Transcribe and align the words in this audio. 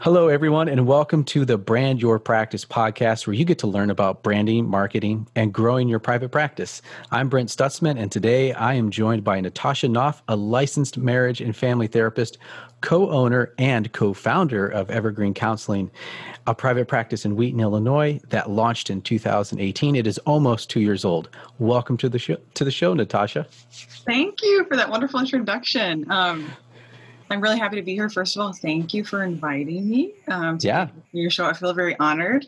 Hello, 0.00 0.26
everyone, 0.26 0.68
and 0.68 0.88
welcome 0.88 1.22
to 1.22 1.44
the 1.44 1.56
Brand 1.56 2.02
Your 2.02 2.18
Practice 2.18 2.64
podcast, 2.64 3.26
where 3.28 3.34
you 3.34 3.44
get 3.44 3.60
to 3.60 3.68
learn 3.68 3.90
about 3.90 4.24
branding, 4.24 4.68
marketing, 4.68 5.28
and 5.36 5.54
growing 5.54 5.88
your 5.88 6.00
private 6.00 6.30
practice. 6.30 6.82
I'm 7.12 7.28
Brent 7.28 7.48
Stutzman, 7.48 7.96
and 7.96 8.10
today 8.10 8.52
I 8.52 8.74
am 8.74 8.90
joined 8.90 9.22
by 9.22 9.40
Natasha 9.40 9.86
Knopf, 9.86 10.20
a 10.26 10.34
licensed 10.34 10.98
marriage 10.98 11.40
and 11.40 11.56
family 11.56 11.86
therapist, 11.86 12.38
co 12.80 13.08
owner, 13.08 13.54
and 13.56 13.92
co 13.92 14.12
founder 14.12 14.68
of 14.68 14.90
Evergreen 14.90 15.32
Counseling, 15.32 15.92
a 16.48 16.54
private 16.56 16.88
practice 16.88 17.24
in 17.24 17.36
Wheaton, 17.36 17.60
Illinois 17.60 18.20
that 18.28 18.50
launched 18.50 18.90
in 18.90 19.00
2018. 19.00 19.94
It 19.94 20.08
is 20.08 20.18
almost 20.18 20.68
two 20.68 20.80
years 20.80 21.04
old. 21.04 21.30
Welcome 21.60 21.96
to 21.98 22.08
the 22.08 22.18
show, 22.18 22.36
to 22.54 22.64
the 22.64 22.72
show 22.72 22.94
Natasha. 22.94 23.46
Thank 23.70 24.42
you 24.42 24.66
for 24.68 24.76
that 24.76 24.90
wonderful 24.90 25.20
introduction. 25.20 26.10
Um, 26.10 26.50
I'm 27.30 27.40
really 27.40 27.58
happy 27.58 27.76
to 27.76 27.82
be 27.82 27.94
here. 27.94 28.08
First 28.08 28.36
of 28.36 28.42
all, 28.42 28.52
thank 28.52 28.92
you 28.94 29.04
for 29.04 29.22
inviting 29.22 29.88
me 29.88 30.14
um, 30.28 30.58
to 30.58 30.66
yeah. 30.66 30.88
your 31.12 31.30
show. 31.30 31.46
I 31.46 31.52
feel 31.52 31.72
very 31.72 31.98
honored. 31.98 32.46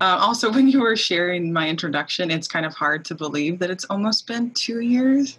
Uh, 0.00 0.18
also, 0.20 0.52
when 0.54 0.68
you 0.68 0.80
were 0.80 0.96
sharing 0.96 1.52
my 1.52 1.68
introduction, 1.68 2.30
it's 2.30 2.48
kind 2.48 2.66
of 2.66 2.74
hard 2.74 3.04
to 3.06 3.14
believe 3.14 3.58
that 3.58 3.70
it's 3.70 3.84
almost 3.86 4.26
been 4.26 4.50
two 4.52 4.80
years. 4.80 5.38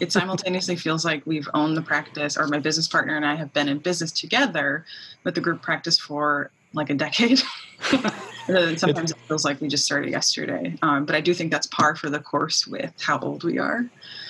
It 0.00 0.12
simultaneously 0.18 0.76
feels 0.76 1.04
like 1.04 1.26
we've 1.26 1.48
owned 1.54 1.76
the 1.76 1.82
practice, 1.82 2.36
or 2.36 2.46
my 2.46 2.58
business 2.58 2.88
partner 2.88 3.16
and 3.16 3.26
I 3.26 3.34
have 3.34 3.52
been 3.52 3.68
in 3.68 3.78
business 3.78 4.12
together 4.12 4.84
with 5.24 5.34
the 5.34 5.40
group 5.40 5.62
practice 5.62 5.98
for 5.98 6.50
like 6.74 6.90
a 6.90 6.94
decade. 6.94 7.42
sometimes 8.76 9.10
it 9.10 9.18
feels 9.28 9.44
like 9.44 9.60
we 9.60 9.68
just 9.68 9.84
started 9.84 10.10
yesterday. 10.10 10.76
Um, 10.82 11.04
but 11.04 11.14
I 11.14 11.20
do 11.20 11.34
think 11.34 11.50
that's 11.50 11.66
par 11.66 11.96
for 11.96 12.08
the 12.08 12.18
course 12.18 12.66
with 12.66 12.92
how 13.00 13.18
old 13.18 13.44
we 13.44 13.58
are. 13.58 13.84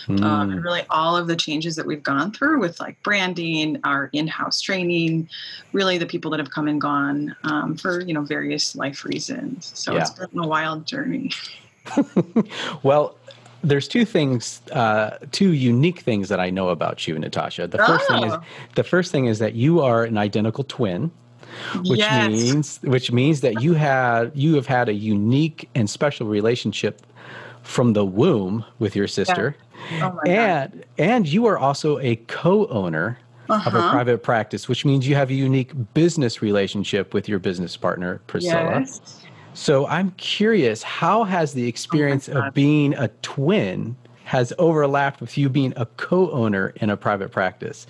Mm. 0.06 0.22
Um, 0.22 0.50
and 0.50 0.64
really, 0.64 0.82
all 0.90 1.16
of 1.16 1.26
the 1.26 1.36
changes 1.36 1.76
that 1.76 1.86
we've 1.86 2.02
gone 2.02 2.32
through 2.32 2.60
with 2.60 2.80
like 2.80 3.02
branding, 3.02 3.80
our 3.84 4.10
in-house 4.12 4.60
training, 4.60 5.28
really 5.72 5.98
the 5.98 6.06
people 6.06 6.30
that 6.30 6.40
have 6.40 6.50
come 6.50 6.68
and 6.68 6.80
gone 6.80 7.36
um, 7.44 7.76
for 7.76 8.00
you 8.00 8.14
know 8.14 8.22
various 8.22 8.74
life 8.76 9.04
reasons. 9.04 9.72
So 9.74 9.92
yeah. 9.92 10.02
it's 10.02 10.10
been 10.10 10.38
a 10.38 10.46
wild 10.46 10.86
journey. 10.86 11.32
well, 12.82 13.16
there's 13.62 13.88
two 13.88 14.04
things, 14.04 14.60
uh, 14.72 15.18
two 15.30 15.52
unique 15.52 16.00
things 16.00 16.28
that 16.28 16.40
I 16.40 16.50
know 16.50 16.68
about 16.68 17.06
you, 17.06 17.18
Natasha. 17.18 17.66
The 17.66 17.78
first 17.78 18.04
oh. 18.08 18.14
thing 18.14 18.24
is 18.24 18.32
oh. 18.32 18.42
the 18.74 18.84
first 18.84 19.12
thing 19.12 19.26
is 19.26 19.38
that 19.38 19.54
you 19.54 19.80
are 19.80 20.04
an 20.04 20.18
identical 20.18 20.64
twin 20.64 21.10
which 21.84 21.98
yes. 21.98 22.30
means 22.30 22.80
which 22.82 23.12
means 23.12 23.40
that 23.42 23.60
you 23.60 23.74
had 23.74 24.32
you 24.34 24.54
have 24.54 24.66
had 24.66 24.88
a 24.88 24.94
unique 24.94 25.68
and 25.74 25.88
special 25.88 26.26
relationship 26.26 27.02
from 27.62 27.92
the 27.92 28.04
womb 28.04 28.64
with 28.78 28.96
your 28.96 29.06
sister. 29.06 29.56
Yeah. 29.56 29.71
Oh 30.00 30.18
and 30.26 30.72
God. 30.72 30.84
and 30.98 31.28
you 31.28 31.46
are 31.46 31.58
also 31.58 31.98
a 31.98 32.16
co-owner 32.16 33.18
uh-huh. 33.48 33.68
of 33.68 33.74
a 33.74 33.78
uh-huh. 33.78 33.90
private 33.90 34.22
practice, 34.22 34.68
which 34.68 34.84
means 34.84 35.06
you 35.06 35.14
have 35.14 35.30
a 35.30 35.34
unique 35.34 35.72
business 35.94 36.42
relationship 36.42 37.14
with 37.14 37.28
your 37.28 37.38
business 37.38 37.76
partner, 37.76 38.20
Priscilla. 38.26 38.80
Yes. 38.80 39.20
So 39.54 39.86
I'm 39.86 40.12
curious, 40.12 40.82
how 40.82 41.24
has 41.24 41.52
the 41.52 41.68
experience 41.68 42.28
oh 42.28 42.40
of 42.40 42.54
being 42.54 42.94
a 42.94 43.08
twin 43.20 43.96
has 44.24 44.52
overlapped 44.58 45.20
with 45.20 45.36
you 45.36 45.48
being 45.48 45.74
a 45.76 45.84
co-owner 45.84 46.72
in 46.76 46.88
a 46.88 46.96
private 46.96 47.30
practice? 47.30 47.86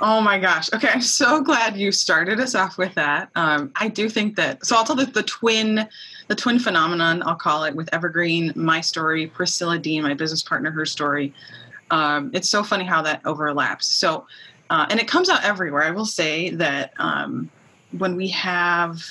Oh 0.00 0.20
my 0.20 0.38
gosh. 0.38 0.72
Okay. 0.72 0.88
I'm 0.88 1.00
so 1.00 1.40
glad 1.40 1.76
you 1.76 1.90
started 1.90 2.38
us 2.38 2.54
off 2.54 2.78
with 2.78 2.94
that. 2.94 3.30
Um, 3.34 3.72
I 3.76 3.88
do 3.88 4.08
think 4.08 4.36
that, 4.36 4.64
so 4.64 4.76
I'll 4.76 4.84
tell 4.84 4.94
the, 4.94 5.06
the 5.06 5.22
twin, 5.22 5.88
the 6.28 6.34
twin 6.34 6.58
phenomenon, 6.58 7.22
I'll 7.24 7.36
call 7.36 7.64
it 7.64 7.74
with 7.74 7.92
Evergreen, 7.92 8.52
my 8.56 8.80
story, 8.80 9.26
Priscilla 9.26 9.78
Dean, 9.78 10.02
my 10.02 10.14
business 10.14 10.42
partner, 10.42 10.70
her 10.70 10.86
story. 10.86 11.32
Um, 11.90 12.30
it's 12.34 12.48
so 12.48 12.62
funny 12.62 12.84
how 12.84 13.02
that 13.02 13.20
overlaps. 13.24 13.86
So, 13.86 14.26
uh, 14.70 14.86
and 14.90 14.98
it 14.98 15.06
comes 15.06 15.28
out 15.28 15.44
everywhere. 15.44 15.84
I 15.84 15.90
will 15.92 16.06
say 16.06 16.50
that 16.50 16.92
um, 16.98 17.48
when 17.96 18.16
we 18.16 18.28
have 18.28 19.02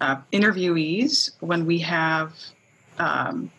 uh, 0.00 0.16
interviewees, 0.32 1.30
when 1.40 1.66
we 1.66 1.78
have 1.80 2.32
um, 2.98 3.50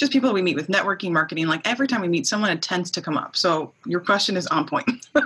just 0.00 0.10
people 0.10 0.32
we 0.32 0.40
meet 0.40 0.56
with 0.56 0.68
networking 0.68 1.12
marketing 1.12 1.46
like 1.46 1.60
every 1.66 1.86
time 1.86 2.00
we 2.00 2.08
meet 2.08 2.26
someone 2.26 2.50
it 2.50 2.62
tends 2.62 2.90
to 2.90 3.02
come 3.02 3.18
up. 3.18 3.36
So 3.36 3.70
your 3.84 4.00
question 4.00 4.34
is 4.36 4.46
on 4.48 4.66
point. 4.66 5.06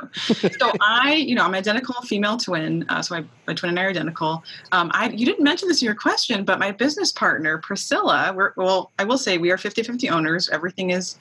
So 0.61 0.71
i 0.81 1.15
you 1.15 1.35
know 1.35 1.45
i'm 1.45 1.55
identical 1.55 2.01
female 2.03 2.37
twin 2.37 2.85
uh, 2.89 3.03
so 3.03 3.17
I, 3.17 3.25
my 3.49 3.55
twin 3.55 3.71
and 3.71 3.79
i 3.81 3.85
are 3.85 3.89
identical. 3.89 4.45
Um, 4.71 4.91
I, 4.95 5.09
you 5.09 5.27
didn't 5.27 5.43
mention 5.43 5.69
this 5.69 5.83
in 5.83 5.87
your 5.87 5.95
question 5.95 6.45
but 6.45 6.59
my 6.61 6.71
business 6.71 7.11
partner 7.11 7.59
priscilla 7.59 8.33
we're, 8.35 8.53
well 8.57 8.93
i 9.01 9.05
will 9.05 9.19
say 9.19 9.39
we 9.39 9.51
are 9.51 9.57
50-50 9.57 10.11
owners. 10.11 10.49
Everything 10.51 10.91
is 10.91 11.17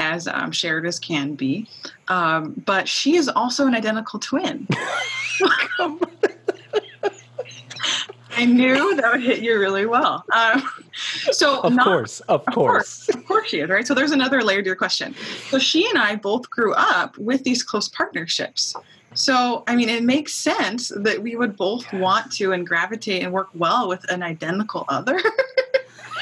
as 0.00 0.26
um, 0.28 0.50
shared 0.50 0.86
as 0.86 0.98
can 0.98 1.34
be. 1.34 1.68
Um, 2.08 2.62
but 2.64 2.88
she 2.88 3.16
is 3.16 3.28
also 3.28 3.66
an 3.66 3.74
identical 3.74 4.18
twin. 4.18 4.66
I 8.36 8.46
knew 8.46 8.96
that 8.96 9.12
would 9.12 9.22
hit 9.22 9.40
you 9.40 9.58
really 9.58 9.86
well. 9.86 10.24
Um, 10.34 10.68
so, 10.94 11.60
of 11.60 11.74
not, 11.74 11.84
course, 11.84 12.20
of, 12.20 12.42
of 12.46 12.54
course. 12.54 13.06
course, 13.06 13.08
of 13.08 13.26
course, 13.26 13.48
she 13.48 13.60
is 13.60 13.68
right. 13.70 13.86
So, 13.86 13.94
there's 13.94 14.12
another 14.12 14.42
layer 14.42 14.62
to 14.62 14.66
your 14.66 14.76
question. 14.76 15.14
So, 15.48 15.58
she 15.58 15.88
and 15.88 15.98
I 15.98 16.16
both 16.16 16.50
grew 16.50 16.74
up 16.74 17.16
with 17.18 17.44
these 17.44 17.62
close 17.62 17.88
partnerships. 17.88 18.74
So, 19.14 19.62
I 19.66 19.76
mean, 19.76 19.88
it 19.88 20.02
makes 20.02 20.32
sense 20.32 20.90
that 20.96 21.22
we 21.22 21.36
would 21.36 21.56
both 21.56 21.90
want 21.92 22.32
to 22.32 22.52
and 22.52 22.66
gravitate 22.66 23.22
and 23.22 23.32
work 23.32 23.48
well 23.54 23.88
with 23.88 24.10
an 24.10 24.22
identical 24.22 24.84
other. 24.88 25.20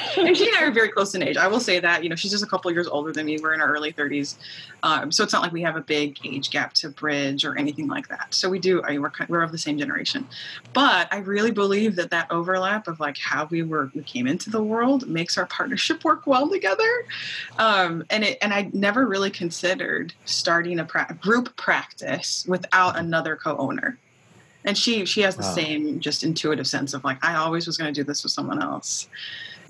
and 0.17 0.35
she 0.35 0.47
and 0.47 0.55
I 0.57 0.63
are 0.63 0.71
very 0.71 0.89
close 0.89 1.15
in 1.15 1.23
age. 1.23 1.37
I 1.37 1.47
will 1.47 1.59
say 1.59 1.79
that. 1.79 2.03
You 2.03 2.09
know, 2.09 2.15
she's 2.15 2.31
just 2.31 2.43
a 2.43 2.47
couple 2.47 2.71
years 2.71 2.87
older 2.87 3.11
than 3.11 3.25
me. 3.25 3.37
We're 3.41 3.53
in 3.53 3.61
our 3.61 3.71
early 3.71 3.93
30s, 3.93 4.35
um, 4.83 5.11
so 5.11 5.23
it's 5.23 5.33
not 5.33 5.41
like 5.41 5.51
we 5.51 5.61
have 5.61 5.75
a 5.75 5.81
big 5.81 6.17
age 6.25 6.49
gap 6.49 6.73
to 6.73 6.89
bridge 6.89 7.45
or 7.45 7.57
anything 7.57 7.87
like 7.87 8.07
that. 8.09 8.33
So 8.33 8.49
we 8.49 8.59
do. 8.59 8.83
I 8.83 8.91
mean, 8.91 9.01
we're 9.01 9.11
we're 9.27 9.43
of 9.43 9.51
the 9.51 9.57
same 9.57 9.77
generation, 9.77 10.27
but 10.73 11.07
I 11.11 11.17
really 11.17 11.51
believe 11.51 11.95
that 11.95 12.09
that 12.11 12.31
overlap 12.31 12.87
of 12.87 12.99
like 12.99 13.17
how 13.17 13.45
we 13.45 13.63
were 13.63 13.91
we 13.93 14.03
came 14.03 14.27
into 14.27 14.49
the 14.49 14.63
world 14.63 15.07
makes 15.07 15.37
our 15.37 15.45
partnership 15.45 16.03
work 16.03 16.27
well 16.27 16.49
together. 16.49 17.05
Um, 17.57 18.03
and 18.09 18.23
it 18.23 18.37
and 18.41 18.53
I 18.53 18.69
never 18.73 19.05
really 19.05 19.31
considered 19.31 20.13
starting 20.25 20.79
a 20.79 20.85
pra- 20.85 21.17
group 21.21 21.55
practice 21.55 22.45
without 22.47 22.97
another 22.97 23.35
co-owner 23.35 23.97
and 24.65 24.77
she 24.77 25.05
she 25.05 25.21
has 25.21 25.35
the 25.35 25.43
wow. 25.43 25.53
same 25.53 25.99
just 25.99 26.23
intuitive 26.23 26.67
sense 26.67 26.93
of 26.93 27.03
like 27.03 27.17
i 27.23 27.35
always 27.35 27.67
was 27.67 27.77
going 27.77 27.91
to 27.91 27.99
do 27.99 28.03
this 28.03 28.23
with 28.23 28.31
someone 28.31 28.61
else 28.61 29.07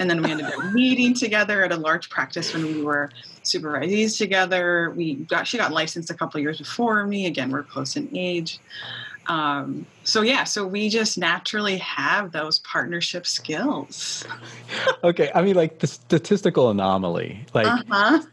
and 0.02 0.10
then 0.10 0.24
we 0.24 0.32
ended 0.32 0.48
up 0.48 0.74
meeting 0.74 1.14
together 1.14 1.64
at 1.64 1.72
a 1.72 1.78
large 1.78 2.10
practice 2.10 2.56
when 2.56 2.66
we 2.66 2.82
were 2.82 3.12
supervisees 3.44 4.18
together. 4.18 4.90
We 4.98 5.14
got 5.14 5.48
she 5.48 5.60
got 5.60 5.72
licensed 5.72 6.10
a 6.10 6.16
couple 6.16 6.40
years 6.40 6.58
before 6.58 7.06
me. 7.06 7.28
Again, 7.28 7.52
we're 7.52 7.62
close 7.62 7.96
in 7.96 8.10
age. 8.18 8.60
Um, 9.28 9.86
so 10.04 10.24
yeah, 10.24 10.44
so 10.44 10.66
we 10.66 10.90
just 10.90 11.20
naturally 11.20 11.78
have 11.78 12.32
those 12.32 12.60
partnership 12.60 13.28
skills. 13.28 14.26
okay, 15.04 15.30
I 15.36 15.44
mean, 15.44 15.56
like 15.56 15.78
the 15.78 15.88
statistical 15.88 16.72
anomaly, 16.72 17.46
like 17.54 17.68
uh-huh. 17.68 18.24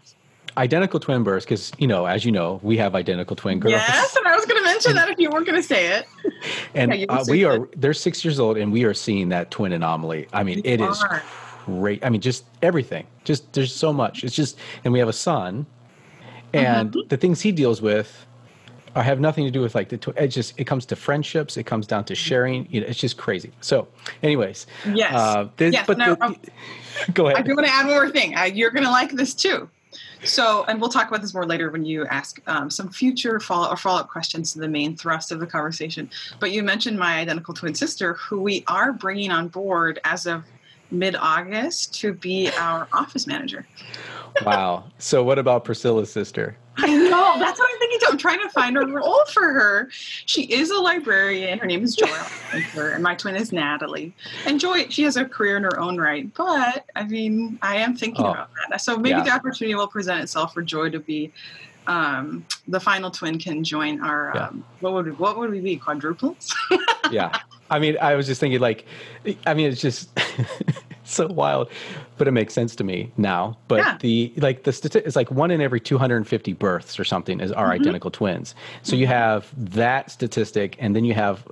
identical 0.57 0.99
twin 0.99 1.23
births, 1.23 1.45
because 1.45 1.71
you 1.77 1.87
know, 1.87 2.07
as 2.07 2.25
you 2.25 2.33
know, 2.33 2.61
we 2.63 2.79
have 2.79 2.95
identical 2.95 3.37
twin 3.37 3.61
girls. 3.61 3.73
Yes, 3.73 4.17
and 4.17 4.27
I 4.27 4.35
was 4.35 4.47
going 4.47 4.59
to 4.59 4.65
mention 4.65 4.95
that 4.95 5.11
if 5.11 5.19
you 5.19 5.29
weren't 5.29 5.45
going 5.45 5.61
to 5.61 5.69
say 5.69 5.99
it. 5.99 6.07
And 6.75 6.95
yeah, 6.95 7.07
uh, 7.11 7.25
we 7.29 7.45
are 7.45 7.69
they're 7.77 7.93
six 7.93 8.25
years 8.25 8.41
old, 8.41 8.57
and 8.57 8.73
we 8.73 8.85
are 8.85 8.95
seeing 8.95 9.29
that 9.29 9.51
twin 9.51 9.73
anomaly. 9.73 10.29
I 10.33 10.43
mean, 10.43 10.59
you 10.59 10.63
it 10.65 10.81
are. 10.81 10.93
is 10.93 11.05
great. 11.69 12.05
I 12.05 12.11
mean, 12.11 12.21
just 12.21 12.45
everything. 12.63 13.07
Just 13.25 13.53
there's 13.53 13.75
so 13.75 13.93
much. 13.93 14.25
It's 14.25 14.35
just, 14.35 14.59
and 14.85 14.93
we 14.93 14.99
have 14.99 15.09
a 15.09 15.13
son, 15.13 15.67
and 16.53 16.91
mm-hmm. 16.91 17.09
the 17.09 17.17
things 17.17 17.41
he 17.41 17.53
deals 17.53 17.83
with 17.83 18.27
I 18.99 19.03
have 19.03 19.21
nothing 19.21 19.45
to 19.45 19.51
do 19.51 19.61
with 19.61 19.75
like 19.75 19.89
the. 19.89 20.15
It 20.17 20.29
just 20.29 20.59
it 20.59 20.65
comes 20.65 20.85
to 20.87 20.97
friendships. 20.97 21.57
It 21.57 21.65
comes 21.65 21.87
down 21.87 22.05
to 22.05 22.15
sharing. 22.15 22.67
You 22.71 22.81
know, 22.81 22.87
it's 22.87 22.99
just 22.99 23.17
crazy. 23.17 23.53
So, 23.61 23.89
anyways, 24.23 24.67
yes, 24.93 25.15
uh, 25.15 25.49
this, 25.57 25.73
yes. 25.73 25.87
But 25.87 25.99
no, 25.99 26.15
the, 26.15 26.25
um, 26.25 26.37
go 27.15 27.27
ahead. 27.27 27.39
I 27.39 27.43
do 27.43 27.55
want 27.55 27.67
to 27.67 27.73
add 27.73 27.87
one 27.87 27.95
more 27.95 28.11
thing. 28.11 28.37
Uh, 28.37 28.45
you're 28.45 28.71
going 28.71 28.85
to 28.85 28.91
like 28.91 29.13
this 29.13 29.35
too. 29.35 29.69
So, 30.25 30.65
and 30.65 30.81
we'll 30.81 30.91
talk 30.91 31.07
about 31.07 31.23
this 31.23 31.33
more 31.33 31.47
later 31.47 31.71
when 31.71 31.85
you 31.85 32.05
ask 32.07 32.41
um, 32.49 32.71
some 32.71 32.91
future 32.91 33.39
follow 33.39 33.71
or 33.71 33.77
follow 33.77 34.01
up 34.01 34.09
questions 34.09 34.53
to 34.53 34.59
the 34.59 34.69
main 34.69 34.97
thrust 34.97 35.31
of 35.31 35.39
the 35.39 35.47
conversation. 35.47 36.11
But 36.41 36.51
you 36.51 36.65
mentioned 36.65 36.99
my 36.99 37.19
identical 37.19 37.55
twin 37.55 37.75
sister, 37.75 38.15
who 38.15 38.41
we 38.41 38.65
are 38.67 38.93
bringing 38.93 39.31
on 39.31 39.47
board 39.47 40.01
as 40.05 40.27
of 40.27 40.43
mid 40.91 41.17
August 41.17 41.95
to 42.01 42.13
be 42.13 42.51
our 42.59 42.89
office 42.93 43.27
manager. 43.27 43.67
wow. 44.45 44.85
So, 44.99 45.23
what 45.23 45.39
about 45.39 45.65
Priscilla's 45.65 46.13
sister? 46.13 46.57
I 46.81 46.97
know. 46.97 47.39
That's 47.39 47.59
what 47.59 47.71
I'm 47.73 47.79
thinking 47.79 47.99
too. 47.99 48.07
I'm 48.11 48.19
trying 48.19 48.41
to 48.41 48.49
find 48.51 48.77
a 48.77 48.87
role 48.87 49.25
for 49.33 49.43
her. 49.43 49.89
She 49.91 50.43
is 50.45 50.71
a 50.71 50.79
librarian. 50.79 51.59
Her 51.59 51.67
name 51.67 51.83
is 51.83 51.97
Joy, 51.97 52.07
and 52.77 53.03
my 53.03 53.17
twin 53.17 53.35
is 53.35 53.53
Natalie. 53.53 54.15
And 54.47 54.61
Joy, 54.61 54.89
she 54.89 55.03
has 55.03 55.17
a 55.17 55.25
career 55.25 55.57
in 55.57 55.65
her 55.65 55.81
own 55.81 55.99
right. 55.99 56.33
But 56.35 56.87
I 56.95 57.05
mean, 57.05 57.59
I 57.63 57.77
am 57.77 57.97
thinking 57.97 58.25
oh, 58.25 58.31
about 58.31 58.51
that. 58.71 58.81
So 58.81 58.97
maybe 58.97 59.19
yeah. 59.19 59.25
the 59.25 59.31
opportunity 59.33 59.75
will 59.75 59.89
present 59.89 60.23
itself 60.23 60.55
for 60.55 60.63
Joy 60.63 60.91
to 60.91 61.01
be 61.01 61.33
um, 61.89 62.47
the 62.69 62.79
final 62.79 63.11
twin 63.11 63.39
can 63.39 63.65
join 63.65 64.01
our 64.03 64.33
yeah. 64.35 64.47
um, 64.49 64.65
what 64.81 64.93
would 64.93 65.07
we, 65.07 65.13
what 65.13 65.39
would 65.39 65.51
we 65.51 65.61
be 65.61 65.79
quadruplets? 65.79 66.55
yeah, 67.11 67.41
I 67.71 67.79
mean, 67.79 67.97
I 68.01 68.15
was 68.15 68.27
just 68.27 68.41
thinking 68.41 68.61
like, 68.61 68.85
I 69.47 69.55
mean, 69.55 69.71
it's 69.71 69.81
just 69.81 70.11
so 71.05 71.27
wild, 71.27 71.71
but 72.17 72.29
it 72.29 72.33
makes 72.33 72.55
sense 72.55 72.77
to 72.77 72.85
me 72.85 73.11
now. 73.17 73.57
But 73.69 73.79
yeah. 73.79 73.99
the 74.01 74.33
like 74.37 74.65
the 74.65 74.73
statistic 74.73 75.07
it's 75.07 75.17
like 75.17 75.31
one 75.31 75.51
in 75.51 75.61
every 75.61 75.81
250 75.81 76.53
births 76.55 76.99
or 76.99 77.05
something 77.05 77.41
is 77.41 77.53
are 77.53 77.65
mm-hmm. 77.65 77.81
identical 77.81 78.11
twins. 78.11 78.55
So 78.83 78.97
you 78.97 79.07
have 79.07 79.53
that 79.57 80.11
statistic, 80.11 80.77
and 80.79 80.95
then 80.95 81.05
you 81.05 81.15
have 81.15 81.47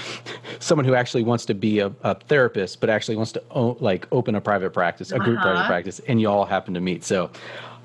someone 0.58 0.84
who 0.84 0.94
actually 0.94 1.22
wants 1.22 1.44
to 1.46 1.54
be 1.54 1.80
a, 1.80 1.92
a 2.02 2.14
therapist, 2.14 2.80
but 2.80 2.90
actually 2.90 3.16
wants 3.16 3.32
to 3.32 3.42
o- 3.50 3.76
like 3.80 4.06
open 4.12 4.34
a 4.34 4.40
private 4.40 4.70
practice, 4.70 5.12
a 5.12 5.18
group 5.18 5.38
uh-huh. 5.38 5.52
private 5.52 5.66
practice, 5.66 6.00
and 6.08 6.20
you 6.20 6.28
all 6.28 6.44
happen 6.44 6.74
to 6.74 6.80
meet. 6.80 7.04
So 7.04 7.30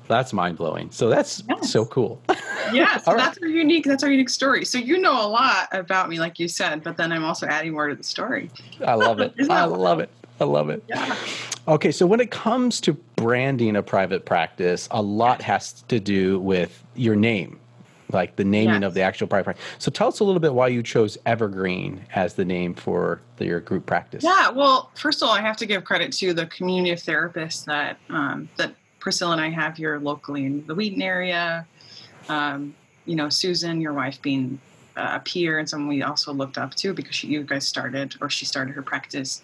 that's 0.08 0.32
mind 0.32 0.56
blowing. 0.56 0.90
So 0.90 1.08
that's 1.08 1.42
yes. 1.48 1.70
so 1.70 1.84
cool. 1.84 2.20
yeah, 2.72 2.96
so 2.96 3.14
that's 3.14 3.40
right. 3.40 3.42
our 3.42 3.48
unique. 3.48 3.84
That's 3.84 4.02
our 4.02 4.10
unique 4.10 4.30
story. 4.30 4.64
So 4.64 4.78
you 4.78 4.98
know 4.98 5.24
a 5.24 5.28
lot 5.28 5.68
about 5.72 6.08
me, 6.08 6.18
like 6.18 6.38
you 6.38 6.48
said, 6.48 6.82
but 6.82 6.96
then 6.96 7.12
I'm 7.12 7.24
also 7.24 7.46
adding 7.46 7.72
more 7.72 7.88
to 7.88 7.94
the 7.94 8.02
story. 8.02 8.50
I 8.84 8.94
love 8.94 9.20
it. 9.20 9.34
I 9.50 9.64
love 9.64 10.00
it. 10.00 10.10
I 10.40 10.44
love 10.44 10.70
it. 10.70 10.82
Yeah. 10.88 11.16
Okay, 11.66 11.92
so 11.92 12.06
when 12.06 12.20
it 12.20 12.30
comes 12.30 12.80
to 12.82 12.94
branding 13.16 13.76
a 13.76 13.82
private 13.82 14.24
practice, 14.24 14.88
a 14.90 15.02
lot 15.02 15.42
has 15.42 15.82
to 15.88 16.00
do 16.00 16.38
with 16.40 16.82
your 16.94 17.16
name, 17.16 17.58
like 18.12 18.36
the 18.36 18.44
naming 18.44 18.82
yes. 18.82 18.88
of 18.88 18.94
the 18.94 19.02
actual 19.02 19.26
private 19.26 19.44
practice. 19.44 19.64
So 19.78 19.90
tell 19.90 20.08
us 20.08 20.20
a 20.20 20.24
little 20.24 20.40
bit 20.40 20.54
why 20.54 20.68
you 20.68 20.82
chose 20.82 21.18
Evergreen 21.26 22.06
as 22.14 22.34
the 22.34 22.44
name 22.44 22.72
for 22.72 23.20
the, 23.36 23.46
your 23.46 23.60
group 23.60 23.84
practice. 23.84 24.24
Yeah, 24.24 24.50
well, 24.50 24.90
first 24.94 25.22
of 25.22 25.28
all, 25.28 25.34
I 25.34 25.42
have 25.42 25.56
to 25.58 25.66
give 25.66 25.84
credit 25.84 26.12
to 26.14 26.32
the 26.32 26.46
community 26.46 26.92
of 26.92 27.00
therapists 27.00 27.64
that 27.66 27.98
um, 28.08 28.48
that 28.56 28.74
Priscilla 28.98 29.32
and 29.32 29.40
I 29.40 29.50
have 29.50 29.76
here 29.76 29.98
locally 29.98 30.44
in 30.44 30.66
the 30.66 30.74
Wheaton 30.74 31.02
area. 31.02 31.66
Um, 32.28 32.74
you 33.06 33.16
know, 33.16 33.28
Susan, 33.28 33.80
your 33.80 33.92
wife, 33.92 34.20
being 34.20 34.60
a 34.96 35.20
peer 35.20 35.58
and 35.58 35.68
someone 35.68 35.88
we 35.88 36.02
also 36.02 36.32
looked 36.32 36.58
up 36.58 36.74
to 36.74 36.92
because 36.92 37.14
she, 37.14 37.28
you 37.28 37.42
guys 37.42 37.66
started 37.66 38.16
or 38.20 38.28
she 38.28 38.44
started 38.44 38.74
her 38.74 38.82
practice 38.82 39.42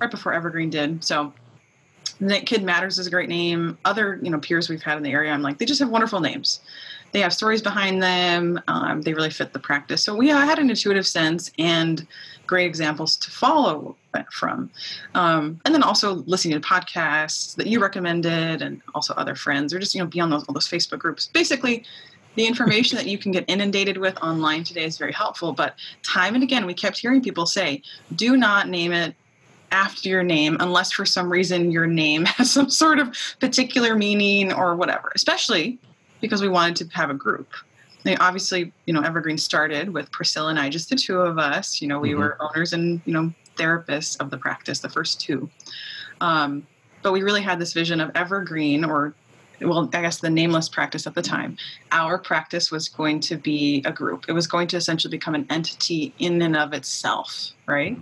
right 0.00 0.10
before 0.10 0.32
Evergreen 0.32 0.70
did. 0.70 1.04
So 1.04 1.32
Kid 2.44 2.62
Matters 2.62 2.98
is 2.98 3.06
a 3.06 3.10
great 3.10 3.28
name. 3.28 3.78
Other, 3.84 4.18
you 4.22 4.30
know, 4.30 4.38
peers 4.38 4.68
we've 4.68 4.82
had 4.82 4.96
in 4.96 5.02
the 5.02 5.12
area, 5.12 5.32
I'm 5.32 5.42
like, 5.42 5.58
they 5.58 5.66
just 5.66 5.80
have 5.80 5.90
wonderful 5.90 6.20
names. 6.20 6.60
They 7.16 7.22
have 7.22 7.32
stories 7.32 7.62
behind 7.62 8.02
them. 8.02 8.60
Um, 8.68 9.00
they 9.00 9.14
really 9.14 9.30
fit 9.30 9.54
the 9.54 9.58
practice. 9.58 10.02
So 10.02 10.14
we 10.14 10.28
had 10.28 10.58
an 10.58 10.68
intuitive 10.68 11.06
sense 11.06 11.50
and 11.58 12.06
great 12.46 12.66
examples 12.66 13.16
to 13.16 13.30
follow 13.30 13.96
from. 14.30 14.68
Um, 15.14 15.58
and 15.64 15.74
then 15.74 15.82
also 15.82 16.16
listening 16.26 16.60
to 16.60 16.68
podcasts 16.68 17.56
that 17.56 17.68
you 17.68 17.80
recommended 17.80 18.60
and 18.60 18.82
also 18.94 19.14
other 19.14 19.34
friends 19.34 19.72
or 19.72 19.78
just, 19.78 19.94
you 19.94 20.02
know, 20.02 20.06
be 20.06 20.20
on 20.20 20.28
those, 20.28 20.44
all 20.44 20.52
those 20.52 20.68
Facebook 20.68 20.98
groups. 20.98 21.28
Basically, 21.28 21.84
the 22.34 22.46
information 22.46 22.98
that 22.98 23.06
you 23.06 23.16
can 23.16 23.32
get 23.32 23.46
inundated 23.48 23.96
with 23.96 24.22
online 24.22 24.62
today 24.62 24.84
is 24.84 24.98
very 24.98 25.12
helpful. 25.12 25.54
But 25.54 25.74
time 26.02 26.34
and 26.34 26.44
again, 26.44 26.66
we 26.66 26.74
kept 26.74 26.98
hearing 26.98 27.22
people 27.22 27.46
say, 27.46 27.80
do 28.14 28.36
not 28.36 28.68
name 28.68 28.92
it 28.92 29.14
after 29.72 30.10
your 30.10 30.22
name 30.22 30.58
unless 30.60 30.92
for 30.92 31.06
some 31.06 31.32
reason 31.32 31.70
your 31.70 31.86
name 31.86 32.24
has 32.36 32.50
some 32.50 32.68
sort 32.68 32.98
of 32.98 33.16
particular 33.40 33.94
meaning 33.94 34.52
or 34.52 34.76
whatever, 34.76 35.10
especially 35.14 35.78
because 36.20 36.42
we 36.42 36.48
wanted 36.48 36.76
to 36.76 36.96
have 36.96 37.10
a 37.10 37.14
group. 37.14 37.48
obviously, 38.20 38.72
you 38.86 38.94
know, 38.94 39.02
Evergreen 39.02 39.38
started 39.38 39.92
with 39.92 40.10
Priscilla 40.12 40.50
and 40.50 40.58
I, 40.58 40.68
just 40.68 40.90
the 40.90 40.96
two 40.96 41.20
of 41.20 41.38
us. 41.38 41.82
You 41.82 41.88
know, 41.88 41.98
we 41.98 42.10
mm-hmm. 42.10 42.20
were 42.20 42.42
owners 42.42 42.72
and, 42.72 43.00
you 43.04 43.12
know, 43.12 43.32
therapists 43.56 44.20
of 44.20 44.30
the 44.30 44.38
practice, 44.38 44.80
the 44.80 44.88
first 44.88 45.20
two. 45.20 45.50
Um, 46.20 46.66
but 47.02 47.12
we 47.12 47.22
really 47.22 47.42
had 47.42 47.58
this 47.58 47.72
vision 47.72 48.00
of 48.00 48.10
Evergreen 48.14 48.84
or 48.84 49.14
well, 49.60 49.88
I 49.94 50.02
guess 50.02 50.18
the 50.18 50.30
nameless 50.30 50.68
practice 50.68 51.06
at 51.06 51.14
the 51.14 51.22
time, 51.22 51.56
our 51.92 52.18
practice 52.18 52.70
was 52.70 52.88
going 52.88 53.20
to 53.20 53.36
be 53.36 53.82
a 53.84 53.92
group. 53.92 54.26
It 54.28 54.32
was 54.32 54.46
going 54.46 54.68
to 54.68 54.76
essentially 54.76 55.10
become 55.10 55.34
an 55.34 55.46
entity 55.50 56.12
in 56.18 56.42
and 56.42 56.56
of 56.56 56.72
itself, 56.72 57.52
right? 57.66 57.98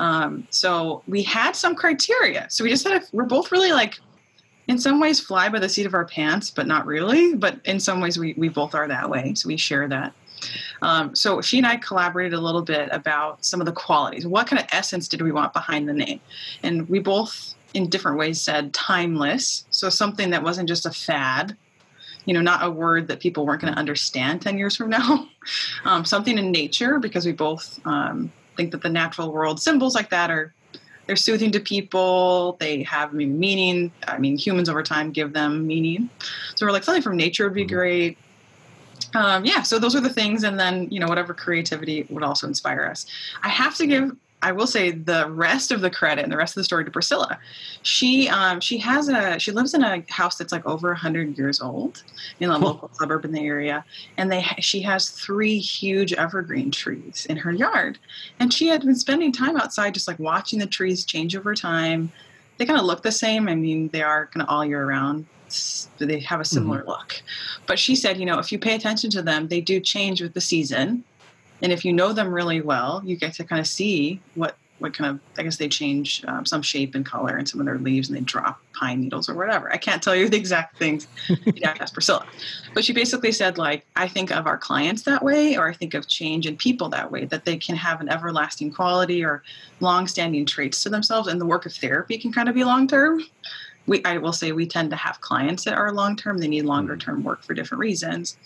Um, 0.00 0.46
so 0.50 1.02
we 1.06 1.22
had 1.22 1.54
some 1.54 1.74
criteria. 1.74 2.46
So 2.50 2.64
we 2.64 2.70
just 2.70 2.86
had, 2.86 3.02
a, 3.02 3.06
we're 3.12 3.24
both 3.24 3.52
really 3.52 3.72
like, 3.72 4.00
in 4.68 4.78
some 4.78 5.00
ways, 5.00 5.20
fly 5.20 5.48
by 5.48 5.58
the 5.58 5.68
seat 5.68 5.86
of 5.86 5.94
our 5.94 6.04
pants, 6.04 6.50
but 6.50 6.66
not 6.66 6.86
really. 6.86 7.34
But 7.34 7.60
in 7.64 7.80
some 7.80 8.00
ways, 8.00 8.18
we, 8.18 8.34
we 8.34 8.48
both 8.48 8.74
are 8.74 8.88
that 8.88 9.10
way. 9.10 9.34
So 9.34 9.48
we 9.48 9.56
share 9.56 9.88
that. 9.88 10.12
Um, 10.80 11.14
so 11.14 11.40
she 11.40 11.58
and 11.58 11.66
I 11.66 11.76
collaborated 11.76 12.34
a 12.34 12.40
little 12.40 12.62
bit 12.62 12.88
about 12.92 13.44
some 13.44 13.60
of 13.60 13.66
the 13.66 13.72
qualities. 13.72 14.26
What 14.26 14.46
kind 14.46 14.60
of 14.60 14.68
essence 14.72 15.08
did 15.08 15.22
we 15.22 15.32
want 15.32 15.52
behind 15.52 15.88
the 15.88 15.92
name? 15.92 16.20
And 16.62 16.88
we 16.88 16.98
both, 16.98 17.54
in 17.74 17.88
different 17.88 18.18
ways, 18.18 18.40
said 18.40 18.72
timeless. 18.72 19.66
So 19.70 19.88
something 19.88 20.30
that 20.30 20.42
wasn't 20.42 20.68
just 20.68 20.86
a 20.86 20.90
fad, 20.90 21.56
you 22.24 22.34
know, 22.34 22.40
not 22.40 22.64
a 22.64 22.70
word 22.70 23.08
that 23.08 23.20
people 23.20 23.46
weren't 23.46 23.60
going 23.60 23.72
to 23.72 23.78
understand 23.78 24.42
10 24.42 24.58
years 24.58 24.76
from 24.76 24.90
now. 24.90 25.28
Um, 25.84 26.04
something 26.04 26.38
in 26.38 26.52
nature, 26.52 27.00
because 27.00 27.26
we 27.26 27.32
both 27.32 27.84
um, 27.84 28.30
think 28.56 28.70
that 28.70 28.80
the 28.80 28.88
natural 28.88 29.32
world 29.32 29.60
symbols 29.60 29.96
like 29.96 30.10
that 30.10 30.30
are 30.30 30.54
they're 31.06 31.16
soothing 31.16 31.50
to 31.52 31.60
people. 31.60 32.56
They 32.60 32.82
have 32.84 33.12
meaning 33.12 33.92
i 34.06 34.18
mean 34.18 34.36
humans 34.36 34.68
over 34.68 34.82
time 34.82 35.10
give 35.10 35.32
them 35.32 35.66
meaning. 35.66 36.08
So 36.54 36.66
we're 36.66 36.72
like 36.72 36.84
something 36.84 37.02
from 37.02 37.16
nature 37.16 37.44
would 37.44 37.54
be 37.54 37.62
mm-hmm. 37.62 37.74
great. 37.74 38.18
Um, 39.14 39.44
yeah 39.44 39.62
so 39.62 39.78
those 39.78 39.94
are 39.94 40.00
the 40.00 40.10
things. 40.10 40.44
And 40.44 40.58
then 40.58 40.88
you 40.90 41.00
know 41.00 41.06
whatever 41.06 41.34
creativity 41.34 42.06
would 42.08 42.22
also 42.22 42.46
inspire 42.46 42.84
us. 42.84 43.06
I 43.42 43.48
have 43.48 43.74
to 43.76 43.86
give 43.86 44.16
I 44.42 44.50
will 44.50 44.66
say 44.66 44.90
the 44.90 45.30
rest 45.30 45.70
of 45.70 45.80
the 45.80 45.90
credit 45.90 46.24
and 46.24 46.32
the 46.32 46.36
rest 46.36 46.56
of 46.56 46.60
the 46.60 46.64
story 46.64 46.84
to 46.84 46.90
Priscilla. 46.90 47.38
She 47.82 48.28
um, 48.28 48.60
she 48.60 48.76
has 48.78 49.08
a 49.08 49.38
she 49.38 49.52
lives 49.52 49.72
in 49.72 49.84
a 49.84 50.02
house 50.08 50.36
that's 50.36 50.52
like 50.52 50.66
over 50.66 50.92
hundred 50.94 51.38
years 51.38 51.60
old 51.60 52.02
in 52.40 52.50
a 52.50 52.58
local 52.58 52.90
suburb 52.94 53.24
in 53.24 53.32
the 53.32 53.46
area, 53.46 53.84
and 54.16 54.30
they 54.30 54.42
she 54.58 54.82
has 54.82 55.10
three 55.10 55.58
huge 55.58 56.12
evergreen 56.12 56.72
trees 56.72 57.24
in 57.26 57.36
her 57.36 57.52
yard, 57.52 57.98
and 58.40 58.52
she 58.52 58.66
had 58.66 58.82
been 58.82 58.96
spending 58.96 59.30
time 59.30 59.56
outside 59.56 59.94
just 59.94 60.08
like 60.08 60.18
watching 60.18 60.58
the 60.58 60.66
trees 60.66 61.04
change 61.04 61.36
over 61.36 61.54
time. 61.54 62.10
They 62.58 62.66
kind 62.66 62.80
of 62.80 62.84
look 62.84 63.02
the 63.02 63.12
same. 63.12 63.48
I 63.48 63.54
mean, 63.54 63.88
they 63.88 64.02
are 64.02 64.26
kind 64.26 64.42
of 64.42 64.48
all 64.48 64.64
year 64.64 64.84
round. 64.84 65.26
They 65.98 66.18
have 66.20 66.40
a 66.40 66.44
similar 66.44 66.80
mm-hmm. 66.80 66.88
look, 66.88 67.22
but 67.66 67.78
she 67.78 67.94
said, 67.94 68.18
you 68.18 68.24
know, 68.24 68.38
if 68.38 68.50
you 68.50 68.58
pay 68.58 68.74
attention 68.74 69.10
to 69.10 69.22
them, 69.22 69.48
they 69.48 69.60
do 69.60 69.80
change 69.80 70.22
with 70.22 70.32
the 70.32 70.40
season 70.40 71.04
and 71.62 71.72
if 71.72 71.84
you 71.84 71.92
know 71.92 72.12
them 72.12 72.32
really 72.32 72.60
well, 72.60 73.02
you 73.04 73.16
get 73.16 73.34
to 73.34 73.44
kind 73.44 73.60
of 73.60 73.66
see 73.66 74.20
what 74.34 74.56
what 74.82 74.92
kind 74.94 75.14
of 75.14 75.20
I 75.38 75.44
guess 75.44 75.56
they 75.56 75.68
change 75.68 76.24
um, 76.26 76.44
some 76.44 76.60
shape 76.60 76.96
and 76.96 77.06
color 77.06 77.36
and 77.36 77.48
some 77.48 77.60
of 77.60 77.66
their 77.66 77.78
leaves, 77.78 78.08
and 78.08 78.18
they 78.18 78.22
drop 78.22 78.60
pine 78.74 79.00
needles 79.00 79.28
or 79.28 79.34
whatever. 79.34 79.72
I 79.72 79.76
can't 79.76 80.02
tell 80.02 80.14
you 80.14 80.28
the 80.28 80.36
exact 80.36 80.76
things. 80.76 81.06
you 81.28 81.62
have 81.62 81.76
to 81.76 81.82
ask 81.82 81.94
Priscilla, 81.94 82.26
but 82.74 82.84
she 82.84 82.92
basically 82.92 83.32
said 83.32 83.56
like 83.56 83.86
I 83.96 84.08
think 84.08 84.32
of 84.32 84.46
our 84.46 84.58
clients 84.58 85.02
that 85.02 85.22
way, 85.22 85.56
or 85.56 85.68
I 85.68 85.72
think 85.72 85.94
of 85.94 86.08
change 86.08 86.46
in 86.46 86.56
people 86.56 86.88
that 86.90 87.10
way, 87.10 87.24
that 87.26 87.44
they 87.44 87.56
can 87.56 87.76
have 87.76 88.00
an 88.00 88.08
everlasting 88.08 88.72
quality 88.72 89.24
or 89.24 89.42
long-standing 89.80 90.44
traits 90.46 90.82
to 90.82 90.90
themselves, 90.90 91.28
and 91.28 91.40
the 91.40 91.46
work 91.46 91.64
of 91.64 91.72
therapy 91.72 92.18
can 92.18 92.32
kind 92.32 92.48
of 92.48 92.54
be 92.54 92.64
long-term. 92.64 93.22
We 93.86 94.04
I 94.04 94.18
will 94.18 94.32
say 94.32 94.50
we 94.50 94.66
tend 94.66 94.90
to 94.90 94.96
have 94.96 95.20
clients 95.20 95.64
that 95.64 95.74
are 95.74 95.92
long-term. 95.92 96.38
They 96.38 96.48
need 96.48 96.64
longer-term 96.64 97.22
work 97.22 97.44
for 97.44 97.54
different 97.54 97.80
reasons. 97.80 98.36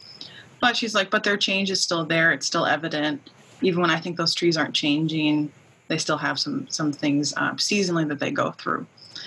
But 0.61 0.77
she's 0.77 0.95
like, 0.95 1.11
but 1.11 1.25
their 1.25 1.37
change 1.37 1.71
is 1.71 1.83
still 1.83 2.05
there. 2.05 2.33
It's 2.33 2.47
still 2.47 2.67
evident. 2.67 3.31
Even 3.63 3.81
when 3.81 3.91
I 3.91 4.01
think 4.01 4.17
those 4.17 4.35
trees 4.35 4.57
aren't 4.57 4.75
changing, 4.75 5.53
they 5.89 5.99
still 5.99 6.19
have 6.19 6.39
some 6.39 6.67
some 6.69 6.93
things 6.93 7.33
um, 7.37 7.57
seasonally 7.57 8.07
that 8.09 8.19
they 8.19 8.31
go 8.31 8.53
through. 8.53 8.87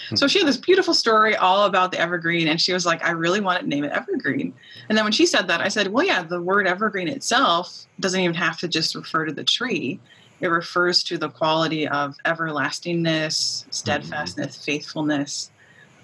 Hmm. 0.10 0.16
So 0.16 0.28
she 0.28 0.40
had 0.40 0.48
this 0.48 0.58
beautiful 0.58 0.94
story 0.94 1.36
all 1.36 1.66
about 1.66 1.92
the 1.92 2.00
evergreen, 2.00 2.48
and 2.48 2.60
she 2.60 2.74
was 2.74 2.86
like, 2.86 3.04
"I 3.04 3.12
really 3.12 3.40
want 3.40 3.62
to 3.62 3.68
name 3.68 3.84
it 3.84 3.92
evergreen." 3.92 4.54
And 4.88 4.98
then 4.98 5.06
when 5.06 5.12
she 5.12 5.26
said 5.26 5.48
that, 5.48 5.62
I 5.62 5.68
said, 5.68 5.88
"Well, 5.88 6.06
yeah, 6.06 6.24
the 6.24 6.42
word 6.42 6.68
evergreen 6.68 7.08
itself 7.08 7.86
doesn't 8.00 8.20
even 8.20 8.36
have 8.36 8.58
to 8.60 8.68
just 8.68 8.96
refer 8.96 9.26
to 9.26 9.34
the 9.34 9.44
tree; 9.44 10.00
it 10.42 10.48
refers 10.48 11.04
to 11.04 11.18
the 11.18 11.30
quality 11.30 11.88
of 11.88 12.16
everlastingness, 12.26 13.66
steadfastness, 13.72 14.56
mm-hmm. 14.56 14.64
faithfulness, 14.64 15.52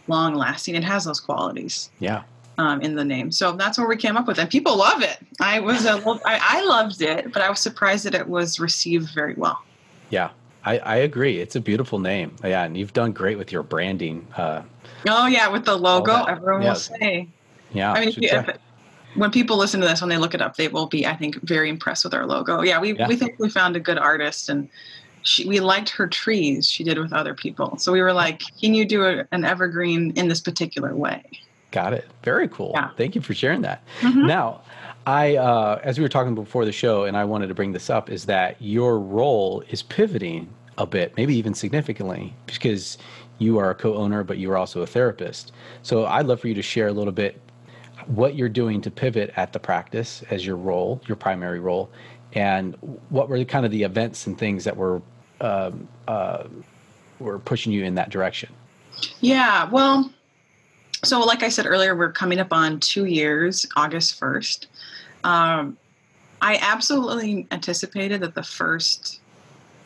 long 0.08 0.36
lasting. 0.36 0.76
It 0.76 0.84
has 0.84 1.06
those 1.06 1.20
qualities." 1.20 1.90
Yeah 2.00 2.24
um, 2.58 2.82
in 2.82 2.96
the 2.96 3.06
name. 3.06 3.32
So 3.32 3.52
that's 3.52 3.78
where 3.78 3.88
we 3.88 3.98
came 3.98 4.18
up 4.18 4.28
with 4.28 4.40
it. 4.40 4.50
People 4.50 4.78
love 4.78 5.02
it. 5.02 5.18
I 5.40 5.60
was, 5.60 5.86
a, 5.86 6.02
I, 6.26 6.40
I 6.42 6.66
loved 6.66 7.02
it, 7.02 7.32
but 7.34 7.42
I 7.42 7.50
was 7.50 7.60
surprised 7.60 8.06
that 8.06 8.16
it 8.16 8.28
was 8.28 8.60
received 8.60 9.14
very 9.14 9.34
well. 9.36 9.62
Yeah, 10.10 10.30
I, 10.64 10.80
I 10.80 10.96
agree. 10.98 11.40
It's 11.40 11.56
a 11.56 11.60
beautiful 11.60 12.00
name. 12.00 12.36
Yeah, 12.44 12.64
and 12.64 12.78
you've 12.78 12.94
done 12.94 13.12
great 13.12 13.38
with 13.38 13.52
your 13.52 13.64
branding. 13.64 14.28
Uh, 14.36 14.62
oh 15.08 15.28
yeah, 15.28 15.48
with 15.48 15.66
the 15.66 15.76
logo, 15.76 16.24
everyone 16.24 16.62
yeah. 16.62 16.70
will 16.70 16.76
say. 16.76 17.28
Yeah. 17.74 17.92
I 17.94 18.00
mean, 18.00 18.10
if 18.10 18.18
you, 18.18 18.30
if, 18.32 18.58
when 19.16 19.32
people 19.32 19.58
listen 19.58 19.82
to 19.82 19.88
this, 19.88 20.02
when 20.02 20.10
they 20.10 20.18
look 20.18 20.34
it 20.34 20.42
up, 20.42 20.56
they 20.56 20.68
will 20.68 20.88
be, 20.88 21.06
I 21.06 21.16
think, 21.16 21.42
very 21.42 21.70
impressed 21.70 22.04
with 22.04 22.14
our 22.14 22.26
logo. 22.26 22.62
Yeah, 22.62 22.80
we 22.80 22.96
yeah. 22.96 23.08
we 23.08 23.16
think 23.16 23.40
we 23.40 23.50
found 23.50 23.76
a 23.76 23.80
good 23.80 23.98
artist 23.98 24.50
and. 24.50 24.70
She, 25.28 25.48
we 25.48 25.60
liked 25.60 25.90
her 25.90 26.06
trees 26.06 26.70
she 26.70 26.84
did 26.84 27.00
with 27.00 27.12
other 27.12 27.34
people. 27.34 27.80
So 27.80 27.92
we 27.92 28.00
were 28.00 28.14
like, 28.14 28.44
can 28.62 28.76
you 28.76 28.86
do 28.86 29.04
a, 29.04 29.26
an 29.32 29.44
evergreen 29.44 30.14
in 30.16 30.28
this 30.28 30.40
particular 30.40 30.96
way? 30.96 31.24
Got 31.75 31.91
it. 31.91 32.05
Very 32.24 32.48
cool. 32.48 32.72
Yeah. 32.74 32.91
Thank 32.96 33.15
you 33.15 33.22
for 33.22 33.34
sharing 33.34 33.62
that. 33.63 33.84
Mm-hmm. 34.00 34.27
Now, 34.27 34.62
I, 35.05 35.36
uh, 35.36 35.82
as 35.84 35.98
we 35.98 36.03
were 36.03 36.10
talking 36.10 36.34
before 36.34 36.63
the 36.63 36.72
show, 36.72 37.03
and 37.03 37.17
I 37.17 37.25
wanted 37.25 37.48
to 37.48 37.53
bring 37.53 37.74
this 37.74 37.89
up, 37.89 38.10
is 38.10 38.24
that 38.27 38.55
your 38.62 38.98
role 38.98 39.62
is 39.70 39.84
pivoting 39.84 40.48
a 40.77 40.88
bit, 40.88 41.13
maybe 41.17 41.36
even 41.36 41.53
significantly, 41.53 42.34
because 42.46 42.98
you 43.39 43.58
are 43.58 43.72
a 43.72 43.75
co-owner, 43.75 44.24
but 44.24 44.38
you 44.38 44.50
are 44.51 44.58
also 44.58 44.84
a 44.84 44.88
therapist. 44.88 45.51
So 45.84 46.05
I'd 46.05 46.27
love 46.27 46.39
for 46.39 46.48
you 46.48 46.53
to 46.53 46.62
share 46.62 46.88
a 46.88 46.94
little 46.94 47.12
bit 47.12 47.41
what 48.05 48.36
you're 48.36 48.48
doing 48.48 48.79
to 48.79 48.89
pivot 48.89 49.34
at 49.36 49.51
the 49.51 49.60
practice 49.60 50.24
as 50.29 50.46
your 50.46 50.55
role, 50.55 51.01
your 51.08 51.17
primary 51.17 51.60
role, 51.60 51.89
and 52.32 52.74
what 53.10 53.27
were 53.27 53.44
kind 53.44 53.65
of 53.65 53.72
the 53.74 53.84
events 53.84 54.27
and 54.27 54.38
things 54.38 54.63
that 54.63 54.77
were 54.77 55.01
um, 55.41 55.89
uh, 56.08 56.46
were 57.20 57.39
pushing 57.39 57.74
you 57.74 57.84
in 57.84 57.96
that 57.96 58.12
direction? 58.12 58.50
Yeah, 59.20 59.70
well, 59.70 60.10
so 61.06 61.22
like 61.22 61.44
I 61.44 61.50
said 61.50 61.66
earlier, 61.66 61.96
we're 61.96 62.12
coming 62.12 62.40
up 62.40 62.52
on 62.52 62.80
two 62.80 63.06
years, 63.06 63.66
August 63.76 64.20
1st. 64.20 64.68
Um, 65.24 65.78
I 66.42 66.60
absolutely 66.62 67.48
anticipated 67.52 68.22
that 68.22 68.36
the 68.36 68.44
first, 68.44 69.20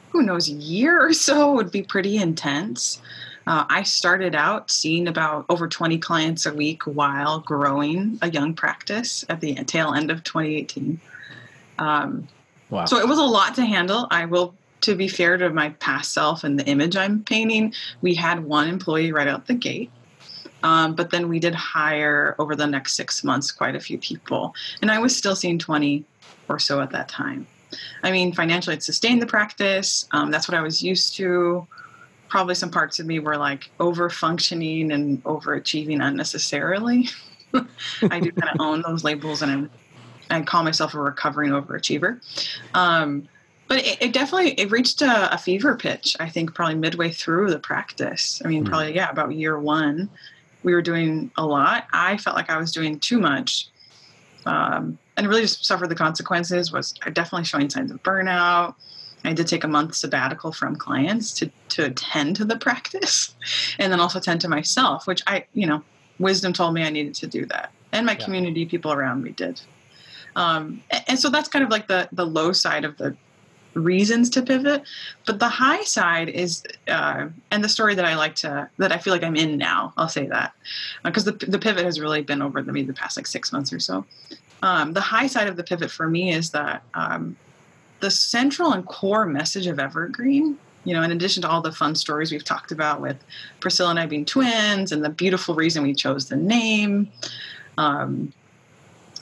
who 0.09 0.23
knows, 0.23 0.49
year 0.49 1.01
or 1.01 1.13
so 1.13 1.53
would 1.53 1.71
be 1.71 1.83
pretty 1.83 2.17
intense. 2.17 3.01
Uh, 3.47 3.65
I 3.69 3.83
started 3.83 4.35
out 4.35 4.69
seeing 4.69 5.07
about 5.07 5.45
over 5.49 5.67
20 5.67 5.97
clients 5.99 6.45
a 6.45 6.53
week 6.53 6.83
while 6.83 7.39
growing 7.39 8.19
a 8.21 8.29
young 8.29 8.53
practice 8.53 9.25
at 9.29 9.41
the 9.41 9.55
tail 9.63 9.93
end 9.93 10.11
of 10.11 10.23
2018. 10.23 10.99
Um, 11.79 12.27
wow. 12.69 12.85
So 12.85 12.97
it 12.97 13.07
was 13.07 13.17
a 13.17 13.23
lot 13.23 13.55
to 13.55 13.65
handle. 13.65 14.07
I 14.11 14.25
will, 14.25 14.53
to 14.81 14.95
be 14.95 15.07
fair 15.07 15.37
to 15.37 15.49
my 15.49 15.69
past 15.79 16.13
self 16.13 16.43
and 16.43 16.59
the 16.59 16.65
image 16.65 16.95
I'm 16.95 17.23
painting, 17.23 17.73
we 18.01 18.13
had 18.15 18.43
one 18.43 18.67
employee 18.67 19.11
right 19.11 19.27
out 19.27 19.47
the 19.47 19.53
gate. 19.53 19.89
Um, 20.63 20.95
but 20.95 21.09
then 21.09 21.29
we 21.29 21.39
did 21.39 21.55
hire 21.55 22.35
over 22.39 22.55
the 22.55 22.67
next 22.67 22.95
six 22.95 23.23
months 23.23 23.51
quite 23.51 23.75
a 23.75 23.79
few 23.79 23.97
people. 23.97 24.53
And 24.81 24.91
I 24.91 24.99
was 24.99 25.15
still 25.15 25.35
seeing 25.35 25.57
20 25.57 26.03
or 26.47 26.59
so 26.59 26.81
at 26.81 26.91
that 26.91 27.07
time. 27.07 27.47
I 28.03 28.11
mean, 28.11 28.33
financially, 28.33 28.75
it 28.75 28.83
sustained 28.83 29.21
the 29.21 29.27
practice. 29.27 30.07
Um, 30.11 30.31
that's 30.31 30.47
what 30.47 30.57
I 30.57 30.61
was 30.61 30.81
used 30.81 31.15
to. 31.17 31.67
Probably 32.27 32.55
some 32.55 32.71
parts 32.71 32.99
of 32.99 33.05
me 33.05 33.19
were 33.19 33.37
like 33.37 33.69
over 33.79 34.09
functioning 34.09 34.91
and 34.91 35.23
overachieving 35.23 36.03
unnecessarily. 36.03 37.09
I 37.53 38.19
do 38.19 38.31
kind 38.31 38.53
of 38.53 38.59
own 38.59 38.83
those 38.85 39.03
labels, 39.03 39.41
and 39.41 39.51
I'm, 39.51 39.71
I 40.29 40.41
call 40.41 40.63
myself 40.63 40.93
a 40.93 40.99
recovering 40.99 41.51
overachiever. 41.51 42.19
Um, 42.75 43.27
but 43.67 43.79
it, 43.79 44.01
it, 44.01 44.13
definitely 44.13 44.51
it 44.53 44.71
reached 44.71 45.01
a, 45.01 45.33
a, 45.33 45.37
fever 45.37 45.75
pitch. 45.75 46.15
I 46.19 46.27
think 46.27 46.55
probably 46.55 46.75
midway 46.75 47.11
through 47.11 47.51
the 47.51 47.59
practice. 47.59 48.41
I 48.43 48.47
mean, 48.47 48.65
mm 48.65 48.69
probably 48.69 48.95
yeah, 48.95 49.09
about 49.09 49.31
year 49.33 49.59
one, 49.59 50.09
we 50.63 50.73
were 50.73 50.81
doing 50.81 51.31
a 51.37 51.45
lot. 51.45 51.87
I 51.93 52.17
felt 52.17 52.35
like 52.35 52.49
I 52.49 52.57
was 52.57 52.71
doing 52.71 52.99
too 52.99 53.19
much. 53.19 53.69
Um, 54.45 54.97
and 55.17 55.27
really 55.27 55.41
just 55.41 55.65
suffered 55.65 55.89
the 55.89 55.95
consequences 55.95 56.71
was 56.71 56.93
definitely 57.13 57.45
showing 57.45 57.69
signs 57.69 57.91
of 57.91 58.01
burnout. 58.03 58.75
I 59.25 59.33
did 59.33 59.47
take 59.47 59.65
a 59.65 59.67
month 59.67 59.95
sabbatical 59.95 60.53
from 60.53 60.77
clients 60.77 61.33
to, 61.35 61.51
to 61.69 61.85
attend 61.85 62.37
to 62.37 62.45
the 62.45 62.55
practice 62.67 63.35
and 63.77 63.91
then 63.91 63.99
also 63.99 64.19
attend 64.19 64.41
to 64.41 64.47
myself, 64.47 65.07
which 65.07 65.21
I, 65.27 65.45
you 65.53 65.67
know, 65.67 65.83
wisdom 66.19 66.53
told 66.53 66.73
me 66.73 66.83
I 66.83 66.89
needed 66.89 67.15
to 67.15 67.27
do 67.27 67.45
that. 67.47 67.71
And 67.91 68.05
my 68.05 68.13
yeah. 68.13 68.23
community, 68.23 68.65
people 68.65 68.93
around 68.93 69.23
me 69.23 69.31
did. 69.31 69.61
Um, 70.35 70.81
and, 70.89 71.03
and 71.09 71.19
so 71.19 71.29
that's 71.29 71.49
kind 71.49 71.63
of 71.63 71.69
like 71.71 71.87
the, 71.87 72.07
the 72.13 72.25
low 72.25 72.53
side 72.53 72.85
of 72.85 72.97
the 72.97 73.15
reasons 73.73 74.29
to 74.31 74.41
pivot. 74.41 74.83
But 75.25 75.39
the 75.39 75.49
high 75.49 75.83
side 75.83 76.29
is, 76.29 76.63
uh, 76.87 77.27
and 77.51 77.63
the 77.63 77.69
story 77.69 77.95
that 77.95 78.05
I 78.05 78.15
like 78.15 78.35
to, 78.35 78.69
that 78.77 78.91
I 78.91 78.97
feel 78.97 79.13
like 79.13 79.23
I'm 79.23 79.35
in 79.35 79.57
now, 79.57 79.93
I'll 79.97 80.09
say 80.09 80.27
that, 80.27 80.53
because 81.03 81.27
uh, 81.27 81.31
the, 81.31 81.45
the 81.45 81.59
pivot 81.59 81.85
has 81.85 81.99
really 81.99 82.21
been 82.21 82.41
over 82.41 82.61
the, 82.61 82.71
maybe 82.71 82.87
the 82.87 82.93
past 82.93 83.17
like 83.17 83.27
six 83.27 83.51
months 83.51 83.71
or 83.71 83.79
so. 83.79 84.05
Um, 84.61 84.93
the 84.93 85.01
high 85.01 85.27
side 85.27 85.47
of 85.47 85.55
the 85.55 85.63
pivot 85.63 85.89
for 85.89 86.09
me 86.09 86.33
is 86.33 86.49
that 86.51 86.83
um, 86.93 87.37
the 87.99 88.11
central 88.11 88.73
and 88.73 88.85
core 88.85 89.25
message 89.25 89.67
of 89.67 89.79
Evergreen, 89.79 90.57
you 90.83 90.93
know, 90.93 91.01
in 91.03 91.11
addition 91.11 91.41
to 91.43 91.49
all 91.49 91.61
the 91.61 91.71
fun 91.71 91.95
stories 91.95 92.31
we've 92.31 92.43
talked 92.43 92.71
about 92.71 93.01
with 93.01 93.17
Priscilla 93.59 93.91
and 93.91 93.99
I 93.99 94.05
being 94.05 94.25
twins 94.25 94.91
and 94.91 95.03
the 95.03 95.09
beautiful 95.09 95.55
reason 95.55 95.83
we 95.83 95.93
chose 95.93 96.27
the 96.27 96.35
name, 96.35 97.09
um, 97.77 98.33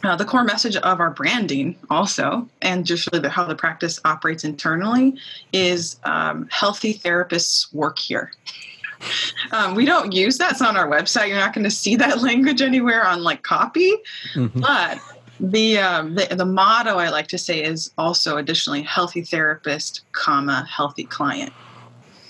uh, 0.03 0.15
the 0.15 0.25
core 0.25 0.43
message 0.43 0.75
of 0.75 0.99
our 0.99 1.09
branding 1.09 1.75
also, 1.89 2.47
and 2.61 2.85
just 2.85 3.07
really 3.11 3.21
the, 3.21 3.29
how 3.29 3.45
the 3.45 3.55
practice 3.55 3.99
operates 4.05 4.43
internally, 4.43 5.15
is 5.51 5.99
um, 6.03 6.47
healthy 6.51 6.93
therapists 6.93 7.73
work 7.73 7.99
here. 7.99 8.31
Um, 9.51 9.75
we 9.75 9.85
don't 9.85 10.11
use 10.11 10.39
that. 10.39 10.53
It's 10.53 10.61
on 10.61 10.75
our 10.75 10.87
website. 10.87 11.27
You're 11.27 11.37
not 11.37 11.53
going 11.53 11.63
to 11.63 11.71
see 11.71 11.95
that 11.97 12.19
language 12.23 12.63
anywhere 12.63 13.05
on 13.05 13.21
like 13.21 13.43
copy. 13.43 13.93
Mm-hmm. 14.33 14.59
But 14.59 14.99
the, 15.39 15.77
um, 15.77 16.15
the 16.15 16.25
the 16.35 16.45
motto 16.45 16.97
I 16.97 17.09
like 17.09 17.27
to 17.27 17.37
say 17.37 17.63
is 17.63 17.91
also 17.99 18.37
additionally 18.37 18.81
healthy 18.81 19.21
therapist, 19.21 20.01
comma 20.13 20.65
healthy 20.67 21.03
client. 21.03 21.53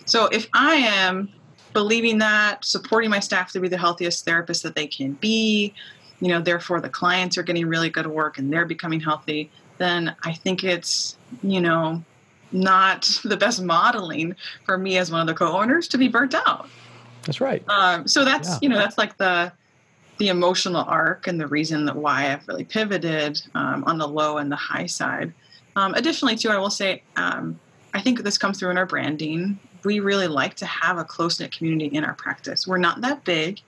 So 0.04 0.26
if 0.26 0.48
I 0.54 0.76
am 0.76 1.30
believing 1.72 2.18
that, 2.18 2.66
supporting 2.66 3.10
my 3.10 3.20
staff 3.20 3.52
to 3.54 3.60
be 3.60 3.68
the 3.68 3.78
healthiest 3.78 4.26
therapist 4.26 4.64
that 4.64 4.76
they 4.76 4.88
can 4.88 5.14
be, 5.14 5.74
you 6.20 6.30
know, 6.30 6.42
therefore 6.42 6.82
the 6.82 6.90
clients 6.90 7.38
are 7.38 7.44
getting 7.44 7.68
really 7.68 7.90
good 7.90 8.08
work 8.08 8.38
and 8.38 8.52
they're 8.52 8.66
becoming 8.66 9.00
healthy, 9.00 9.52
then 9.78 10.16
I 10.24 10.34
think 10.34 10.64
it's 10.64 11.18
you 11.44 11.62
know 11.62 12.04
not 12.52 13.20
the 13.24 13.38
best 13.38 13.62
modeling 13.62 14.36
for 14.66 14.78
me 14.78 14.98
as 14.98 15.12
one 15.12 15.22
of 15.22 15.28
the 15.28 15.34
co-owners 15.34 15.88
to 15.90 15.98
be 15.98 16.08
burnt 16.08 16.34
out. 16.34 16.70
That's 17.24 17.42
right. 17.42 17.64
Um, 17.68 18.08
so 18.08 18.24
that's 18.24 18.50
yeah. 18.50 18.60
you 18.62 18.70
know 18.70 18.78
that's 18.78 18.98
like 18.98 19.18
the 19.18 19.52
the 20.18 20.30
emotional 20.30 20.84
arc 20.88 21.28
and 21.28 21.40
the 21.40 21.48
reason 21.48 21.86
that 21.86 21.96
why 21.96 22.34
I've 22.34 22.48
really 22.48 22.64
pivoted 22.64 23.40
um, 23.54 23.84
on 23.86 23.98
the 23.98 24.08
low 24.08 24.38
and 24.38 24.52
the 24.52 24.56
high 24.56 24.88
side. 24.88 25.32
Um, 25.76 25.94
additionally, 25.94 26.36
too, 26.36 26.50
I 26.50 26.58
will 26.58 26.72
say 26.72 27.04
um, 27.18 27.60
I 27.94 28.02
think 28.02 28.24
this 28.24 28.38
comes 28.38 28.60
through 28.60 28.72
in 28.72 28.78
our 28.78 28.86
branding. 28.86 29.60
We 29.84 30.00
really 30.00 30.28
like 30.28 30.56
to 30.56 30.66
have 30.66 30.98
a 30.98 31.04
close 31.04 31.40
knit 31.40 31.56
community 31.56 31.96
in 31.96 32.04
our 32.04 32.14
practice. 32.14 32.66
We're 32.66 32.80
not 32.80 33.02
that 33.02 33.24
big. 33.26 33.62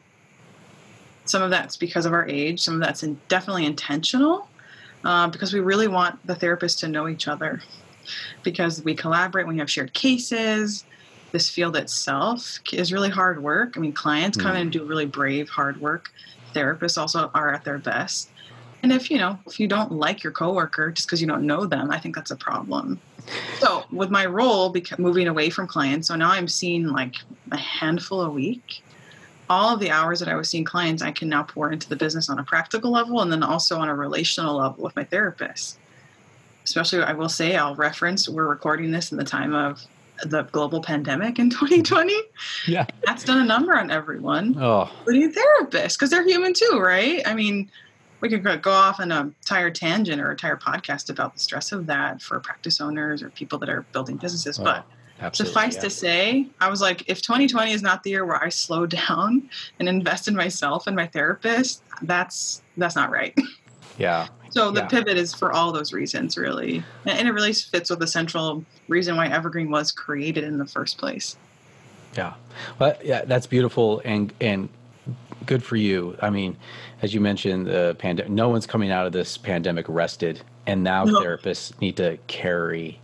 Some 1.29 1.41
of 1.41 1.49
that's 1.49 1.77
because 1.77 2.05
of 2.05 2.13
our 2.13 2.27
age. 2.27 2.61
Some 2.61 2.75
of 2.75 2.79
that's 2.81 3.03
in, 3.03 3.19
definitely 3.27 3.65
intentional 3.65 4.47
uh, 5.03 5.27
because 5.27 5.53
we 5.53 5.59
really 5.59 5.87
want 5.87 6.25
the 6.25 6.35
therapists 6.35 6.79
to 6.79 6.87
know 6.87 7.07
each 7.07 7.27
other 7.27 7.61
because 8.43 8.83
we 8.83 8.95
collaborate. 8.95 9.47
We 9.47 9.57
have 9.57 9.69
shared 9.69 9.93
cases 9.93 10.85
this 11.31 11.47
field 11.47 11.75
itself 11.75 12.57
is 12.73 12.91
really 12.91 13.11
hard 13.11 13.43
work. 13.43 13.73
I 13.77 13.79
mean, 13.79 13.93
clients 13.93 14.35
come 14.35 14.53
mm. 14.53 14.55
in 14.55 14.61
and 14.61 14.71
do 14.71 14.83
really 14.83 15.05
brave, 15.05 15.47
hard 15.47 15.79
work 15.79 16.09
therapists 16.53 16.97
also 16.97 17.29
are 17.33 17.53
at 17.53 17.63
their 17.63 17.77
best. 17.77 18.29
And 18.81 18.93
if 18.93 19.11
you 19.11 19.17
know, 19.17 19.37
if 19.45 19.59
you 19.59 19.67
don't 19.67 19.91
like 19.91 20.23
your 20.23 20.31
coworker 20.31 20.91
just 20.91 21.07
because 21.07 21.19
you 21.21 21.27
don't 21.27 21.45
know 21.45 21.65
them, 21.65 21.91
I 21.91 21.99
think 21.99 22.15
that's 22.15 22.31
a 22.31 22.35
problem. 22.35 22.99
So 23.59 23.83
with 23.91 24.09
my 24.09 24.25
role, 24.25 24.73
moving 24.97 25.27
away 25.27 25.49
from 25.49 25.67
clients, 25.67 26.07
so 26.07 26.15
now 26.15 26.31
I'm 26.31 26.47
seeing 26.47 26.87
like 26.87 27.15
a 27.51 27.57
handful 27.57 28.21
a 28.21 28.29
week. 28.29 28.83
All 29.49 29.73
of 29.73 29.79
the 29.79 29.89
hours 29.89 30.19
that 30.19 30.29
I 30.29 30.35
was 30.35 30.49
seeing 30.49 30.63
clients, 30.63 31.01
I 31.01 31.11
can 31.11 31.27
now 31.27 31.43
pour 31.43 31.71
into 31.71 31.89
the 31.89 31.95
business 31.95 32.29
on 32.29 32.37
a 32.37 32.43
practical 32.43 32.91
level, 32.91 33.21
and 33.21 33.31
then 33.31 33.41
also 33.41 33.79
on 33.79 33.89
a 33.89 33.95
relational 33.95 34.57
level 34.57 34.83
with 34.83 34.95
my 34.95 35.03
therapist. 35.03 35.79
Especially, 36.63 37.01
I 37.01 37.13
will 37.13 37.29
say, 37.29 37.55
I'll 37.55 37.75
reference. 37.75 38.29
We're 38.29 38.47
recording 38.47 38.91
this 38.91 39.11
in 39.11 39.17
the 39.17 39.23
time 39.23 39.55
of 39.55 39.83
the 40.23 40.43
global 40.43 40.81
pandemic 40.81 41.39
in 41.39 41.49
2020. 41.49 42.13
Yeah. 42.67 42.85
That's 43.05 43.23
done 43.23 43.39
a 43.39 43.45
number 43.45 43.75
on 43.75 43.89
everyone. 43.89 44.55
Oh. 44.59 44.91
Including 44.99 45.33
therapists, 45.33 45.93
because 45.97 46.09
they're 46.09 46.27
human 46.27 46.53
too, 46.53 46.79
right? 46.79 47.21
I 47.25 47.33
mean, 47.33 47.71
we 48.21 48.29
could 48.29 48.43
go 48.61 48.71
off 48.71 48.99
on 48.99 49.11
a 49.11 49.21
entire 49.21 49.71
tangent 49.71 50.21
or 50.21 50.27
a 50.27 50.31
entire 50.31 50.57
podcast 50.57 51.09
about 51.09 51.33
the 51.33 51.39
stress 51.39 51.71
of 51.71 51.85
that 51.87 52.21
for 52.21 52.39
practice 52.39 52.81
owners 52.81 53.23
or 53.23 53.29
people 53.29 53.57
that 53.59 53.69
are 53.69 53.83
building 53.93 54.17
businesses. 54.17 54.59
Oh, 54.59 54.63
but 54.63 54.85
suffice 55.33 55.75
yeah. 55.75 55.81
to 55.81 55.89
say, 55.89 56.47
I 56.59 56.69
was 56.69 56.81
like, 56.81 57.03
if 57.07 57.21
2020 57.21 57.71
is 57.71 57.81
not 57.81 58.03
the 58.03 58.11
year 58.11 58.25
where 58.25 58.41
I 58.41 58.49
slow 58.49 58.85
down 58.85 59.49
and 59.79 59.89
invest 59.89 60.27
in 60.27 60.35
myself 60.35 60.87
and 60.87 60.95
my 60.95 61.07
therapist, 61.07 61.83
that's 62.01 62.61
that's 62.77 62.95
not 62.95 63.11
right. 63.11 63.37
Yeah. 63.97 64.27
So 64.51 64.71
the 64.71 64.79
yeah. 64.79 64.87
pivot 64.87 65.17
is 65.17 65.33
for 65.33 65.51
all 65.51 65.73
those 65.73 65.91
reasons, 65.91 66.37
really, 66.37 66.83
and 67.05 67.27
it 67.27 67.31
really 67.31 67.51
fits 67.53 67.89
with 67.89 67.99
the 67.99 68.07
central 68.07 68.63
reason 68.87 69.17
why 69.17 69.27
Evergreen 69.27 69.69
was 69.69 69.91
created 69.91 70.45
in 70.45 70.57
the 70.57 70.65
first 70.65 70.97
place. 70.97 71.35
Yeah, 72.15 72.33
well, 72.79 72.97
yeah, 73.03 73.25
that's 73.25 73.45
beautiful 73.45 74.01
and 74.05 74.33
and 74.39 74.69
good 75.45 75.63
for 75.63 75.75
you. 75.75 76.17
I 76.21 76.29
mean, 76.29 76.57
as 77.01 77.13
you 77.13 77.21
mentioned, 77.21 77.67
the 77.67 77.95
pandemic. 77.99 78.31
No 78.31 78.49
one's 78.49 78.65
coming 78.65 78.89
out 78.89 79.05
of 79.05 79.11
this 79.11 79.37
pandemic 79.37 79.85
rested, 79.87 80.41
and 80.65 80.83
now 80.83 81.03
no. 81.03 81.19
therapists 81.19 81.79
need 81.79 81.97
to 81.97 82.17
carry 82.27 82.99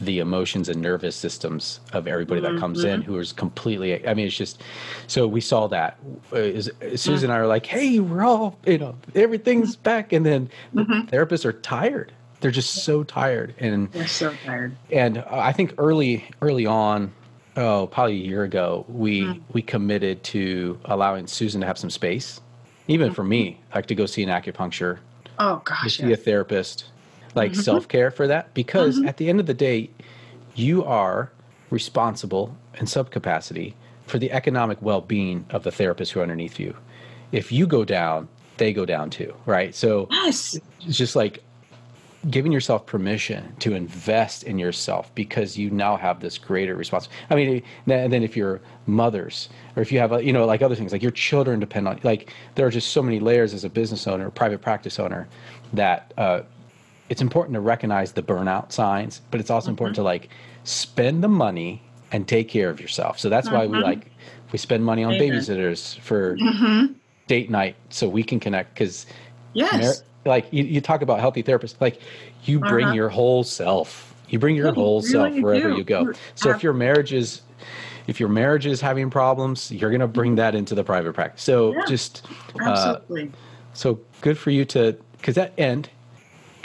the 0.00 0.20
emotions 0.20 0.68
and 0.68 0.80
nervous 0.80 1.16
systems 1.16 1.80
of 1.92 2.06
everybody 2.06 2.40
that 2.40 2.56
comes 2.58 2.78
mm-hmm. 2.78 2.88
in 2.88 3.02
who 3.02 3.18
is 3.18 3.32
completely 3.32 4.06
i 4.06 4.14
mean 4.14 4.26
it's 4.26 4.36
just 4.36 4.62
so 5.06 5.26
we 5.26 5.40
saw 5.40 5.66
that 5.66 5.98
susan 6.96 7.30
and 7.30 7.32
i 7.32 7.36
are 7.36 7.46
like 7.46 7.66
hey 7.66 7.98
we're 7.98 8.24
all 8.24 8.58
you 8.66 8.78
know 8.78 8.94
everything's 9.14 9.74
mm-hmm. 9.74 9.82
back 9.82 10.12
and 10.12 10.24
then 10.24 10.48
mm-hmm. 10.74 11.00
therapists 11.08 11.44
are 11.44 11.52
tired 11.52 12.12
they're 12.40 12.50
just 12.50 12.84
so 12.84 13.02
tired 13.02 13.54
and 13.58 13.90
they're 13.92 14.06
so 14.06 14.32
tired 14.44 14.74
and 14.92 15.18
i 15.30 15.52
think 15.52 15.74
early 15.78 16.24
early 16.42 16.66
on 16.66 17.12
oh 17.56 17.88
probably 17.88 18.14
a 18.14 18.26
year 18.26 18.44
ago 18.44 18.84
we 18.88 19.22
mm. 19.22 19.40
we 19.52 19.60
committed 19.60 20.22
to 20.22 20.78
allowing 20.84 21.26
susan 21.26 21.60
to 21.60 21.66
have 21.66 21.78
some 21.78 21.90
space 21.90 22.40
even 22.86 23.12
for 23.12 23.24
me 23.24 23.50
mm-hmm. 23.50 23.74
like 23.74 23.86
to 23.86 23.94
go 23.96 24.06
see 24.06 24.22
an 24.22 24.28
acupuncture 24.28 24.98
oh 25.40 25.60
gosh 25.64 25.82
to 25.82 25.90
see 25.90 26.12
a 26.12 26.16
therapist 26.16 26.84
like 27.38 27.52
mm-hmm. 27.52 27.60
self 27.60 27.88
care 27.88 28.10
for 28.10 28.26
that 28.26 28.52
because 28.52 28.98
mm-hmm. 28.98 29.08
at 29.08 29.16
the 29.16 29.28
end 29.28 29.40
of 29.40 29.46
the 29.46 29.54
day, 29.54 29.88
you 30.54 30.84
are 30.84 31.30
responsible 31.70 32.56
in 32.78 32.86
subcapacity 32.86 33.74
for 34.06 34.18
the 34.18 34.30
economic 34.32 34.80
well 34.82 35.00
being 35.00 35.46
of 35.50 35.62
the 35.62 35.70
therapists 35.70 36.10
who 36.10 36.20
are 36.20 36.22
underneath 36.22 36.58
you. 36.58 36.76
If 37.32 37.52
you 37.52 37.66
go 37.66 37.84
down, 37.84 38.28
they 38.56 38.72
go 38.72 38.84
down 38.84 39.10
too, 39.10 39.34
right? 39.46 39.74
So 39.74 40.08
yes. 40.10 40.58
it's 40.80 40.96
just 40.96 41.14
like 41.14 41.42
giving 42.30 42.50
yourself 42.50 42.84
permission 42.84 43.54
to 43.60 43.74
invest 43.74 44.42
in 44.42 44.58
yourself 44.58 45.14
because 45.14 45.56
you 45.56 45.70
now 45.70 45.96
have 45.96 46.20
this 46.20 46.36
greater 46.36 46.74
responsibility. 46.74 47.24
I 47.30 47.34
mean, 47.36 47.62
and 47.86 48.12
then 48.12 48.22
if 48.24 48.36
you're 48.36 48.60
mothers 48.86 49.48
or 49.76 49.82
if 49.82 49.92
you 49.92 50.00
have, 50.00 50.22
you 50.24 50.32
know, 50.32 50.44
like 50.44 50.60
other 50.60 50.74
things, 50.74 50.90
like 50.90 51.02
your 51.02 51.12
children 51.12 51.60
depend 51.60 51.86
on, 51.86 52.00
like 52.02 52.34
there 52.56 52.66
are 52.66 52.70
just 52.70 52.90
so 52.90 53.02
many 53.02 53.20
layers 53.20 53.54
as 53.54 53.62
a 53.62 53.70
business 53.70 54.06
owner, 54.08 54.30
private 54.30 54.60
practice 54.60 54.98
owner, 54.98 55.28
that 55.72 56.12
uh, 56.18 56.40
it's 57.08 57.22
important 57.22 57.54
to 57.54 57.60
recognize 57.60 58.12
the 58.12 58.22
burnout 58.22 58.72
signs, 58.72 59.20
but 59.30 59.40
it's 59.40 59.50
also 59.50 59.66
mm-hmm. 59.66 59.72
important 59.72 59.96
to 59.96 60.02
like 60.02 60.28
spend 60.64 61.22
the 61.22 61.28
money 61.28 61.82
and 62.12 62.26
take 62.26 62.48
care 62.48 62.70
of 62.70 62.80
yourself. 62.80 63.18
So 63.18 63.28
that's 63.28 63.48
mm-hmm. 63.48 63.56
why 63.56 63.66
we 63.66 63.76
mm-hmm. 63.78 63.84
like 63.84 64.10
we 64.52 64.58
spend 64.58 64.84
money 64.84 65.04
on 65.04 65.14
babysitters 65.14 65.98
for 66.00 66.36
mm-hmm. 66.36 66.92
date 67.26 67.50
night 67.50 67.76
so 67.90 68.08
we 68.08 68.22
can 68.22 68.40
connect 68.40 68.74
because 68.74 69.06
yes 69.52 70.02
like 70.24 70.46
you, 70.50 70.64
you 70.64 70.80
talk 70.80 71.02
about 71.02 71.20
healthy 71.20 71.42
therapists 71.42 71.76
like 71.80 72.00
you 72.44 72.58
bring 72.58 72.86
uh-huh. 72.86 72.94
your 72.94 73.08
whole 73.08 73.44
self 73.44 74.14
you 74.28 74.38
bring 74.38 74.56
your 74.56 74.68
yeah, 74.68 74.74
whole 74.74 75.00
really 75.00 75.10
self 75.10 75.34
wherever 75.42 75.70
do. 75.70 75.76
you 75.76 75.84
go 75.84 76.12
so 76.34 76.50
if 76.50 76.62
your 76.62 76.72
marriage 76.72 77.12
is 77.12 77.42
if 78.06 78.18
your 78.20 78.28
marriage 78.28 78.66
is 78.66 78.80
having 78.80 79.10
problems 79.10 79.70
you're 79.70 79.90
going 79.90 80.00
to 80.00 80.08
bring 80.08 80.34
that 80.36 80.54
into 80.54 80.74
the 80.74 80.84
private 80.84 81.12
practice 81.12 81.42
so 81.42 81.72
yeah, 81.72 81.82
just 81.86 82.26
uh, 82.60 82.68
absolutely. 82.68 83.24
Uh, 83.24 83.36
so 83.72 84.00
good 84.20 84.36
for 84.36 84.50
you 84.50 84.64
to 84.64 84.96
because 85.12 85.34
that 85.34 85.52
end 85.58 85.88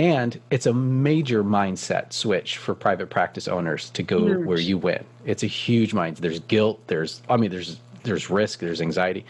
and 0.04 0.40
it's 0.50 0.66
a 0.66 0.74
major 0.74 1.44
mindset 1.44 2.12
switch 2.12 2.58
for 2.58 2.76
private 2.76 3.10
practice 3.10 3.48
owners 3.48 3.90
to 3.92 4.04
go 4.04 4.26
huge. 4.26 4.46
where 4.46 4.60
you 4.60 4.78
win 4.78 5.04
it's 5.26 5.44
a 5.44 5.48
huge 5.48 5.94
mind 5.94 6.18
there's 6.18 6.40
guilt 6.42 6.80
there's 6.88 7.22
i 7.30 7.38
mean 7.38 7.50
there's 7.50 7.80
there's 8.04 8.30
risk 8.30 8.60
there's 8.60 8.82
anxiety 8.82 9.26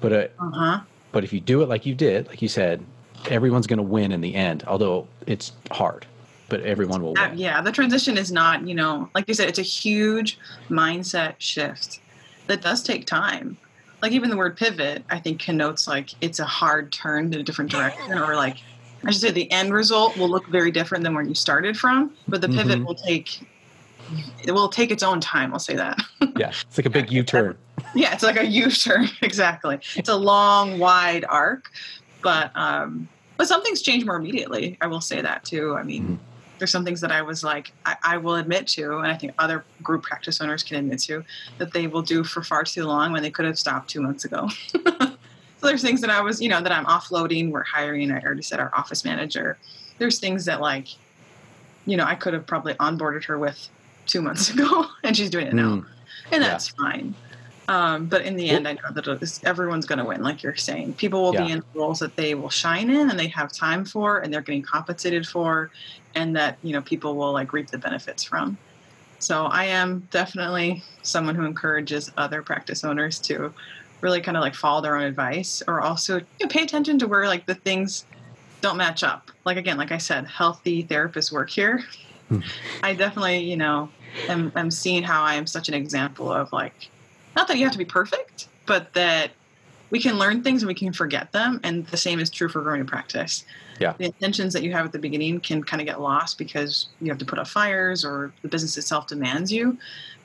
but 0.00 0.12
uh, 0.12 0.26
uh-huh. 0.38 0.80
but 1.12 1.24
if 1.24 1.32
you 1.32 1.40
do 1.40 1.62
it 1.62 1.68
like 1.68 1.84
you 1.86 1.94
did 1.94 2.26
like 2.28 2.40
you 2.40 2.48
said 2.48 2.84
everyone's 3.30 3.66
going 3.66 3.78
to 3.78 3.82
win 3.82 4.12
in 4.12 4.20
the 4.20 4.34
end, 4.34 4.64
although 4.66 5.06
it's 5.26 5.52
hard, 5.70 6.06
but 6.48 6.60
everyone 6.62 7.02
will 7.02 7.18
uh, 7.18 7.28
win. 7.28 7.38
yeah, 7.38 7.60
the 7.60 7.72
transition 7.72 8.16
is 8.16 8.32
not, 8.32 8.66
you 8.66 8.74
know, 8.74 9.08
like 9.14 9.26
you 9.28 9.34
said, 9.34 9.48
it's 9.48 9.58
a 9.58 9.62
huge 9.62 10.38
mindset 10.68 11.34
shift 11.38 12.00
that 12.46 12.62
does 12.62 12.82
take 12.82 13.06
time. 13.06 13.56
Like 14.00 14.12
even 14.12 14.30
the 14.30 14.36
word 14.36 14.56
pivot, 14.56 15.04
I 15.10 15.20
think 15.20 15.40
connotes 15.40 15.86
like 15.86 16.10
it's 16.20 16.40
a 16.40 16.44
hard 16.44 16.92
turn 16.92 17.32
in 17.32 17.40
a 17.40 17.42
different 17.42 17.70
direction, 17.70 18.12
or 18.12 18.34
like 18.34 18.56
I 19.04 19.10
should 19.10 19.20
say 19.20 19.30
the 19.30 19.50
end 19.50 19.72
result 19.72 20.16
will 20.16 20.28
look 20.28 20.46
very 20.46 20.70
different 20.70 21.04
than 21.04 21.14
where 21.14 21.24
you 21.24 21.34
started 21.34 21.76
from, 21.76 22.14
but 22.28 22.40
the 22.40 22.48
pivot 22.48 22.78
mm-hmm. 22.78 22.84
will 22.84 22.94
take 22.94 23.40
it 24.44 24.52
will 24.52 24.68
take 24.68 24.90
its 24.90 25.02
own 25.02 25.20
time. 25.20 25.52
I'll 25.52 25.58
say 25.58 25.76
that. 25.76 25.98
yeah, 26.36 26.52
it's 26.66 26.78
like 26.78 26.86
a 26.86 26.90
big 26.90 27.10
U 27.10 27.22
turn. 27.22 27.56
Yeah, 27.94 28.12
it's 28.12 28.22
like 28.22 28.38
a 28.38 28.44
U 28.44 28.70
turn. 28.70 29.08
Exactly. 29.22 29.80
It's 29.96 30.08
a 30.08 30.16
long, 30.16 30.78
wide 30.78 31.24
arc, 31.28 31.70
but 32.22 32.54
um, 32.54 33.08
but 33.36 33.48
some 33.48 33.62
things 33.62 33.82
change 33.82 34.04
more 34.04 34.16
immediately. 34.16 34.76
I 34.80 34.86
will 34.86 35.00
say 35.00 35.20
that 35.20 35.44
too. 35.44 35.74
I 35.76 35.82
mean, 35.82 36.02
mm-hmm. 36.02 36.14
there's 36.58 36.70
some 36.70 36.84
things 36.84 37.00
that 37.00 37.10
I 37.10 37.22
was 37.22 37.42
like, 37.42 37.72
I, 37.86 37.96
I, 38.02 38.16
will 38.18 38.36
admit 38.36 38.66
to, 38.68 38.98
and 38.98 39.06
I 39.06 39.16
think 39.16 39.32
other 39.38 39.64
group 39.82 40.02
practice 40.02 40.40
owners 40.40 40.62
can 40.62 40.76
admit 40.76 41.00
to, 41.04 41.24
that 41.58 41.72
they 41.72 41.86
will 41.86 42.02
do 42.02 42.24
for 42.24 42.42
far 42.42 42.62
too 42.64 42.84
long 42.84 43.12
when 43.12 43.22
they 43.22 43.30
could 43.30 43.46
have 43.46 43.58
stopped 43.58 43.90
two 43.90 44.02
months 44.02 44.24
ago. 44.24 44.48
there's 45.68 45.82
things 45.82 46.00
that 46.00 46.10
I 46.10 46.20
was, 46.20 46.40
you 46.40 46.48
know, 46.48 46.60
that 46.60 46.72
I'm 46.72 46.84
offloading. 46.86 47.50
We're 47.50 47.62
hiring. 47.62 48.10
I 48.10 48.20
already 48.20 48.42
said 48.42 48.60
our 48.60 48.70
office 48.74 49.04
manager. 49.04 49.58
There's 49.98 50.18
things 50.18 50.44
that 50.46 50.60
like, 50.60 50.88
you 51.86 51.96
know, 51.96 52.04
I 52.04 52.14
could 52.14 52.34
have 52.34 52.46
probably 52.46 52.74
onboarded 52.74 53.24
her 53.24 53.38
with 53.38 53.68
two 54.06 54.22
months 54.22 54.50
ago, 54.54 54.86
and 55.02 55.16
she's 55.16 55.30
doing 55.30 55.46
it 55.46 55.54
now, 55.54 55.76
mm. 55.76 55.86
and 56.30 56.42
that's 56.42 56.72
yeah. 56.72 56.84
fine. 56.84 57.14
Um, 57.68 58.06
but 58.06 58.22
in 58.22 58.36
the 58.36 58.50
end, 58.50 58.66
I 58.66 58.72
know 58.72 58.90
that 58.92 59.40
everyone's 59.44 59.86
going 59.86 60.00
to 60.00 60.04
win, 60.04 60.22
like 60.22 60.42
you're 60.42 60.56
saying. 60.56 60.94
People 60.94 61.22
will 61.22 61.34
yeah. 61.34 61.46
be 61.46 61.52
in 61.52 61.62
roles 61.74 62.00
that 62.00 62.16
they 62.16 62.34
will 62.34 62.50
shine 62.50 62.90
in 62.90 63.08
and 63.08 63.18
they 63.18 63.28
have 63.28 63.52
time 63.52 63.84
for, 63.84 64.18
and 64.18 64.34
they're 64.34 64.40
getting 64.40 64.62
compensated 64.62 65.26
for, 65.26 65.70
and 66.14 66.34
that 66.36 66.58
you 66.62 66.72
know 66.72 66.82
people 66.82 67.14
will 67.14 67.32
like 67.32 67.52
reap 67.52 67.68
the 67.68 67.78
benefits 67.78 68.24
from. 68.24 68.58
So 69.20 69.44
I 69.44 69.66
am 69.66 70.08
definitely 70.10 70.82
someone 71.02 71.36
who 71.36 71.44
encourages 71.44 72.10
other 72.16 72.42
practice 72.42 72.82
owners 72.82 73.20
to 73.20 73.54
really 74.02 74.20
kind 74.20 74.36
of 74.36 74.42
like 74.42 74.54
follow 74.54 74.82
their 74.82 74.96
own 74.96 75.04
advice, 75.04 75.62
or 75.66 75.80
also 75.80 76.18
you 76.18 76.26
know, 76.42 76.48
pay 76.48 76.62
attention 76.62 76.98
to 76.98 77.08
where 77.08 77.26
like 77.26 77.46
the 77.46 77.54
things 77.54 78.04
don't 78.60 78.76
match 78.76 79.02
up. 79.02 79.30
Like 79.46 79.56
again, 79.56 79.78
like 79.78 79.92
I 79.92 79.98
said, 79.98 80.26
healthy 80.26 80.84
therapists 80.84 81.32
work 81.32 81.48
here. 81.48 81.82
Hmm. 82.28 82.40
I 82.82 82.94
definitely, 82.94 83.38
you 83.38 83.56
know, 83.56 83.88
am, 84.28 84.52
am 84.54 84.70
seeing 84.70 85.02
how 85.02 85.22
I 85.22 85.34
am 85.34 85.46
such 85.46 85.68
an 85.68 85.74
example 85.74 86.30
of 86.30 86.52
like 86.52 86.90
not 87.34 87.48
that 87.48 87.56
you 87.56 87.64
have 87.64 87.72
to 87.72 87.78
be 87.78 87.84
perfect, 87.84 88.48
but 88.66 88.92
that 88.94 89.30
we 89.90 90.00
can 90.00 90.18
learn 90.18 90.42
things 90.42 90.62
and 90.62 90.68
we 90.68 90.74
can 90.74 90.92
forget 90.92 91.32
them. 91.32 91.60
And 91.62 91.86
the 91.88 91.96
same 91.96 92.18
is 92.18 92.30
true 92.30 92.48
for 92.48 92.62
growing 92.62 92.86
practice. 92.86 93.44
Yeah. 93.78 93.94
The 93.98 94.06
intentions 94.06 94.52
that 94.54 94.62
you 94.62 94.72
have 94.72 94.86
at 94.86 94.92
the 94.92 94.98
beginning 94.98 95.40
can 95.40 95.62
kind 95.62 95.80
of 95.82 95.86
get 95.86 96.00
lost 96.00 96.38
because 96.38 96.88
you 97.00 97.08
have 97.08 97.18
to 97.18 97.24
put 97.24 97.38
up 97.38 97.46
fires 97.46 98.04
or 98.04 98.32
the 98.42 98.48
business 98.48 98.78
itself 98.78 99.06
demands 99.06 99.52
you. 99.52 99.76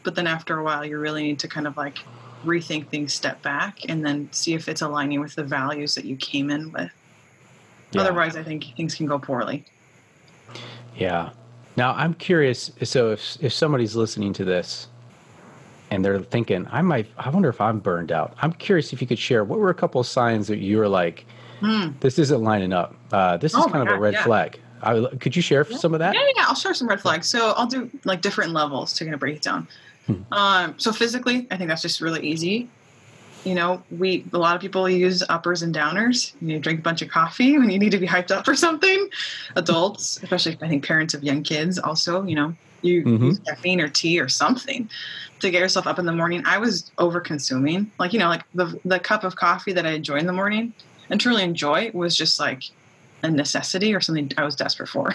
But 0.04 0.16
then 0.16 0.28
after 0.28 0.58
a 0.58 0.64
while, 0.64 0.86
you 0.86 0.98
really 0.98 1.24
need 1.24 1.40
to 1.40 1.48
kind 1.48 1.68
of 1.68 1.76
like 1.76 2.00
rethink 2.46 2.88
things, 2.88 3.14
step 3.14 3.42
back, 3.42 3.80
and 3.90 4.06
then 4.06 4.30
see 4.32 4.54
if 4.54 4.68
it's 4.68 4.82
aligning 4.82 5.20
with 5.20 5.36
the 5.36 5.44
values 5.44 5.96
that 5.96 6.06
you 6.06 6.16
came 6.16 6.50
in 6.50 6.72
with. 6.72 6.92
Yeah. 7.92 8.02
Otherwise, 8.02 8.36
I 8.36 8.44
think 8.44 8.66
things 8.76 8.96
can 8.96 9.06
go 9.06 9.18
poorly. 9.18 9.66
Yeah. 10.96 11.30
Now 11.76 11.94
I'm 11.94 12.14
curious. 12.16 12.72
So 12.84 13.12
if 13.12 13.38
if 13.42 13.54
somebody's 13.54 13.96
listening 13.96 14.34
to 14.34 14.46
this 14.46 14.88
and 15.92 16.04
they're 16.04 16.20
thinking, 16.20 16.68
I 16.72 16.82
might, 16.82 17.08
I 17.18 17.30
wonder 17.30 17.50
if 17.50 17.62
I'm 17.62 17.80
burned 17.80 18.12
out. 18.12 18.36
I'm 18.42 18.52
curious 18.54 18.92
if 18.94 19.02
you 19.02 19.08
could 19.08 19.20
share 19.20 19.44
what 19.44 19.60
were 19.60 19.70
a 19.70 19.76
couple 19.76 20.02
of 20.02 20.08
signs 20.08 20.48
that 20.48 20.58
you 20.58 20.80
were 20.80 20.88
like, 20.90 21.26
mm. 21.62 21.98
this 22.02 22.20
isn't 22.20 22.44
lining 22.44 22.74
up. 22.74 22.96
Uh, 23.12 23.38
this 23.38 23.54
is 23.54 23.60
oh 23.60 23.70
kind 23.70 23.82
of 23.82 23.88
God, 23.88 23.96
a 23.96 24.00
red 24.00 24.14
yeah. 24.14 24.24
flag. 24.24 24.60
I, 24.82 25.06
could 25.20 25.36
you 25.36 25.42
share 25.42 25.66
yeah. 25.70 25.78
some 25.78 25.94
of 25.94 26.00
that? 26.00 26.14
Yeah, 26.14 26.22
yeah, 26.36 26.46
I'll 26.48 26.56
share 26.56 26.74
some 26.74 26.88
red 26.88 27.02
flags. 27.02 27.28
So 27.28 27.52
I'll 27.52 27.68
do 27.68 27.90
like 28.04 28.22
different 28.22 28.52
levels 28.52 28.94
to 28.94 29.06
kind 29.06 29.14
of 29.14 29.20
break 29.20 29.38
it 29.38 29.42
down. 29.42 29.68
Hmm. 30.08 30.34
Um, 30.34 30.80
so 30.80 30.92
physically, 30.92 31.48
I 31.52 31.58
think 31.58 31.70
that's 31.70 31.82
just 31.82 32.02
really 32.02 32.26
easy. 32.26 32.70
You 33.44 33.56
know, 33.56 33.84
we 33.92 34.26
a 34.34 34.38
lot 34.38 34.56
of 34.56 34.62
people 34.62 34.90
use 34.90 35.24
uppers 35.30 35.62
and 35.62 35.74
downers. 35.74 36.34
You 36.42 36.60
drink 36.60 36.80
a 36.80 36.84
bunch 36.84 37.02
of 37.02 37.10
coffee 37.10 37.58
when 37.58 37.70
you 37.70 37.80
need 37.80 37.92
to 37.92 37.98
be 37.98 38.08
hyped 38.08 38.32
up 38.32 38.46
for 38.46 38.56
something. 38.56 39.10
Adults, 39.56 40.22
especially 40.24 40.58
I 40.62 40.68
think 40.68 40.86
parents 40.86 41.14
of 41.14 41.24
young 41.24 41.44
kids, 41.44 41.78
also, 41.78 42.24
you 42.24 42.36
know, 42.36 42.56
you 42.82 43.04
mm-hmm. 43.04 43.26
use 43.26 43.40
caffeine 43.40 43.80
or 43.80 43.90
tea 43.90 44.20
or 44.20 44.28
something 44.28 44.90
to 45.40 45.50
get 45.52 45.60
yourself 45.60 45.88
up 45.88 46.00
in 46.00 46.06
the 46.06 46.12
morning. 46.14 46.44
I 46.46 46.58
was 46.58 46.92
over 46.98 47.20
consuming, 47.20 47.92
like 48.00 48.12
you 48.12 48.20
know, 48.20 48.28
like 48.28 48.44
the 48.54 48.80
the 48.86 49.00
cup 49.00 49.24
of 49.24 49.36
coffee 49.36 49.74
that 49.74 49.86
I 49.86 49.92
enjoy 49.92 50.18
in 50.18 50.26
the 50.26 50.34
morning 50.34 50.74
and 51.10 51.22
truly 51.22 51.44
enjoy 51.44 51.92
was 51.94 52.16
just 52.16 52.40
like 52.40 52.64
a 53.24 53.32
necessity 53.32 53.94
or 53.94 54.02
something 54.02 54.32
I 54.38 54.44
was 54.44 54.56
desperate 54.56 54.88
for. 54.88 55.14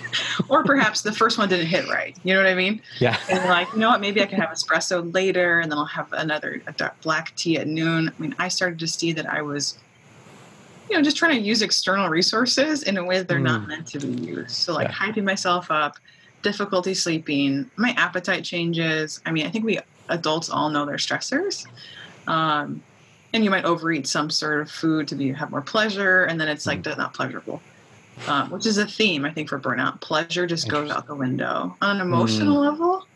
or 0.48 0.64
perhaps 0.64 1.02
the 1.02 1.12
first 1.12 1.38
one 1.38 1.48
didn't 1.48 1.66
hit 1.66 1.88
right. 1.88 2.16
You 2.22 2.34
know 2.34 2.42
what 2.42 2.48
I 2.48 2.54
mean? 2.54 2.80
Yeah. 2.98 3.18
And 3.30 3.44
like, 3.48 3.72
you 3.72 3.78
know 3.78 3.90
what? 3.90 4.00
Maybe 4.00 4.22
I 4.22 4.26
can 4.26 4.40
have 4.40 4.50
espresso 4.50 5.12
later, 5.14 5.60
and 5.60 5.70
then 5.70 5.78
I'll 5.78 5.84
have 5.84 6.12
another 6.12 6.62
black 7.02 7.34
tea 7.36 7.58
at 7.58 7.68
noon. 7.68 8.08
I 8.16 8.22
mean, 8.22 8.34
I 8.38 8.48
started 8.48 8.78
to 8.80 8.88
see 8.88 9.12
that 9.12 9.26
I 9.26 9.42
was, 9.42 9.78
you 10.90 10.96
know, 10.96 11.02
just 11.02 11.16
trying 11.16 11.40
to 11.40 11.46
use 11.46 11.62
external 11.62 12.08
resources 12.08 12.82
in 12.82 12.96
a 12.96 13.04
way 13.04 13.18
that 13.18 13.28
they're 13.28 13.38
mm. 13.38 13.44
not 13.44 13.68
meant 13.68 13.86
to 13.88 13.98
be 13.98 14.08
used. 14.08 14.50
So 14.50 14.74
like 14.74 14.88
yeah. 14.88 14.94
hyping 14.94 15.24
myself 15.24 15.70
up, 15.70 15.96
difficulty 16.42 16.94
sleeping, 16.94 17.70
my 17.76 17.94
appetite 17.96 18.44
changes. 18.44 19.20
I 19.24 19.32
mean, 19.32 19.46
I 19.46 19.50
think 19.50 19.64
we 19.64 19.78
adults 20.08 20.50
all 20.50 20.70
know 20.70 20.84
their 20.84 20.96
stressors. 20.96 21.66
Um, 22.26 22.82
and 23.34 23.44
you 23.44 23.50
might 23.50 23.64
overeat 23.64 24.06
some 24.06 24.30
sort 24.30 24.60
of 24.60 24.70
food 24.70 25.08
to 25.08 25.16
be 25.16 25.32
have 25.32 25.50
more 25.50 25.60
pleasure, 25.60 26.24
and 26.24 26.40
then 26.40 26.48
it's 26.48 26.66
like 26.66 26.82
mm. 26.82 26.96
not 26.96 27.12
pleasurable, 27.12 27.60
uh, 28.28 28.46
which 28.46 28.64
is 28.64 28.78
a 28.78 28.86
theme 28.86 29.24
I 29.24 29.32
think 29.32 29.48
for 29.48 29.58
burnout. 29.58 30.00
Pleasure 30.00 30.46
just 30.46 30.68
goes 30.68 30.90
out 30.90 31.06
the 31.06 31.16
window. 31.16 31.76
On 31.82 31.96
an 31.96 32.00
emotional 32.00 32.56
mm. 32.56 32.70
level, 32.70 33.06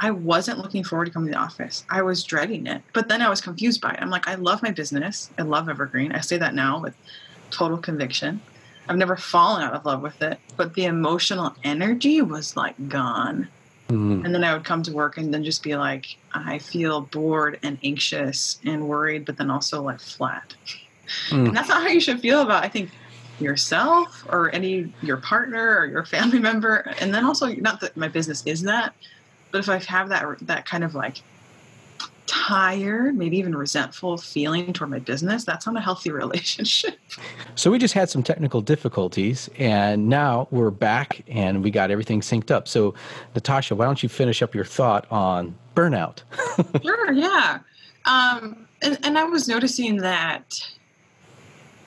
I 0.00 0.10
wasn't 0.10 0.58
looking 0.58 0.82
forward 0.82 1.04
to 1.04 1.10
coming 1.12 1.28
to 1.28 1.34
the 1.34 1.38
office. 1.38 1.84
I 1.90 2.02
was 2.02 2.24
dreading 2.24 2.66
it, 2.66 2.82
but 2.94 3.08
then 3.08 3.20
I 3.20 3.28
was 3.28 3.42
confused 3.42 3.82
by 3.82 3.92
it. 3.92 4.00
I'm 4.00 4.10
like, 4.10 4.26
I 4.26 4.34
love 4.34 4.62
my 4.62 4.70
business. 4.70 5.30
I 5.38 5.42
love 5.42 5.68
Evergreen. 5.68 6.12
I 6.12 6.20
say 6.20 6.38
that 6.38 6.54
now 6.54 6.80
with 6.80 6.94
total 7.50 7.76
conviction. 7.76 8.40
I've 8.88 8.96
never 8.96 9.16
fallen 9.16 9.62
out 9.62 9.74
of 9.74 9.84
love 9.84 10.02
with 10.02 10.20
it, 10.22 10.40
but 10.56 10.74
the 10.74 10.86
emotional 10.86 11.54
energy 11.62 12.20
was 12.20 12.56
like 12.56 12.88
gone. 12.88 13.48
Mm-hmm. 13.92 14.24
And 14.24 14.34
then 14.34 14.42
I 14.42 14.54
would 14.54 14.64
come 14.64 14.82
to 14.84 14.92
work 14.92 15.18
and 15.18 15.32
then 15.32 15.44
just 15.44 15.62
be 15.62 15.76
like, 15.76 16.16
I 16.32 16.58
feel 16.58 17.02
bored 17.02 17.58
and 17.62 17.78
anxious 17.84 18.58
and 18.64 18.88
worried, 18.88 19.26
but 19.26 19.36
then 19.36 19.50
also 19.50 19.82
like 19.82 20.00
flat. 20.00 20.54
Mm. 21.28 21.48
And 21.48 21.56
that's 21.56 21.68
not 21.68 21.82
how 21.82 21.88
you 21.88 22.00
should 22.00 22.20
feel 22.20 22.40
about, 22.40 22.64
I 22.64 22.68
think, 22.68 22.90
yourself 23.38 24.24
or 24.30 24.54
any 24.54 24.92
your 25.02 25.18
partner 25.18 25.78
or 25.78 25.86
your 25.86 26.04
family 26.06 26.38
member. 26.38 26.94
And 27.00 27.14
then 27.14 27.24
also, 27.24 27.48
not 27.54 27.80
that 27.80 27.96
my 27.96 28.08
business 28.08 28.42
is 28.46 28.62
that, 28.62 28.94
but 29.50 29.58
if 29.58 29.68
I 29.68 29.78
have 29.78 30.08
that 30.08 30.24
that 30.46 30.64
kind 30.64 30.84
of 30.84 30.94
like 30.94 31.22
tired, 32.52 33.16
maybe 33.16 33.38
even 33.38 33.54
resentful 33.56 34.18
feeling 34.18 34.72
toward 34.74 34.90
my 34.90 34.98
business, 34.98 35.44
that's 35.44 35.66
not 35.66 35.74
a 35.76 35.80
healthy 35.80 36.10
relationship. 36.22 36.98
So 37.54 37.70
we 37.70 37.78
just 37.78 37.94
had 37.94 38.10
some 38.10 38.22
technical 38.22 38.60
difficulties 38.60 39.48
and 39.58 40.08
now 40.08 40.48
we're 40.50 40.70
back 40.70 41.22
and 41.28 41.62
we 41.64 41.70
got 41.70 41.90
everything 41.90 42.20
synced 42.20 42.50
up. 42.50 42.68
So 42.68 42.94
Natasha, 43.34 43.74
why 43.74 43.86
don't 43.86 44.02
you 44.02 44.08
finish 44.08 44.42
up 44.42 44.54
your 44.54 44.66
thought 44.66 45.10
on 45.10 45.54
burnout? 45.74 46.18
sure, 46.82 47.12
yeah. 47.12 47.60
Um, 48.04 48.66
and, 48.82 48.98
and 49.02 49.18
I 49.18 49.24
was 49.24 49.48
noticing 49.48 49.96
that 49.98 50.60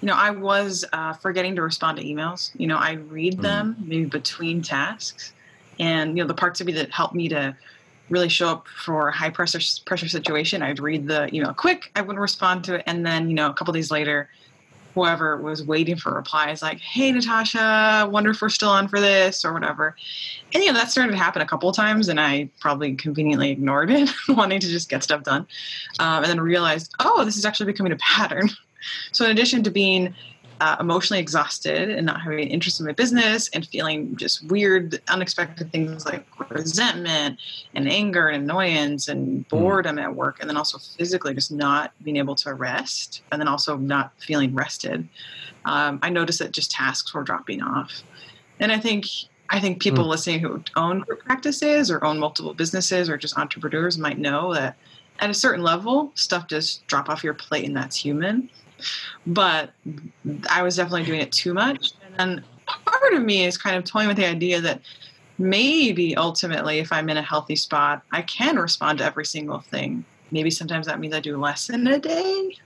you 0.02 0.08
know, 0.08 0.16
I 0.16 0.30
was 0.30 0.86
uh, 0.94 1.14
forgetting 1.14 1.56
to 1.56 1.62
respond 1.62 1.98
to 1.98 2.04
emails. 2.04 2.52
You 2.56 2.68
know, 2.68 2.78
I 2.78 2.94
read 2.94 3.38
mm. 3.38 3.42
them 3.42 3.76
maybe 3.80 4.06
between 4.06 4.62
tasks, 4.62 5.34
and 5.80 6.18
you 6.18 6.24
know, 6.24 6.28
the 6.28 6.34
parts 6.36 6.62
of 6.62 6.68
me 6.68 6.74
that 6.74 6.92
helped 6.92 7.16
me 7.16 7.28
to 7.30 7.56
really 8.10 8.30
show 8.30 8.50
up 8.50 8.68
for 8.68 9.10
a 9.10 9.12
high 9.12 9.30
pressure 9.30 9.60
pressure 9.86 10.08
situation, 10.08 10.62
I'd 10.62 10.80
read 10.80 11.08
the 11.08 11.34
email 11.36 11.54
quick, 11.54 11.92
I 11.96 12.02
wouldn't 12.02 12.20
respond 12.20 12.64
to 12.66 12.76
it, 12.76 12.84
and 12.86 13.06
then 13.06 13.30
you 13.30 13.36
know, 13.36 13.50
a 13.50 13.54
couple 13.54 13.74
days 13.74 13.92
later, 13.92 14.30
whoever 14.94 15.38
was 15.38 15.62
waiting 15.64 15.98
for 15.98 16.12
a 16.12 16.16
reply 16.16 16.52
is 16.52 16.62
like, 16.62 16.80
"Hey, 16.80 17.12
Natasha, 17.12 18.08
wonder 18.10 18.32
if 18.32 18.42
we're 18.42 18.50
still 18.50 18.70
on 18.70 18.88
for 18.88 19.00
this 19.00 19.44
or 19.44 19.54
whatever." 19.54 19.96
And 20.54 20.64
you 20.64 20.72
know, 20.72 20.78
that 20.78 20.90
started 20.90 21.12
to 21.12 21.18
happen 21.18 21.42
a 21.42 21.46
couple 21.46 21.72
times, 21.72 22.08
and 22.08 22.20
I 22.20 22.50
probably 22.60 22.96
conveniently 22.96 23.52
ignored 23.52 23.92
it, 23.92 24.10
wanting 24.30 24.60
to 24.62 24.68
just 24.68 24.90
get 24.90 25.04
stuff 25.04 25.24
done, 25.24 25.48
um, 26.00 26.24
and 26.24 26.26
then 26.26 26.40
realized, 26.42 26.94
oh, 27.00 27.26
this 27.26 27.38
is 27.38 27.46
actually 27.46 27.68
becoming 27.68 27.92
a 27.92 27.98
pattern. 27.98 28.50
So, 29.14 29.26
in 29.26 29.32
addition 29.32 29.64
to 29.64 29.72
being 29.72 30.14
uh, 30.62 30.78
emotionally 30.80 31.20
exhausted 31.20 31.90
and 31.90 32.06
not 32.06 32.22
having 32.22 32.48
interest 32.48 32.80
in 32.80 32.86
my 32.86 32.94
business 32.94 33.50
and 33.50 33.68
feeling 33.68 34.16
just 34.16 34.46
weird, 34.48 35.02
unexpected 35.10 35.72
things 35.72 36.06
like 36.06 36.26
resentment 36.50 37.40
and 37.74 37.90
anger 37.90 38.30
and 38.30 38.44
annoyance 38.44 39.08
and 39.08 39.46
hmm. 39.50 39.58
boredom 39.58 40.00
at 40.00 40.16
work, 40.16 40.38
and 40.40 40.50
then 40.50 40.58
also 40.58 40.78
physically 40.78 41.34
just 41.34 41.52
not 41.52 41.92
being 42.04 42.18
able 42.18 42.36
to 42.36 42.54
rest, 42.54 43.24
and 43.32 43.42
then 43.42 43.48
also 43.48 43.78
not 43.78 44.14
feeling 44.20 44.54
rested. 44.54 45.08
Um, 45.66 46.00
I 46.02 46.10
noticed 46.10 46.40
that 46.40 46.52
just 46.52 46.72
tasks 46.72 47.14
were 47.14 47.24
dropping 47.24 47.62
off, 47.62 48.04
and 48.60 48.72
I 48.72 48.80
think 48.80 49.06
I 49.50 49.60
think 49.60 49.82
people 49.82 50.06
mm. 50.06 50.10
listening 50.10 50.40
who 50.40 50.64
own 50.76 51.02
group 51.02 51.24
practices 51.24 51.92
or 51.92 52.04
own 52.04 52.18
multiple 52.18 52.54
businesses 52.54 53.10
or 53.10 53.18
just 53.18 53.38
entrepreneurs 53.38 53.98
might 53.98 54.18
know 54.18 54.54
that 54.54 54.78
at 55.20 55.30
a 55.30 55.34
certain 55.34 55.64
level, 55.64 56.12
stuff 56.16 56.48
does 56.48 56.78
drop 56.88 57.10
off 57.10 57.24
your 57.24 57.34
plate, 57.34 57.66
and 57.66 57.76
that's 57.76 57.96
human 57.96 58.50
but 59.28 59.72
I 60.50 60.64
was 60.64 60.76
definitely 60.76 61.04
doing 61.04 61.22
it 61.22 61.32
too 61.32 61.54
much. 61.54 61.92
And 62.18 62.44
part 62.66 63.14
of 63.14 63.24
me 63.24 63.46
is 63.46 63.58
kind 63.58 63.76
of 63.76 63.84
toying 63.84 64.08
with 64.08 64.18
the 64.18 64.26
idea 64.26 64.62
that 64.62 64.82
maybe 65.38 66.16
ultimately, 66.16 66.80
if 66.80 66.92
I'm 66.92 67.10
in 67.10 67.18
a 67.18 67.22
healthy 67.22 67.56
spot, 67.56 68.04
I 68.12 68.22
can 68.22 68.58
respond 68.58 69.00
to 69.00 69.06
every 69.06 69.26
single 69.26 69.60
thing. 69.60 70.06
Maybe 70.32 70.50
sometimes 70.50 70.88
that 70.88 71.00
means 71.00 71.14
I 71.14 71.20
do 71.20 71.38
less 71.38 71.70
in 71.70 71.86
a 71.88 72.00
day. 72.00 72.58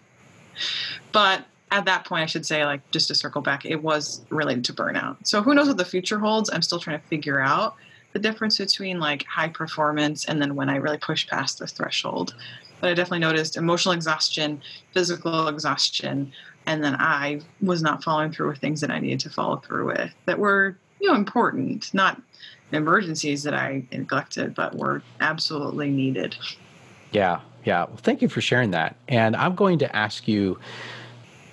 But 1.11 1.45
at 1.71 1.85
that 1.85 2.05
point, 2.05 2.23
I 2.23 2.25
should 2.25 2.45
say, 2.45 2.65
like, 2.65 2.89
just 2.91 3.07
to 3.09 3.15
circle 3.15 3.41
back, 3.41 3.65
it 3.65 3.83
was 3.83 4.21
related 4.29 4.65
to 4.65 4.73
burnout. 4.73 5.17
So 5.23 5.41
who 5.41 5.53
knows 5.53 5.67
what 5.67 5.77
the 5.77 5.85
future 5.85 6.19
holds? 6.19 6.49
I'm 6.49 6.61
still 6.61 6.79
trying 6.79 6.99
to 6.99 7.07
figure 7.07 7.39
out 7.39 7.75
the 8.13 8.19
difference 8.19 8.57
between 8.57 8.99
like 8.99 9.23
high 9.25 9.49
performance 9.49 10.25
and 10.25 10.41
then 10.41 10.55
when 10.55 10.69
I 10.69 10.77
really 10.77 10.97
push 10.97 11.27
past 11.27 11.59
the 11.59 11.67
threshold 11.67 12.35
but 12.79 12.89
I 12.89 12.93
definitely 12.93 13.19
noticed 13.19 13.57
emotional 13.57 13.93
exhaustion, 13.93 14.61
physical 14.93 15.47
exhaustion, 15.47 16.31
and 16.65 16.83
then 16.83 16.95
I 16.95 17.41
was 17.61 17.81
not 17.81 18.03
following 18.03 18.31
through 18.31 18.49
with 18.49 18.59
things 18.59 18.81
that 18.81 18.91
I 18.91 18.99
needed 18.99 19.19
to 19.21 19.29
follow 19.29 19.57
through 19.57 19.87
with 19.87 20.11
that 20.25 20.39
were, 20.39 20.77
you 20.99 21.09
know, 21.09 21.15
important, 21.15 21.93
not 21.93 22.21
emergencies 22.71 23.43
that 23.43 23.53
I 23.53 23.83
neglected, 23.91 24.53
but 24.53 24.75
were 24.75 25.01
absolutely 25.19 25.89
needed. 25.89 26.35
Yeah, 27.11 27.41
yeah. 27.65 27.85
Well, 27.85 27.97
thank 27.97 28.21
you 28.21 28.29
for 28.29 28.41
sharing 28.41 28.71
that. 28.71 28.95
And 29.07 29.35
I'm 29.35 29.55
going 29.55 29.79
to 29.79 29.95
ask 29.95 30.27
you 30.27 30.59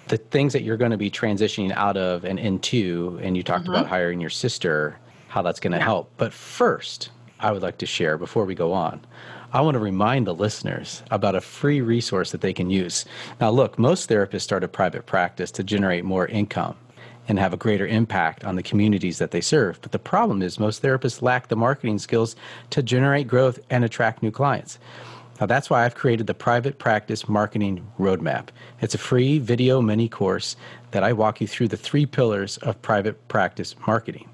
the 0.08 0.18
things 0.18 0.52
that 0.52 0.62
you're 0.62 0.76
going 0.76 0.90
to 0.90 0.96
be 0.96 1.10
transitioning 1.10 1.72
out 1.72 1.96
of 1.96 2.24
and 2.24 2.38
into, 2.38 3.18
and 3.22 3.36
you 3.36 3.42
talked 3.42 3.64
mm-hmm. 3.64 3.72
about 3.72 3.86
hiring 3.86 4.20
your 4.20 4.30
sister, 4.30 4.98
how 5.28 5.42
that's 5.42 5.60
going 5.60 5.72
to 5.72 5.78
yeah. 5.78 5.84
help. 5.84 6.10
But 6.16 6.32
first, 6.32 7.10
I 7.40 7.50
would 7.52 7.62
like 7.62 7.78
to 7.78 7.86
share 7.86 8.16
before 8.18 8.44
we 8.44 8.54
go 8.54 8.72
on. 8.72 9.04
I 9.52 9.60
want 9.60 9.76
to 9.76 9.80
remind 9.80 10.26
the 10.26 10.34
listeners 10.34 11.02
about 11.10 11.36
a 11.36 11.40
free 11.40 11.80
resource 11.80 12.32
that 12.32 12.40
they 12.40 12.52
can 12.52 12.68
use. 12.68 13.04
Now, 13.40 13.50
look, 13.50 13.78
most 13.78 14.10
therapists 14.10 14.42
start 14.42 14.64
a 14.64 14.68
private 14.68 15.06
practice 15.06 15.50
to 15.52 15.62
generate 15.62 16.04
more 16.04 16.26
income 16.26 16.76
and 17.28 17.38
have 17.38 17.52
a 17.52 17.56
greater 17.56 17.86
impact 17.86 18.44
on 18.44 18.56
the 18.56 18.62
communities 18.62 19.18
that 19.18 19.30
they 19.30 19.40
serve. 19.40 19.80
But 19.82 19.92
the 19.92 19.98
problem 19.98 20.42
is, 20.42 20.58
most 20.58 20.82
therapists 20.82 21.22
lack 21.22 21.48
the 21.48 21.56
marketing 21.56 21.98
skills 21.98 22.36
to 22.70 22.82
generate 22.82 23.28
growth 23.28 23.58
and 23.70 23.84
attract 23.84 24.22
new 24.22 24.30
clients. 24.30 24.78
Now, 25.40 25.46
that's 25.46 25.68
why 25.68 25.84
I've 25.84 25.94
created 25.94 26.26
the 26.26 26.34
Private 26.34 26.78
Practice 26.78 27.28
Marketing 27.28 27.86
Roadmap. 27.98 28.48
It's 28.80 28.94
a 28.94 28.98
free 28.98 29.38
video 29.38 29.80
mini 29.80 30.08
course 30.08 30.56
that 30.90 31.04
I 31.04 31.12
walk 31.12 31.40
you 31.40 31.46
through 31.46 31.68
the 31.68 31.76
three 31.76 32.06
pillars 32.06 32.56
of 32.58 32.80
private 32.82 33.28
practice 33.28 33.74
marketing. 33.86 34.28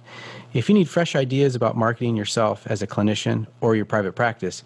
If 0.54 0.68
you 0.68 0.74
need 0.74 0.88
fresh 0.88 1.16
ideas 1.16 1.54
about 1.54 1.76
marketing 1.76 2.16
yourself 2.16 2.66
as 2.66 2.82
a 2.82 2.86
clinician 2.86 3.46
or 3.60 3.74
your 3.74 3.86
private 3.86 4.12
practice, 4.12 4.62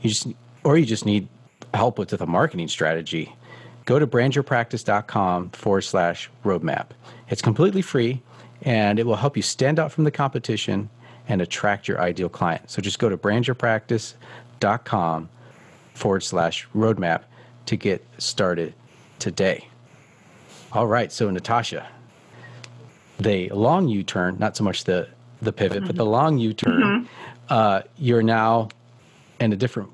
you 0.00 0.10
just 0.10 0.28
or 0.64 0.76
you 0.76 0.86
just 0.86 1.06
need 1.06 1.28
help 1.74 1.98
with 1.98 2.10
the 2.10 2.26
marketing 2.26 2.68
strategy, 2.68 3.34
go 3.84 3.98
to 3.98 4.06
brandyourpractice.com 4.06 5.50
forward 5.50 5.82
slash 5.82 6.30
roadmap. 6.44 6.86
It's 7.28 7.42
completely 7.42 7.82
free 7.82 8.22
and 8.62 8.98
it 8.98 9.06
will 9.06 9.16
help 9.16 9.36
you 9.36 9.42
stand 9.42 9.78
out 9.78 9.92
from 9.92 10.04
the 10.04 10.10
competition 10.10 10.88
and 11.28 11.42
attract 11.42 11.88
your 11.88 12.00
ideal 12.00 12.28
client. 12.28 12.70
So 12.70 12.82
just 12.82 12.98
go 12.98 13.08
to 13.08 13.16
brandyourpractice.com 13.16 15.28
forward 15.94 16.22
slash 16.22 16.68
roadmap 16.74 17.22
to 17.66 17.76
get 17.76 18.04
started 18.18 18.74
today. 19.18 19.68
All 20.72 20.86
right, 20.86 21.10
so 21.12 21.30
Natasha, 21.30 21.88
the 23.18 23.48
long 23.50 23.88
U 23.88 24.02
turn, 24.02 24.38
not 24.38 24.56
so 24.56 24.64
much 24.64 24.84
the 24.84 25.08
the 25.40 25.52
pivot, 25.52 25.78
mm-hmm. 25.78 25.86
but 25.86 25.96
the 25.96 26.02
mm-hmm. 26.02 26.12
long 26.12 26.38
U 26.38 26.52
turn, 26.52 26.82
mm-hmm. 26.82 27.06
uh, 27.48 27.82
you're 27.96 28.22
now 28.22 28.68
and 29.40 29.52
a 29.52 29.56
different 29.56 29.90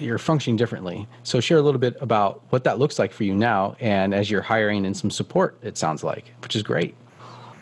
you're 0.00 0.18
functioning 0.18 0.56
differently. 0.56 1.06
So 1.22 1.38
share 1.38 1.58
a 1.58 1.62
little 1.62 1.78
bit 1.78 1.96
about 2.00 2.42
what 2.50 2.64
that 2.64 2.80
looks 2.80 2.98
like 2.98 3.12
for 3.12 3.22
you 3.22 3.32
now 3.32 3.76
and 3.78 4.12
as 4.12 4.28
you're 4.28 4.42
hiring 4.42 4.86
and 4.86 4.96
some 4.96 5.08
support, 5.08 5.56
it 5.62 5.78
sounds 5.78 6.02
like, 6.02 6.32
which 6.42 6.56
is 6.56 6.64
great. 6.64 6.96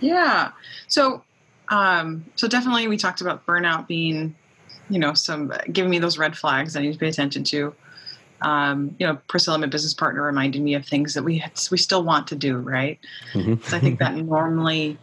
Yeah. 0.01 0.53
So 0.89 1.23
um, 1.69 2.25
so 2.37 2.49
definitely 2.49 2.89
we 2.89 2.97
talked 2.97 3.21
about 3.21 3.47
burnout 3.47 3.87
being, 3.87 4.35
you 4.91 4.99
know, 4.99 5.15
some 5.15 5.53
giving 5.73 5.91
me 5.91 5.99
those 5.99 6.19
red 6.19 6.37
flags 6.37 6.77
I 6.77 6.83
need 6.83 6.93
to 6.93 6.99
pay 6.99 7.09
attention 7.09 7.45
to. 7.45 7.75
Um, 8.43 8.97
you 8.99 9.07
know, 9.07 9.19
Priscilla, 9.29 9.59
my 9.59 9.67
business 9.67 9.95
partner, 9.95 10.23
reminded 10.23 10.63
me 10.63 10.75
of 10.75 10.85
things 10.85 11.15
that 11.15 11.23
we 11.23 11.39
had, 11.39 11.53
we 11.71 11.79
still 11.79 12.03
want 12.03 12.27
to 12.29 12.35
do, 12.35 12.59
right? 12.59 12.99
Mm-hmm. 13.33 13.63
So 13.63 13.77
I 13.77 13.81
think 13.81 14.01
that 14.01 14.15
normally 14.17 14.99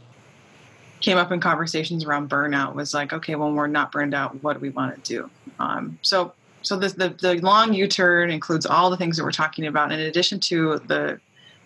came 1.01 1.17
up 1.17 1.31
in 1.31 1.39
conversations 1.39 2.03
around 2.03 2.29
burnout 2.29 2.75
was 2.75 2.93
like, 2.93 3.13
okay, 3.13 3.35
when 3.35 3.55
we're 3.55 3.67
not 3.67 3.91
burned 3.91 4.13
out, 4.13 4.41
what 4.43 4.53
do 4.53 4.59
we 4.59 4.69
want 4.69 5.03
to 5.03 5.13
do? 5.13 5.29
Um, 5.59 5.97
so, 6.01 6.33
so 6.61 6.77
the, 6.77 6.89
the, 6.89 7.09
the 7.09 7.35
long 7.41 7.73
U-turn 7.73 8.29
includes 8.29 8.65
all 8.65 8.89
the 8.89 8.97
things 8.97 9.17
that 9.17 9.23
we're 9.23 9.31
talking 9.31 9.65
about, 9.65 9.91
in 9.91 9.99
addition 9.99 10.39
to 10.41 10.79
the 10.87 11.19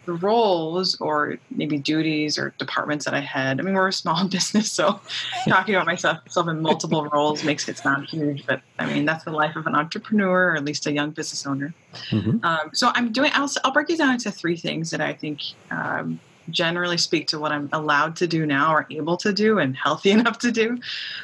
the 0.05 0.13
roles 0.13 0.99
or 0.99 1.37
maybe 1.49 1.77
duties 1.77 2.37
or 2.37 2.53
departments 2.57 3.05
that 3.05 3.13
I 3.13 3.21
had. 3.21 3.59
I 3.59 3.63
mean, 3.63 3.73
we're 3.73 3.87
a 3.87 3.93
small 3.93 4.27
business, 4.27 4.71
so 4.71 4.99
talking 5.47 5.75
about 5.75 5.85
myself, 5.85 6.19
myself 6.25 6.47
in 6.47 6.61
multiple 6.61 7.05
roles 7.07 7.43
makes 7.43 7.69
it 7.69 7.77
sound 7.77 8.07
huge, 8.09 8.45
but 8.45 8.61
I 8.79 8.85
mean, 8.85 9.05
that's 9.05 9.23
the 9.23 9.31
life 9.31 9.55
of 9.55 9.67
an 9.67 9.75
entrepreneur 9.75 10.51
or 10.51 10.55
at 10.55 10.65
least 10.65 10.87
a 10.87 10.91
young 10.91 11.11
business 11.11 11.45
owner. 11.45 11.73
Mm-hmm. 12.09 12.43
Um, 12.43 12.71
so 12.73 12.91
I'm 12.95 13.11
doing, 13.11 13.31
I'll, 13.33 13.49
I'll 13.63 13.71
break 13.71 13.89
it 13.89 13.97
down 13.97 14.13
into 14.13 14.31
three 14.31 14.57
things 14.57 14.91
that 14.91 15.01
I 15.01 15.13
think 15.13 15.41
um, 15.71 16.19
generally 16.49 16.97
speak 16.97 17.27
to 17.27 17.39
what 17.39 17.51
I'm 17.51 17.69
allowed 17.71 18.15
to 18.17 18.27
do 18.27 18.45
now 18.45 18.73
or 18.73 18.85
able 18.89 19.17
to 19.17 19.33
do 19.33 19.59
and 19.59 19.75
healthy 19.75 20.11
enough 20.17 20.39
to 20.39 20.51
do. 20.51 20.77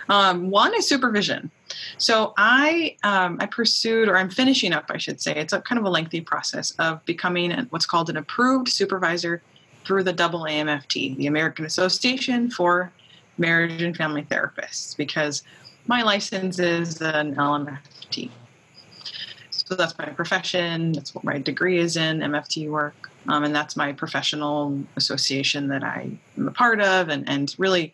Um, 0.07 0.49
one 0.49 0.73
is 0.75 0.87
supervision. 0.87 1.51
So 1.97 2.33
I 2.37 2.95
um, 3.03 3.37
I 3.39 3.45
pursued 3.45 4.07
or 4.07 4.17
I'm 4.17 4.29
finishing 4.29 4.73
up, 4.73 4.85
I 4.89 4.97
should 4.97 5.21
say. 5.21 5.35
It's 5.35 5.53
a 5.53 5.61
kind 5.61 5.79
of 5.79 5.85
a 5.85 5.89
lengthy 5.89 6.21
process 6.21 6.71
of 6.79 7.03
becoming 7.05 7.51
what's 7.69 7.85
called 7.85 8.09
an 8.09 8.17
approved 8.17 8.69
supervisor 8.69 9.41
through 9.85 10.03
the 10.03 10.13
double 10.13 10.41
AMFT, 10.41 11.15
the 11.17 11.27
American 11.27 11.65
Association 11.65 12.49
for 12.49 12.91
Marriage 13.37 13.81
and 13.81 13.95
Family 13.95 14.23
Therapists, 14.23 14.95
because 14.95 15.43
my 15.87 16.01
license 16.03 16.59
is 16.59 17.01
an 17.01 17.35
LMFT. 17.35 18.29
So 19.49 19.75
that's 19.75 19.97
my 19.97 20.05
profession. 20.05 20.93
That's 20.93 21.13
what 21.13 21.23
my 21.23 21.37
degree 21.37 21.77
is 21.77 21.95
in 21.95 22.19
MFT 22.19 22.69
work. 22.69 23.08
Um, 23.27 23.43
and 23.43 23.55
that's 23.55 23.75
my 23.75 23.93
professional 23.93 24.81
association 24.95 25.67
that 25.67 25.83
I 25.83 26.11
am 26.37 26.47
a 26.47 26.51
part 26.51 26.81
of 26.81 27.09
and, 27.09 27.27
and 27.29 27.53
really 27.57 27.93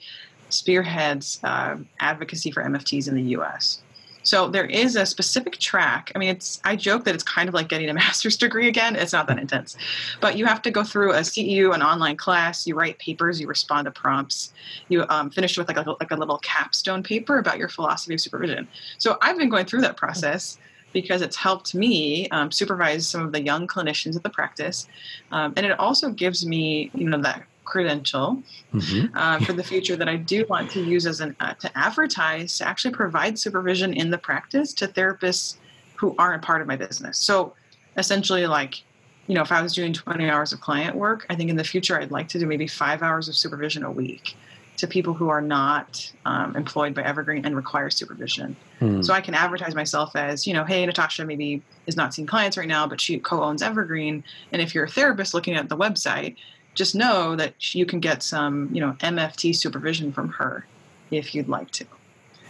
spearheads 0.49 1.39
uh, 1.43 1.77
advocacy 1.99 2.51
for 2.51 2.63
MFTs 2.63 3.07
in 3.07 3.15
the 3.15 3.23
US. 3.37 3.81
So 4.25 4.47
there 4.47 4.65
is 4.65 4.95
a 4.95 5.05
specific 5.05 5.59
track. 5.59 6.11
I 6.15 6.19
mean, 6.19 6.29
it's 6.29 6.59
I 6.63 6.75
joke 6.75 7.05
that 7.05 7.13
it's 7.13 7.23
kind 7.23 7.47
of 7.47 7.53
like 7.53 7.69
getting 7.69 7.89
a 7.89 7.93
master's 8.01 8.35
degree 8.35 8.67
again. 8.67 8.95
It's 8.95 9.13
not 9.13 9.27
that 9.27 9.37
intense, 9.39 9.77
but 10.19 10.35
you 10.35 10.45
have 10.45 10.61
to 10.63 10.71
go 10.71 10.83
through 10.83 11.11
a 11.11 11.19
CEU, 11.19 11.73
an 11.73 11.83
online 11.83 12.17
class. 12.17 12.65
You 12.65 12.75
write 12.75 12.97
papers, 12.97 13.39
you 13.39 13.47
respond 13.47 13.85
to 13.85 13.91
prompts. 13.91 14.51
You 14.89 15.05
um, 15.09 15.29
finish 15.29 15.57
with 15.57 15.67
like 15.67 15.77
a, 15.77 15.89
like 15.99 16.11
a 16.11 16.15
little 16.15 16.39
capstone 16.39 17.03
paper 17.03 17.37
about 17.37 17.59
your 17.59 17.69
philosophy 17.69 18.15
of 18.15 18.21
supervision. 18.21 18.67
So 18.97 19.17
I've 19.21 19.37
been 19.37 19.49
going 19.49 19.65
through 19.65 19.81
that 19.81 19.95
process 19.95 20.57
because 20.95 21.21
it's 21.21 21.35
helped 21.35 21.75
me 21.75 22.29
um, 22.29 22.49
supervise 22.53 23.05
some 23.05 23.21
of 23.21 23.33
the 23.33 23.43
young 23.43 23.67
clinicians 23.67 24.15
at 24.15 24.23
the 24.23 24.29
practice, 24.29 24.87
um, 25.33 25.53
and 25.57 25.65
it 25.65 25.77
also 25.77 26.09
gives 26.09 26.45
me, 26.45 26.89
you 26.93 27.09
know, 27.09 27.21
that 27.21 27.43
credential 27.65 28.41
mm-hmm. 28.73 29.17
uh, 29.17 29.39
for 29.41 29.51
the 29.51 29.63
future 29.63 29.97
that 29.97 30.07
I 30.07 30.15
do 30.15 30.45
want 30.49 30.71
to 30.71 30.81
use 30.81 31.05
as 31.05 31.19
an 31.19 31.35
uh, 31.41 31.53
to 31.55 31.77
advertise 31.77 32.57
to 32.59 32.67
actually 32.67 32.93
provide 32.93 33.37
supervision 33.37 33.93
in 33.93 34.09
the 34.09 34.17
practice 34.17 34.71
to 34.75 34.87
therapists 34.87 35.57
who 35.95 36.15
aren't 36.17 36.43
part 36.43 36.61
of 36.61 36.67
my 36.67 36.77
business. 36.77 37.17
So 37.17 37.53
essentially, 37.97 38.47
like 38.47 38.81
you 39.27 39.35
know, 39.35 39.41
if 39.41 39.51
I 39.51 39.61
was 39.61 39.73
doing 39.73 39.91
20 39.91 40.29
hours 40.29 40.53
of 40.53 40.61
client 40.61 40.95
work, 40.95 41.25
I 41.29 41.35
think 41.35 41.49
in 41.49 41.57
the 41.57 41.63
future 41.63 41.99
I'd 41.99 42.11
like 42.11 42.29
to 42.29 42.39
do 42.39 42.45
maybe 42.45 42.67
five 42.67 43.01
hours 43.01 43.27
of 43.27 43.35
supervision 43.35 43.83
a 43.83 43.91
week 43.91 44.37
to 44.77 44.87
people 44.87 45.13
who 45.13 45.29
are 45.29 45.41
not 45.41 46.11
um, 46.25 46.55
employed 46.55 46.93
by 46.93 47.01
Evergreen 47.01 47.45
and 47.45 47.55
require 47.55 47.89
supervision. 47.89 48.55
Hmm. 48.79 49.01
So 49.01 49.13
I 49.13 49.21
can 49.21 49.33
advertise 49.33 49.73
myself 49.73 50.15
as, 50.15 50.45
you 50.45 50.53
know, 50.53 50.65
hey, 50.65 50.85
Natasha 50.85 51.23
maybe 51.25 51.61
is 51.87 51.95
not 51.95 52.13
seeing 52.13 52.27
clients 52.27 52.57
right 52.57 52.67
now, 52.67 52.85
but 52.87 52.99
she 52.99 53.17
co 53.19 53.41
owns 53.41 53.61
Evergreen. 53.61 54.23
And 54.51 54.61
if 54.61 54.75
you're 54.75 54.85
a 54.85 54.89
therapist 54.89 55.33
looking 55.33 55.55
at 55.55 55.69
the 55.69 55.77
website, 55.77 56.35
just 56.73 56.93
know 56.93 57.35
that 57.37 57.73
you 57.73 57.85
can 57.85 57.99
get 57.99 58.21
some, 58.21 58.69
you 58.73 58.81
know, 58.81 58.97
MFT 58.99 59.55
supervision 59.55 60.11
from 60.11 60.29
her 60.29 60.65
if 61.09 61.33
you'd 61.33 61.47
like 61.47 61.71
to. 61.71 61.85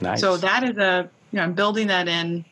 Nice. 0.02 0.20
So 0.20 0.38
that 0.38 0.64
is 0.64 0.78
a, 0.78 1.10
you 1.32 1.38
know, 1.38 1.44
I'm 1.44 1.54
building 1.54 1.88
that 1.88 2.08
in 2.08 2.44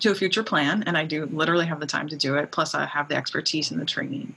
to 0.00 0.10
a 0.10 0.14
future 0.14 0.42
plan, 0.42 0.82
and 0.86 0.96
I 0.96 1.04
do 1.04 1.26
literally 1.26 1.66
have 1.66 1.80
the 1.80 1.86
time 1.86 2.08
to 2.08 2.16
do 2.16 2.36
it. 2.36 2.50
Plus, 2.50 2.74
I 2.74 2.86
have 2.86 3.08
the 3.08 3.16
expertise 3.16 3.70
and 3.70 3.80
the 3.80 3.84
training. 3.84 4.34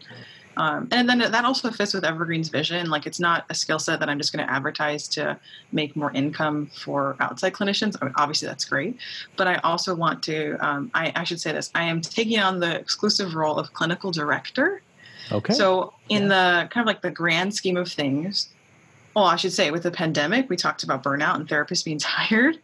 Um, 0.57 0.87
and 0.91 1.09
then 1.09 1.19
that 1.19 1.45
also 1.45 1.71
fits 1.71 1.93
with 1.93 2.03
Evergreen's 2.03 2.49
vision. 2.49 2.89
Like, 2.89 3.05
it's 3.05 3.19
not 3.19 3.45
a 3.49 3.55
skill 3.55 3.79
set 3.79 3.99
that 3.99 4.09
I'm 4.09 4.17
just 4.17 4.33
going 4.33 4.45
to 4.45 4.51
advertise 4.51 5.07
to 5.09 5.39
make 5.71 5.95
more 5.95 6.11
income 6.11 6.67
for 6.67 7.15
outside 7.19 7.53
clinicians. 7.53 7.95
I 8.01 8.05
mean, 8.05 8.13
obviously, 8.17 8.47
that's 8.47 8.65
great. 8.65 8.97
But 9.35 9.47
I 9.47 9.55
also 9.57 9.95
want 9.95 10.23
to, 10.23 10.57
um, 10.65 10.91
I, 10.93 11.11
I, 11.15 11.23
should 11.23 11.41
say 11.41 11.51
this 11.51 11.71
I 11.75 11.83
am 11.83 12.01
taking 12.01 12.39
on 12.39 12.59
the 12.59 12.79
exclusive 12.79 13.35
role 13.35 13.57
of 13.57 13.73
clinical 13.73 14.11
director. 14.11 14.81
Okay. 15.31 15.53
So, 15.53 15.93
in 16.09 16.23
yeah. 16.23 16.63
the 16.63 16.69
kind 16.69 16.83
of 16.83 16.87
like 16.87 17.01
the 17.01 17.11
grand 17.11 17.53
scheme 17.53 17.77
of 17.77 17.91
things, 17.91 18.49
well, 19.15 19.23
I 19.25 19.38
should 19.38 19.54
say, 19.54 19.71
with 19.71 19.84
the 19.84 19.91
pandemic, 19.91 20.49
we 20.49 20.58
talked 20.58 20.84
about 20.84 21.01
burnout 21.01 21.36
and 21.36 21.47
therapists 21.47 21.86
being 21.86 21.99
tired. 21.99 22.60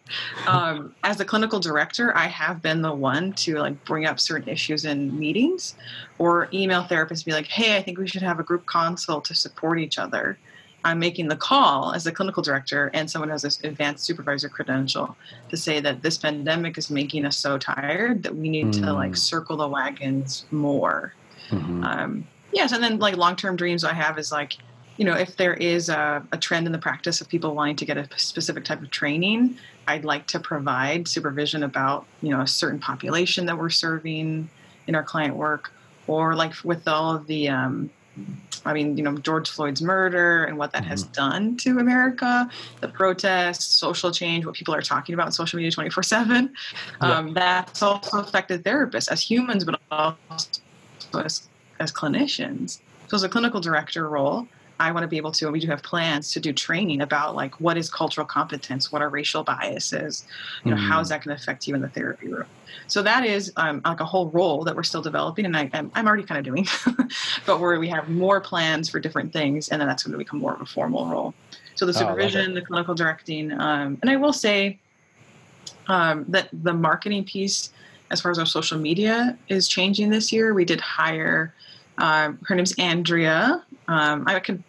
Um, 0.48 0.94
as 1.04 1.20
a 1.20 1.26
clinical 1.26 1.60
director, 1.60 2.16
I 2.16 2.28
have 2.28 2.62
been 2.62 2.82
the 2.82 2.94
one 2.94 3.32
to 3.34 3.58
like 3.60 3.84
bring 3.86 4.06
up 4.06 4.20
certain 4.20 4.50
issues 4.50 4.84
in 4.84 5.18
meetings, 5.18 5.76
or 6.20 6.50
email 6.54 6.84
therapists 6.84 7.24
be 7.24 7.32
like, 7.32 7.48
"Hey, 7.48 7.78
I 7.78 7.82
think 7.82 7.98
we 7.98 8.08
should 8.08 8.22
have 8.22 8.40
a 8.40 8.44
group 8.44 8.66
consult 8.66 9.26
to 9.26 9.36
support 9.36 9.80
each 9.80 9.98
other." 9.98 10.38
I'm 10.84 11.00
making 11.00 11.28
the 11.28 11.36
call 11.36 11.94
as 11.94 12.08
a 12.08 12.12
clinical 12.12 12.42
director 12.42 12.90
and 12.96 13.10
someone 13.10 13.30
who 13.30 13.34
has 13.34 13.44
this 13.44 13.64
advanced 13.64 14.04
supervisor 14.04 14.50
credential 14.50 15.16
to 15.50 15.58
say 15.58 15.80
that 15.80 16.02
this 16.02 16.18
pandemic 16.18 16.76
is 16.76 16.90
making 16.90 17.24
us 17.26 17.38
so 17.38 17.60
tired 17.60 18.24
that 18.24 18.36
we 18.36 18.50
need 18.50 18.68
mm. 18.68 18.84
to 18.84 18.92
like 18.92 19.16
circle 19.16 19.58
the 19.58 19.68
wagons 19.68 20.46
more. 20.50 21.14
Mm-hmm. 21.50 21.84
Um, 21.84 22.28
yes, 22.52 22.72
and 22.72 22.84
then 22.84 22.98
like 22.98 23.16
long 23.16 23.36
term 23.36 23.56
dreams 23.56 23.84
I 23.84 23.94
have 23.94 24.18
is 24.18 24.32
like 24.32 24.58
you 25.02 25.06
know, 25.06 25.16
if 25.16 25.36
there 25.36 25.56
is 25.56 25.90
a, 25.90 26.24
a, 26.32 26.38
trend 26.38 26.68
in 26.68 26.72
the 26.72 26.78
practice 26.78 27.22
of 27.22 27.28
people 27.28 27.56
wanting 27.56 27.76
to 27.78 27.86
get 27.86 27.98
a 27.98 28.08
specific 28.20 28.64
type 28.64 28.84
of 28.84 28.92
training, 28.92 29.58
I'd 29.88 30.06
like 30.06 30.28
to 30.28 30.40
provide 30.40 31.08
supervision 31.08 31.64
about, 31.64 32.06
you 32.22 32.30
know, 32.30 32.42
a 32.42 32.46
certain 32.46 32.78
population 32.78 33.48
that 33.48 33.58
we're 33.58 33.72
serving 33.72 34.48
in 34.86 34.94
our 34.94 35.02
client 35.02 35.36
work, 35.36 35.74
or 36.06 36.36
like 36.36 36.54
with 36.64 36.88
all 36.88 37.16
of 37.16 37.26
the, 37.26 37.50
um, 37.50 37.90
I 38.64 38.74
mean, 38.74 38.96
you 38.96 39.04
know, 39.04 39.18
George 39.18 39.50
Floyd's 39.50 39.82
murder 39.82 40.44
and 40.44 40.60
what 40.60 40.72
that 40.74 40.84
mm-hmm. 40.84 40.92
has 40.92 41.02
done 41.02 41.58
to 41.58 41.80
America, 41.80 42.48
the 42.82 42.88
protests, 42.88 43.66
social 43.66 44.12
change, 44.12 44.46
what 44.46 44.54
people 44.54 44.76
are 44.76 44.84
talking 44.84 45.16
about 45.16 45.26
on 45.26 45.32
social 45.32 45.58
media 45.58 45.72
24 45.72 46.04
7. 46.04 46.54
Um, 47.00 47.34
that's 47.34 47.82
also 47.82 48.20
affected 48.20 48.64
therapists 48.64 49.12
as 49.12 49.20
humans, 49.24 49.64
but 49.64 49.82
also 49.90 50.16
as, 51.16 51.50
as 51.80 51.92
clinicians. 51.92 52.82
So, 53.08 53.16
as 53.16 53.24
a 53.24 53.30
clinical 53.30 53.60
director 53.60 54.08
role, 54.08 54.48
I 54.82 54.92
want 54.92 55.04
to 55.04 55.08
be 55.08 55.18
able 55.18 55.32
to, 55.34 55.46
and 55.46 55.54
we 55.54 55.60
do 55.60 55.68
have 55.68 55.84
plans 55.84 56.32
to 56.32 56.40
do 56.40 56.52
training 56.52 57.02
about 57.02 57.36
like 57.36 57.62
what 57.62 57.78
is 57.78 57.88
cultural 57.88 58.26
competence, 58.26 58.92
what 58.92 59.04
are 59.04 59.10
racial 59.10 59.44
biases, 59.44 60.26
you 60.66 60.72
know, 60.72 60.78
mm-hmm. 60.78 60.88
how 60.88 61.00
is 61.00 61.10
that 61.10 61.24
going 61.24 61.38
to 61.38 61.42
affect 61.42 61.68
you 61.68 61.76
in 61.76 61.82
the 61.82 61.90
therapy 61.90 62.30
room. 62.30 62.48
So 62.88 63.04
that 63.04 63.24
is 63.24 63.54
um, 63.58 63.82
like 63.86 64.00
a 64.00 64.06
whole 64.06 64.30
role 64.30 64.64
that 64.64 64.76
we're 64.76 64.82
still 64.82 65.04
developing, 65.04 65.46
and 65.46 65.56
I, 65.56 65.70
am 65.74 65.92
already 65.96 66.24
kind 66.24 66.40
of 66.40 66.46
doing, 66.46 66.66
but 67.46 67.60
where 67.60 67.80
we 67.80 67.90
have 67.90 68.10
more 68.10 68.42
plans 68.42 68.90
for 68.90 69.00
different 69.00 69.32
things, 69.32 69.70
and 69.70 69.80
then 69.80 69.88
that's 69.88 70.02
going 70.02 70.14
to 70.14 70.18
become 70.18 70.40
more 70.40 70.54
of 70.56 70.62
a 70.62 70.66
formal 70.66 71.06
role. 71.06 71.36
So 71.76 71.86
the 71.86 71.92
oh, 71.92 72.00
supervision, 72.00 72.52
oh, 72.52 72.56
the 72.56 72.62
clinical 72.62 72.96
directing, 72.96 73.52
um, 73.52 74.00
and 74.02 74.10
I 74.10 74.16
will 74.16 74.34
say 74.34 74.80
um, 75.90 76.26
that 76.30 76.50
the 76.52 76.74
marketing 76.74 77.24
piece, 77.26 77.72
as 78.10 78.20
far 78.20 78.32
as 78.32 78.40
our 78.40 78.48
social 78.48 78.80
media, 78.80 79.38
is 79.48 79.68
changing 79.68 80.10
this 80.10 80.34
year. 80.34 80.56
We 80.56 80.66
did 80.66 80.82
hire. 80.82 81.54
Uh, 82.00 82.34
her 82.48 82.56
name's 82.56 82.74
Andrea. 82.80 83.64
Um, 83.88 84.24
I 84.28 84.40
could 84.40 84.64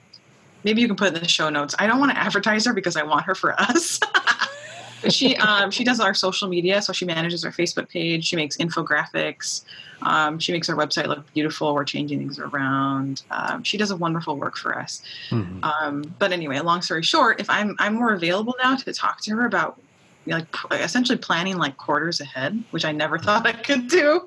maybe 0.64 0.81
you 0.81 0.87
can 0.87 0.96
put 0.96 1.09
in 1.09 1.14
the 1.14 1.29
show 1.29 1.48
notes. 1.48 1.75
I 1.79 1.87
don't 1.87 2.01
want 2.01 2.12
to 2.12 2.18
advertise 2.18 2.64
her 2.66 2.72
because 2.72 2.96
I 2.96 3.03
want 3.03 3.25
her 3.27 3.35
for 3.35 3.61
us. 3.61 4.01
she 5.09 5.37
um, 5.37 5.70
she 5.70 5.85
does 5.85 6.01
our 6.01 6.14
social 6.14 6.48
media, 6.48 6.83
so 6.83 6.92
she 6.92 7.05
manages 7.05 7.44
our 7.44 7.51
Facebook 7.51 7.88
page. 7.88 8.27
She 8.27 8.37
makes 8.37 8.57
infographics. 8.57 9.64
Um, 10.03 10.38
she 10.38 10.53
makes 10.53 10.68
our 10.68 10.77
website 10.77 11.07
look 11.07 11.33
beautiful. 11.33 11.75
We're 11.75 11.85
changing 11.85 12.18
things 12.18 12.38
around. 12.38 13.22
Um, 13.31 13.62
she 13.62 13.79
does 13.79 13.90
a 13.90 13.96
wonderful 13.96 14.37
work 14.37 14.57
for 14.57 14.77
us. 14.77 15.03
Mm-hmm. 15.31 15.62
Um, 15.62 16.14
but 16.18 16.33
anyway, 16.33 16.59
long 16.61 16.83
story 16.83 17.03
short, 17.03 17.40
if 17.40 17.48
I'm 17.48 17.77
I'm 17.79 17.94
more 17.94 18.12
available 18.12 18.55
now 18.62 18.77
to 18.77 18.92
talk 18.92 19.20
to 19.22 19.37
her 19.37 19.46
about 19.46 19.81
like 20.27 20.46
essentially 20.70 21.18
planning 21.18 21.59
like 21.59 21.77
quarters 21.77 22.20
ahead, 22.20 22.62
which 22.70 22.85
I 22.85 22.92
never 22.92 23.18
thought 23.18 23.46
I 23.46 23.53
could 23.53 23.88
do. 23.88 24.27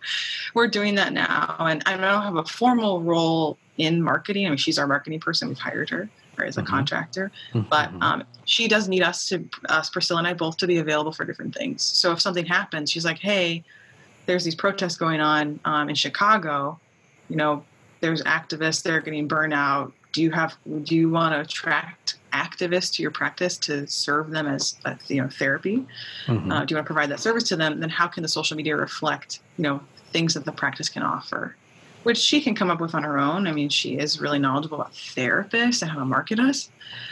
We're 0.54 0.68
doing 0.68 0.96
that 0.96 1.14
now, 1.14 1.56
and 1.60 1.82
I 1.86 1.96
don't 1.96 2.24
have 2.24 2.36
a 2.36 2.44
formal 2.44 3.02
role 3.02 3.58
in 3.78 4.02
marketing. 4.02 4.46
I 4.46 4.50
mean, 4.50 4.58
she's 4.58 4.78
our 4.78 4.88
marketing 4.88 5.20
person. 5.20 5.48
We've 5.48 5.58
hired 5.58 5.90
her 5.90 6.10
as 6.44 6.58
a 6.58 6.62
mm-hmm. 6.62 6.70
contractor. 6.70 7.32
Mm-hmm. 7.54 7.70
But 7.70 7.92
um, 8.02 8.24
she 8.46 8.68
does 8.68 8.88
need 8.90 9.04
us 9.04 9.28
to 9.30 9.48
us 9.70 9.90
Priscilla 9.90 10.20
and 10.20 10.28
I 10.28 10.34
both 10.34 10.58
to 10.58 10.68
be 10.68 10.78
available 10.78 11.12
for 11.12 11.26
different 11.26 11.56
things. 11.56 11.82
So 11.82 12.12
if 12.12 12.20
something 12.20 12.46
happens, 12.46 12.92
she's 12.92 13.06
like, 13.06 13.20
"Hey, 13.20 13.64
there's 14.26 14.44
these 14.44 14.56
protests 14.56 14.98
going 14.98 15.22
on 15.22 15.60
um, 15.66 15.90
in 15.90 15.96
Chicago. 15.96 16.80
You 17.30 17.38
know, 17.38 17.64
there's 18.02 18.22
activists. 18.24 18.84
They're 18.84 19.02
getting 19.02 19.28
burnout. 19.28 19.92
Do 20.14 20.22
you 20.22 20.32
have? 20.32 20.56
Do 20.84 20.96
you 20.96 21.10
want 21.10 21.34
to 21.34 21.42
attract 21.42 22.18
activists 22.34 22.94
to 22.96 23.02
your 23.02 23.12
practice 23.12 23.58
to 23.58 23.88
serve 23.88 24.32
them 24.32 24.48
as, 24.48 24.76
as 24.86 24.98
you 25.10 25.22
know 25.22 25.30
therapy? 25.30 25.86
Mm-hmm. 26.28 26.52
Uh, 26.52 26.66
do 26.66 26.74
you 26.74 26.78
want 26.78 26.86
to 26.86 26.94
provide 26.94 27.10
that 27.10 27.20
service 27.20 27.44
to 27.50 27.56
them? 27.56 27.80
Then 27.80 27.90
how 27.90 28.08
can 28.08 28.24
the 28.24 28.30
social 28.30 28.58
media 28.58 28.76
reflect 28.76 29.40
you 29.58 29.64
know 29.64 29.82
things 30.12 30.34
that 30.34 30.46
the 30.46 30.52
practice 30.52 30.90
can 30.90 31.04
offer? 31.04 31.56
Which 32.06 32.20
she 32.20 32.40
can 32.40 32.54
come 32.54 32.70
up 32.70 32.80
with 32.80 32.94
on 32.94 33.02
her 33.02 33.18
own. 33.18 33.48
I 33.48 33.52
mean, 33.52 33.68
she 33.68 33.98
is 33.98 34.22
really 34.22 34.38
knowledgeable 34.38 34.80
about 34.80 34.94
therapists 34.94 35.82
and 35.82 35.90
how 35.90 35.98
to 35.98 36.06
market 36.06 36.40
us, 36.40 36.70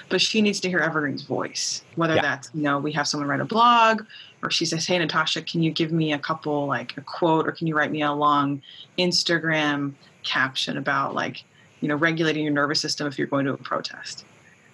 but 0.08 0.22
she 0.22 0.40
needs 0.40 0.60
to 0.60 0.70
hear 0.70 0.80
Evergreen's 0.80 1.24
voice. 1.24 1.84
Whether 1.96 2.14
yeah. 2.14 2.22
that's, 2.22 2.52
you 2.54 2.62
know, 2.62 2.78
we 2.78 2.92
have 2.92 3.08
someone 3.08 3.28
write 3.28 3.40
a 3.40 3.46
blog 3.46 4.04
or 4.44 4.52
she 4.52 4.66
says, 4.66 4.86
Hey, 4.86 5.00
Natasha, 5.00 5.42
can 5.42 5.64
you 5.64 5.72
give 5.72 5.92
me 5.92 6.14
a 6.14 6.20
couple, 6.20 6.68
like 6.68 6.96
a 6.96 7.02
quote, 7.02 7.48
or 7.48 7.52
can 7.52 7.66
you 7.66 7.76
write 7.76 7.92
me 7.92 8.04
a 8.04 8.12
long 8.12 8.62
Instagram 9.00 9.94
caption 10.22 10.78
about, 10.78 11.16
like, 11.16 11.44
you 11.82 11.88
know, 11.88 11.96
regulating 11.96 12.44
your 12.44 12.54
nervous 12.54 12.80
system 12.80 13.08
if 13.08 13.18
you're 13.18 13.28
going 13.28 13.46
to 13.46 13.54
a 13.54 13.58
protest? 13.58 14.26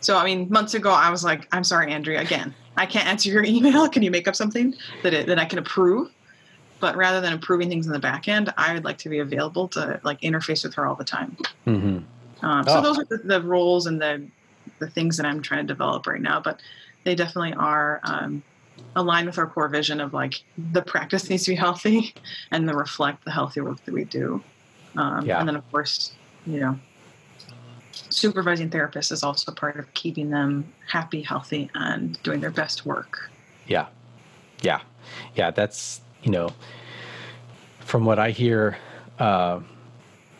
So, 0.01 0.17
I 0.17 0.25
mean, 0.25 0.49
months 0.49 0.73
ago, 0.73 0.91
I 0.91 1.09
was 1.09 1.23
like, 1.23 1.47
I'm 1.53 1.63
sorry, 1.63 1.93
Andrea, 1.93 2.19
again, 2.19 2.53
I 2.75 2.85
can't 2.85 3.07
answer 3.07 3.29
your 3.29 3.43
email. 3.45 3.87
Can 3.87 4.03
you 4.03 4.11
make 4.11 4.27
up 4.27 4.35
something 4.35 4.75
that, 5.03 5.13
it, 5.13 5.27
that 5.27 5.39
I 5.39 5.45
can 5.45 5.59
approve? 5.59 6.11
But 6.79 6.95
rather 6.95 7.21
than 7.21 7.33
improving 7.33 7.69
things 7.69 7.85
in 7.87 7.93
the 7.93 7.99
back 7.99 8.27
end, 8.27 8.53
I 8.57 8.73
would 8.73 8.83
like 8.83 8.97
to 8.99 9.09
be 9.09 9.19
available 9.19 9.67
to 9.69 9.99
like 10.03 10.21
interface 10.21 10.63
with 10.63 10.73
her 10.75 10.85
all 10.85 10.95
the 10.95 11.03
time. 11.03 11.37
Mm-hmm. 11.67 12.45
Um, 12.45 12.63
so 12.65 12.77
oh. 12.77 12.81
those 12.81 12.99
are 12.99 13.05
the, 13.05 13.17
the, 13.17 13.41
roles 13.41 13.85
and 13.85 14.01
the 14.01 14.25
the 14.79 14.89
things 14.89 15.17
that 15.17 15.25
I'm 15.25 15.41
trying 15.41 15.65
to 15.65 15.67
develop 15.67 16.07
right 16.07 16.21
now. 16.21 16.39
But 16.39 16.61
they 17.03 17.15
definitely 17.15 17.53
are 17.53 17.99
um, 18.03 18.43
aligned 18.95 19.27
with 19.27 19.37
our 19.37 19.47
core 19.47 19.67
vision 19.67 19.99
of 19.99 20.13
like 20.13 20.41
the 20.57 20.81
practice 20.81 21.29
needs 21.29 21.43
to 21.45 21.51
be 21.51 21.55
healthy 21.55 22.13
and 22.51 22.67
then 22.67 22.75
reflect 22.75 23.25
the 23.25 23.31
healthy 23.31 23.61
work 23.61 23.83
that 23.85 23.93
we 23.93 24.05
do. 24.05 24.41
Um, 24.95 25.25
yeah. 25.25 25.39
And 25.39 25.47
then 25.47 25.55
of 25.55 25.69
course, 25.71 26.13
you 26.45 26.59
know, 26.59 26.79
supervising 27.91 28.69
therapists 28.69 29.11
is 29.11 29.23
also 29.23 29.51
part 29.51 29.77
of 29.77 29.93
keeping 29.93 30.29
them 30.29 30.71
happy, 30.87 31.21
healthy, 31.21 31.69
and 31.75 32.21
doing 32.23 32.39
their 32.39 32.51
best 32.51 32.85
work. 32.85 33.29
Yeah, 33.67 33.87
yeah, 34.61 34.81
yeah. 35.35 35.51
That's 35.51 36.01
you 36.23 36.31
know, 36.31 36.49
from 37.79 38.05
what 38.05 38.19
I 38.19 38.31
hear 38.31 38.77
uh, 39.19 39.59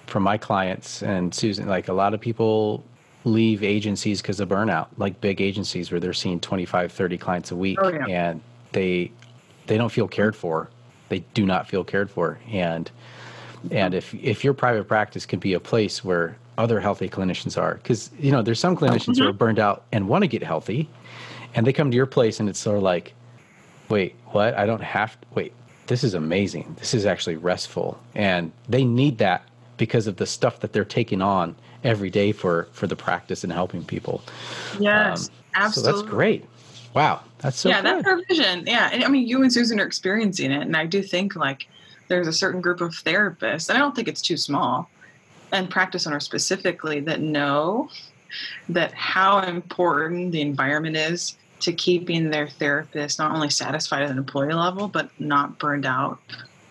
from 0.08 0.24
my 0.24 0.38
clients 0.38 1.04
and 1.04 1.34
Susan, 1.34 1.68
like 1.68 1.88
a 1.88 1.94
lot 1.94 2.14
of 2.14 2.20
people 2.20 2.84
leave 3.26 3.64
agencies 3.64 4.22
because 4.22 4.40
of 4.40 4.50
burnout, 4.50 4.88
like 4.98 5.20
big 5.22 5.42
agencies 5.42 5.92
where 5.92 6.00
they're 6.00 6.14
seeing 6.14 6.40
25, 6.40 6.92
30 6.92 7.18
clients 7.18 7.52
a 7.52 7.56
week 7.56 7.78
oh, 7.82 7.90
yeah. 7.90 8.06
and 8.08 8.42
they 8.72 9.12
they 9.68 9.78
don't 9.78 9.92
feel 9.92 10.08
cared 10.08 10.36
for. 10.36 10.70
They 11.10 11.20
do 11.34 11.46
not 11.46 11.68
feel 11.68 11.84
cared 11.84 12.10
for. 12.10 12.40
And 12.52 12.90
and 13.72 13.94
if 13.94 14.14
if 14.16 14.44
your 14.44 14.54
private 14.54 14.88
practice 14.88 15.26
can 15.26 15.40
be 15.40 15.54
a 15.54 15.60
place 15.60 16.04
where 16.04 16.38
other 16.58 16.80
healthy 16.80 17.10
clinicians 17.10 17.60
are, 17.62 17.76
because 17.76 18.12
you 18.20 18.32
know 18.32 18.42
there's 18.42 18.60
some 18.60 18.76
clinicians 18.76 19.14
mm-hmm. 19.14 19.24
who 19.24 19.30
are 19.30 19.34
burned 19.34 19.60
out 19.60 19.86
and 19.92 20.08
want 20.08 20.24
to 20.24 20.28
get 20.28 20.44
healthy, 20.44 20.90
and 21.56 21.66
they 21.66 21.74
come 21.74 21.92
to 21.92 21.98
your 21.98 22.06
place 22.06 22.40
and 22.40 22.50
it's 22.50 22.60
sort 22.60 22.78
of 22.78 22.84
like, 22.84 23.14
wait, 23.90 24.16
what? 24.28 24.56
I 24.56 24.66
don't 24.66 24.82
have 24.82 25.20
to 25.20 25.28
wait 25.36 25.54
this 25.90 26.04
is 26.04 26.14
amazing. 26.14 26.76
This 26.80 26.94
is 26.94 27.06
actually 27.06 27.36
restful. 27.36 28.00
And 28.14 28.52
they 28.70 28.86
need 28.86 29.18
that 29.18 29.44
because 29.78 30.06
of 30.06 30.18
the 30.18 30.26
stuff 30.28 30.60
that 30.60 30.72
they're 30.72 30.86
taking 30.86 31.22
on 31.22 31.56
every 31.84 32.10
day 32.10 32.32
for 32.32 32.68
for 32.72 32.88
the 32.88 32.96
practice 32.96 33.44
and 33.44 33.52
helping 33.52 33.84
people. 33.84 34.22
Yes, 34.80 35.28
um, 35.28 35.36
absolutely. 35.56 35.92
So 35.92 35.98
that's 35.98 36.10
great. 36.10 36.46
Wow, 36.94 37.22
that's 37.40 37.58
so. 37.58 37.70
Yeah, 37.70 37.82
good. 37.82 37.86
that's 37.86 38.08
our 38.08 38.22
vision. 38.28 38.66
Yeah, 38.68 38.90
and 38.94 39.04
I 39.04 39.08
mean, 39.08 39.28
you 39.28 39.42
and 39.42 39.52
Susan 39.52 39.80
are 39.80 39.86
experiencing 39.86 40.52
it, 40.52 40.62
and 40.62 40.78
I 40.78 40.86
do 40.86 41.02
think 41.02 41.36
like 41.36 41.68
there's 42.08 42.28
a 42.28 42.34
certain 42.34 42.62
group 42.62 42.82
of 42.82 42.92
therapists, 42.92 43.70
and 43.70 43.78
I 43.78 43.82
don't 43.82 43.96
think 43.96 44.08
it's 44.08 44.22
too 44.22 44.38
small 44.38 44.90
and 45.52 45.70
practice 45.70 46.06
owners 46.06 46.26
specifically 46.26 47.00
that 47.00 47.20
know 47.22 47.90
that 48.68 48.94
how 48.94 49.42
important 49.42 50.32
the 50.32 50.42
environment 50.42 50.96
is 50.96 51.36
to 51.60 51.74
keeping 51.74 52.30
their 52.30 52.48
therapist 52.48 53.20
not 53.20 53.32
only 53.32 53.50
satisfied 53.50 54.04
at 54.04 54.10
an 54.10 54.18
employee 54.18 54.54
level 54.54 54.88
but 54.88 55.10
not 55.20 55.58
burned 55.60 55.86
out 55.86 56.20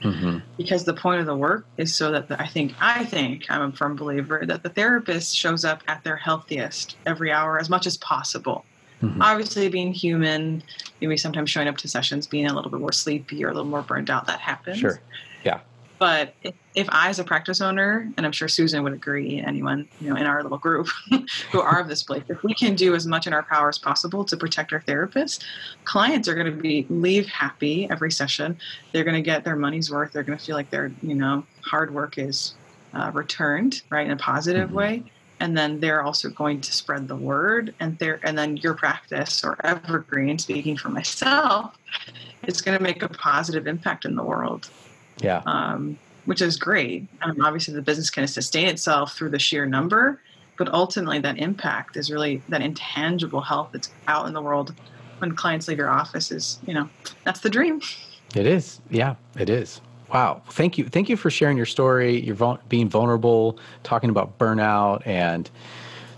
mm-hmm. 0.02 0.38
because 0.56 0.84
the 0.84 0.94
point 0.94 1.20
of 1.20 1.26
the 1.26 1.36
work 1.36 1.66
is 1.76 1.94
so 1.94 2.10
that 2.10 2.28
the, 2.28 2.40
i 2.40 2.46
think 2.46 2.72
i 2.80 3.04
think 3.04 3.44
i'm 3.50 3.62
a 3.62 3.72
firm 3.72 3.96
believer 3.96 4.44
that 4.44 4.62
the 4.62 4.68
therapist 4.68 5.36
shows 5.36 5.64
up 5.64 5.82
at 5.88 6.02
their 6.04 6.16
healthiest 6.16 6.96
every 7.06 7.30
hour 7.32 7.58
as 7.58 7.68
much 7.68 7.86
as 7.86 7.96
possible 7.98 8.64
mm-hmm. 9.02 9.20
obviously 9.20 9.68
being 9.68 9.92
human 9.92 10.62
maybe 11.00 11.16
sometimes 11.16 11.50
showing 11.50 11.68
up 11.68 11.76
to 11.76 11.88
sessions 11.88 12.26
being 12.26 12.46
a 12.46 12.54
little 12.54 12.70
bit 12.70 12.80
more 12.80 12.92
sleepy 12.92 13.44
or 13.44 13.48
a 13.48 13.52
little 13.52 13.68
more 13.68 13.82
burned 13.82 14.10
out 14.10 14.26
that 14.26 14.40
happens 14.40 14.78
sure 14.78 15.00
but 15.98 16.34
if, 16.74 16.88
I, 16.90 17.08
as 17.08 17.18
a 17.18 17.24
practice 17.24 17.60
owner, 17.60 18.10
and 18.16 18.24
I'm 18.24 18.32
sure 18.32 18.48
Susan 18.48 18.82
would 18.82 18.92
agree, 18.92 19.42
anyone 19.44 19.88
you 20.00 20.10
know 20.10 20.16
in 20.16 20.26
our 20.26 20.42
little 20.42 20.58
group 20.58 20.88
who 21.52 21.60
are 21.60 21.80
of 21.80 21.88
this 21.88 22.02
place, 22.02 22.22
if 22.28 22.42
we 22.42 22.54
can 22.54 22.74
do 22.74 22.94
as 22.94 23.06
much 23.06 23.26
in 23.26 23.32
our 23.32 23.42
power 23.42 23.68
as 23.68 23.78
possible 23.78 24.24
to 24.24 24.36
protect 24.36 24.72
our 24.72 24.80
therapists, 24.80 25.42
clients 25.84 26.28
are 26.28 26.34
going 26.34 26.46
to 26.46 26.62
be 26.62 26.86
leave 26.88 27.26
happy 27.26 27.88
every 27.90 28.12
session. 28.12 28.56
They're 28.92 29.04
going 29.04 29.16
to 29.16 29.22
get 29.22 29.44
their 29.44 29.56
money's 29.56 29.90
worth. 29.90 30.12
They're 30.12 30.22
going 30.22 30.38
to 30.38 30.44
feel 30.44 30.56
like 30.56 30.70
their 30.70 30.92
you 31.02 31.14
know 31.14 31.44
hard 31.62 31.92
work 31.92 32.18
is 32.18 32.54
uh, 32.94 33.10
returned 33.12 33.82
right 33.90 34.06
in 34.06 34.12
a 34.12 34.16
positive 34.16 34.68
mm-hmm. 34.68 34.76
way 34.76 35.04
and 35.40 35.56
then 35.56 35.80
they're 35.80 36.02
also 36.02 36.28
going 36.30 36.60
to 36.60 36.72
spread 36.72 37.08
the 37.08 37.16
word 37.16 37.74
and 37.80 37.98
there 37.98 38.20
and 38.22 38.36
then 38.36 38.56
your 38.56 38.74
practice 38.74 39.44
or 39.44 39.56
evergreen 39.64 40.38
speaking 40.38 40.76
for 40.76 40.88
myself 40.88 41.76
is 42.46 42.60
going 42.60 42.76
to 42.76 42.82
make 42.82 43.02
a 43.02 43.08
positive 43.08 43.66
impact 43.66 44.04
in 44.04 44.16
the 44.16 44.22
world 44.22 44.70
yeah. 45.20 45.42
Um, 45.46 45.98
which 46.24 46.42
is 46.42 46.56
great. 46.56 47.06
Um, 47.22 47.40
obviously, 47.42 47.74
the 47.74 47.82
business 47.82 48.10
can 48.10 48.26
sustain 48.26 48.68
itself 48.68 49.16
through 49.16 49.30
the 49.30 49.38
sheer 49.38 49.64
number, 49.64 50.20
but 50.58 50.68
ultimately, 50.74 51.18
that 51.20 51.38
impact 51.38 51.96
is 51.96 52.10
really 52.10 52.42
that 52.48 52.60
intangible 52.60 53.40
health 53.40 53.70
that's 53.72 53.90
out 54.06 54.26
in 54.26 54.34
the 54.34 54.42
world 54.42 54.74
when 55.18 55.34
clients 55.34 55.68
leave 55.68 55.78
your 55.78 55.90
office 55.90 56.30
is, 56.30 56.58
you 56.66 56.74
know, 56.74 56.88
that's 57.24 57.40
the 57.40 57.50
dream. 57.50 57.80
It 58.34 58.46
is. 58.46 58.80
Yeah, 58.90 59.14
it 59.38 59.48
is. 59.48 59.80
Wow. 60.12 60.42
Thank 60.50 60.78
you. 60.78 60.84
Thank 60.84 61.08
you 61.08 61.16
for 61.16 61.30
sharing 61.30 61.56
your 61.56 61.66
story. 61.66 62.20
You're 62.20 62.58
being 62.68 62.88
vulnerable, 62.88 63.58
talking 63.82 64.10
about 64.10 64.38
burnout 64.38 65.06
and 65.06 65.50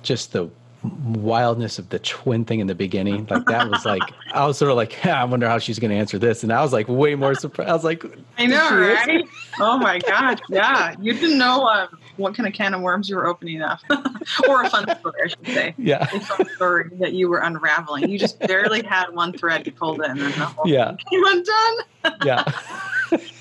just 0.02 0.32
the 0.32 0.50
wildness 0.82 1.78
of 1.78 1.88
the 1.90 1.98
twin 1.98 2.44
thing 2.44 2.60
in 2.60 2.66
the 2.66 2.74
beginning. 2.74 3.26
Like 3.28 3.44
that 3.46 3.68
was 3.68 3.84
like 3.84 4.02
I 4.32 4.46
was 4.46 4.58
sort 4.58 4.70
of 4.70 4.76
like, 4.76 5.04
yeah, 5.04 5.20
I 5.20 5.24
wonder 5.24 5.48
how 5.48 5.58
she's 5.58 5.78
going 5.78 5.90
to 5.90 5.96
answer 5.96 6.18
this, 6.18 6.42
and 6.42 6.52
I 6.52 6.62
was 6.62 6.72
like 6.72 6.88
way 6.88 7.14
more 7.14 7.34
surprised. 7.34 7.70
I 7.70 7.72
was 7.72 7.84
like, 7.84 8.04
I 8.38 8.46
know, 8.46 8.78
right? 8.78 9.24
oh 9.60 9.78
my 9.78 9.98
god, 9.98 10.40
yeah, 10.48 10.94
you 11.00 11.12
didn't 11.12 11.38
know 11.38 11.66
uh, 11.66 11.88
what 12.16 12.34
kind 12.34 12.46
of 12.46 12.54
can 12.54 12.74
of 12.74 12.80
worms 12.80 13.08
you 13.08 13.16
were 13.16 13.26
opening 13.26 13.62
up, 13.62 13.80
or 14.48 14.62
a 14.62 14.70
fun 14.70 14.84
story, 14.98 15.14
I 15.24 15.28
should 15.28 15.46
say. 15.46 15.74
Yeah, 15.76 16.02
a 16.02 16.20
fun 16.20 16.48
story 16.56 16.90
that 16.94 17.12
you 17.12 17.28
were 17.28 17.38
unraveling. 17.38 18.08
You 18.08 18.18
just 18.18 18.38
barely 18.40 18.82
had 18.82 19.10
one 19.10 19.32
thread 19.32 19.66
you 19.66 19.72
pulled 19.72 20.02
in, 20.02 20.10
and 20.10 20.20
the 20.20 20.46
whole 20.46 20.68
yeah. 20.68 20.96
thing 20.96 20.98
came 21.10 21.24
undone. 21.26 21.76
yeah. 22.24 22.44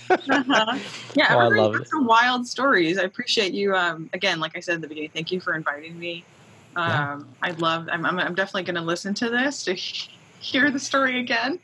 uh-huh. 0.10 0.78
Yeah, 1.16 1.36
oh, 1.36 1.40
I 1.40 1.48
love 1.48 1.76
it. 1.76 1.88
some 1.88 2.06
wild 2.06 2.48
stories. 2.48 2.98
I 2.98 3.04
appreciate 3.04 3.54
you. 3.54 3.76
Um, 3.76 4.10
again, 4.14 4.40
like 4.40 4.58
I 4.58 4.60
said 4.60 4.76
at 4.76 4.82
the 4.82 4.88
beginning, 4.88 5.12
thank 5.14 5.32
you 5.32 5.40
for 5.40 5.54
inviting 5.54 5.98
me. 5.98 6.26
Um, 6.76 7.28
I 7.42 7.52
love. 7.52 7.90
I'm, 7.92 8.06
I'm, 8.06 8.20
I'm 8.20 8.36
definitely 8.36 8.64
going 8.64 8.76
to 8.76 8.82
listen 8.82 9.14
to 9.16 9.30
this 9.30 9.64
to 9.66 9.74
hear 10.40 10.72
the 10.72 10.80
story 10.80 11.20
again 11.20 11.60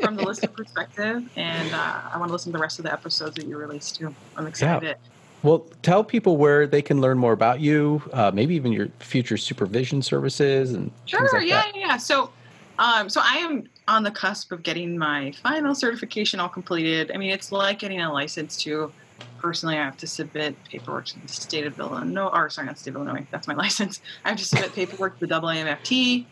from 0.00 0.16
the 0.16 0.22
listener 0.22 0.48
perspective, 0.56 1.28
and 1.36 1.74
uh, 1.74 2.00
I 2.12 2.18
want 2.18 2.28
to 2.28 2.32
listen 2.32 2.52
to 2.52 2.58
the 2.58 2.62
rest 2.62 2.78
of 2.78 2.84
the 2.84 2.92
episodes 2.92 3.36
that 3.36 3.46
you 3.46 3.56
released 3.58 3.96
too. 3.96 4.14
I'm 4.36 4.46
excited. 4.46 4.86
Yeah. 4.86 4.94
Well, 5.42 5.66
tell 5.82 6.02
people 6.02 6.38
where 6.38 6.66
they 6.66 6.80
can 6.80 7.02
learn 7.02 7.18
more 7.18 7.34
about 7.34 7.60
you, 7.60 8.02
uh, 8.14 8.30
maybe 8.32 8.54
even 8.54 8.72
your 8.72 8.88
future 9.00 9.36
supervision 9.36 10.00
services 10.00 10.72
and 10.72 10.90
sure, 11.04 11.28
like 11.34 11.46
yeah, 11.46 11.62
that. 11.62 11.72
yeah. 11.76 11.96
So, 11.98 12.30
um, 12.78 13.10
so 13.10 13.20
I 13.22 13.36
am 13.36 13.68
on 13.86 14.04
the 14.04 14.10
cusp 14.10 14.52
of 14.52 14.62
getting 14.62 14.96
my 14.96 15.32
final 15.42 15.74
certification 15.74 16.40
all 16.40 16.48
completed. 16.48 17.10
I 17.12 17.18
mean, 17.18 17.30
it's 17.30 17.52
like 17.52 17.80
getting 17.80 18.00
a 18.00 18.10
license 18.10 18.56
too 18.56 18.90
personally, 19.38 19.76
I 19.76 19.84
have 19.84 19.96
to 19.98 20.06
submit 20.06 20.56
paperwork 20.64 21.06
to 21.06 21.20
the 21.20 21.28
state 21.28 21.66
of 21.66 21.78
Illinois, 21.78 22.30
or 22.32 22.50
sorry, 22.50 22.66
not 22.66 22.78
state 22.78 22.90
of 22.90 22.96
Illinois, 22.96 23.26
that's 23.30 23.46
my 23.46 23.54
license. 23.64 24.00
I 24.24 24.30
have 24.30 24.38
to 24.38 24.44
submit 24.44 24.74
paperwork 24.74 25.18
to 25.18 25.26
the 25.26 25.40
AAMFT. 25.40 26.26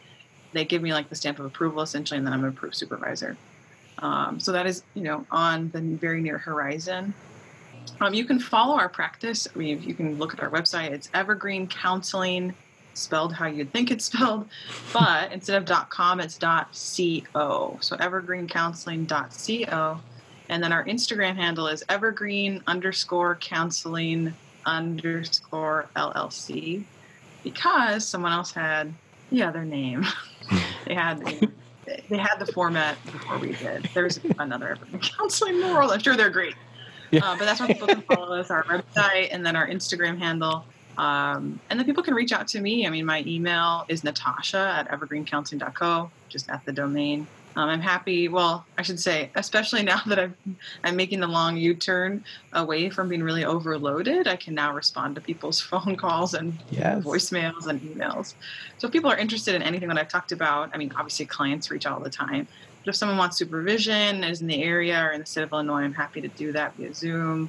They 0.53 0.65
give 0.65 0.83
me 0.83 0.93
like 0.93 1.09
the 1.09 1.15
stamp 1.15 1.39
of 1.39 1.47
approval 1.47 1.83
essentially, 1.83 2.19
and 2.19 2.27
then 2.27 2.33
I'm 2.33 2.45
an 2.45 2.51
approved 2.51 2.77
supervisor. 2.77 3.37
Um, 3.99 4.41
so 4.41 4.53
that 4.53 4.67
is, 4.67 4.83
you 4.95 5.03
know, 5.03 5.27
on 5.31 5.71
the 5.71 5.81
very 5.81 6.21
near 6.21 6.39
horizon. 6.39 7.15
Um, 8.01 8.15
you 8.15 8.25
can 8.25 8.39
follow 8.39 8.77
our 8.77 8.89
practice. 8.89 9.47
I 9.55 9.59
mean, 9.59 9.83
you 9.83 9.95
can 9.95 10.19
look 10.19 10.35
at 10.35 10.41
our 10.41 10.51
website. 10.51 10.91
It's 10.91 11.09
Evergreen 11.15 11.69
Counseling, 11.69 12.55
spelled 12.95 13.33
how 13.33 13.47
you'd 13.47 13.73
think 13.73 13.91
it's 13.91 14.05
spelled, 14.07 14.49
but 14.93 15.33
instead 15.33 15.69
of 15.69 15.89
.com, 15.89 16.21
it's 16.21 16.39
.co. 16.39 17.79
So 17.81 17.97
evergreencounseling.co. 17.97 20.01
And 20.53 20.63
then 20.63 20.71
our 20.71 20.85
Instagram 20.85 21.37
handle 21.37 21.67
is 21.67 21.83
evergreen 21.89 22.63
underscore 22.67 23.37
counseling 23.37 24.35
underscore 24.67 25.89
LLC 25.97 26.85
because 27.43 28.07
someone 28.07 28.33
else 28.33 28.53
had 28.53 28.93
the 29.31 29.45
other 29.45 29.65
name. 29.65 30.05
they 30.87 30.95
had 30.95 31.25
they 32.11 32.19
had 32.19 32.37
the 32.39 32.53
format 32.53 33.03
before 33.07 33.39
we 33.39 33.55
did. 33.55 33.89
There's 33.95 34.21
another 34.39 34.69
evergreen 34.69 35.01
counseling 35.01 35.59
world. 35.59 35.91
I'm 35.91 36.01
sure 36.01 36.19
they're 36.19 36.29
great. 36.29 36.55
Yeah. 37.11 37.21
Uh, 37.25 37.39
but 37.39 37.47
that's 37.47 37.59
where 37.59 37.69
people 37.69 37.87
can 37.87 38.03
follow 38.03 38.39
us, 38.39 38.51
our 38.51 38.65
website, 38.65 39.29
and 39.33 39.47
then 39.47 39.57
our 39.57 39.67
Instagram 39.67 40.19
handle. 40.19 40.67
Um, 40.99 41.61
and 41.71 41.81
then 41.81 41.87
people 41.87 42.03
can 42.03 42.13
reach 42.13 42.31
out 42.33 42.47
to 42.49 42.61
me. 42.61 42.87
I 42.87 42.91
mean, 42.91 43.07
my 43.07 43.25
email 43.27 43.87
is 43.89 44.05
natasha 44.05 44.59
at 44.59 44.91
evergreencounseling.co, 44.91 46.11
just 46.29 46.51
at 46.51 46.63
the 46.67 46.73
domain. 46.73 47.27
Um, 47.57 47.69
I'm 47.69 47.81
happy. 47.81 48.29
Well, 48.29 48.65
I 48.79 48.83
should 48.83 49.01
say, 49.01 49.31
especially 49.35 49.83
now 49.93 50.01
that 50.07 50.19
I'm 50.19 50.35
I'm 50.85 50.97
making 50.97 51.21
the 51.21 51.27
long 51.27 51.57
U-turn 51.57 52.25
away 52.53 52.91
from 52.91 53.09
being 53.09 53.23
really 53.23 53.45
overloaded, 53.45 54.27
I 54.27 54.37
can 54.37 54.55
now 54.55 54.75
respond 54.75 55.15
to 55.17 55.21
people's 55.21 55.61
phone 55.71 55.97
calls 55.97 56.35
and 56.35 56.59
yes. 56.71 57.05
voicemails 57.05 57.67
and 57.67 57.81
emails. 57.81 58.35
So 58.79 58.87
if 58.87 58.93
people 58.93 59.11
are 59.11 59.17
interested 59.17 59.55
in 59.55 59.63
anything 59.63 59.89
that 59.89 59.99
I've 59.99 60.09
talked 60.09 60.33
about, 60.33 60.71
I 60.75 60.79
mean, 60.79 60.93
obviously 60.97 61.27
clients 61.27 61.71
reach 61.71 61.87
all 61.87 62.01
the 62.01 62.11
time. 62.11 62.47
But 62.85 62.91
if 62.91 62.97
someone 62.97 63.19
wants 63.19 63.37
supervision, 63.37 64.25
is 64.25 64.41
in 64.41 64.49
the 64.49 64.63
area 64.63 65.01
or 65.01 65.13
in 65.13 65.21
the 65.21 65.27
state 65.27 65.45
of 65.45 65.53
Illinois, 65.53 65.83
I'm 65.83 65.95
happy 65.95 66.21
to 66.21 66.29
do 66.29 66.53
that 66.53 66.75
via 66.75 66.93
Zoom. 66.93 67.49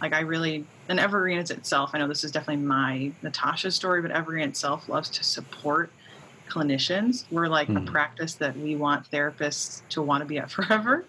Like 0.00 0.12
I 0.12 0.20
really, 0.20 0.64
and 0.88 0.98
Evergreen 0.98 1.38
itself. 1.38 1.90
I 1.94 1.98
know 1.98 2.08
this 2.08 2.24
is 2.24 2.32
definitely 2.32 2.64
my 2.64 3.12
Natasha 3.22 3.70
story, 3.70 4.02
but 4.02 4.10
Evergreen 4.10 4.48
itself 4.48 4.88
loves 4.88 5.08
to 5.10 5.22
support 5.22 5.92
clinicians. 6.52 7.24
We're 7.30 7.48
like 7.48 7.68
mm. 7.68 7.76
a 7.76 7.80
hmm. 7.80 7.86
practice 7.86 8.34
that 8.34 8.56
we 8.56 8.76
want 8.76 9.10
therapists 9.10 9.82
to 9.90 10.02
want 10.02 10.22
to 10.22 10.26
be 10.26 10.38
at 10.38 10.50
forever. 10.56 11.04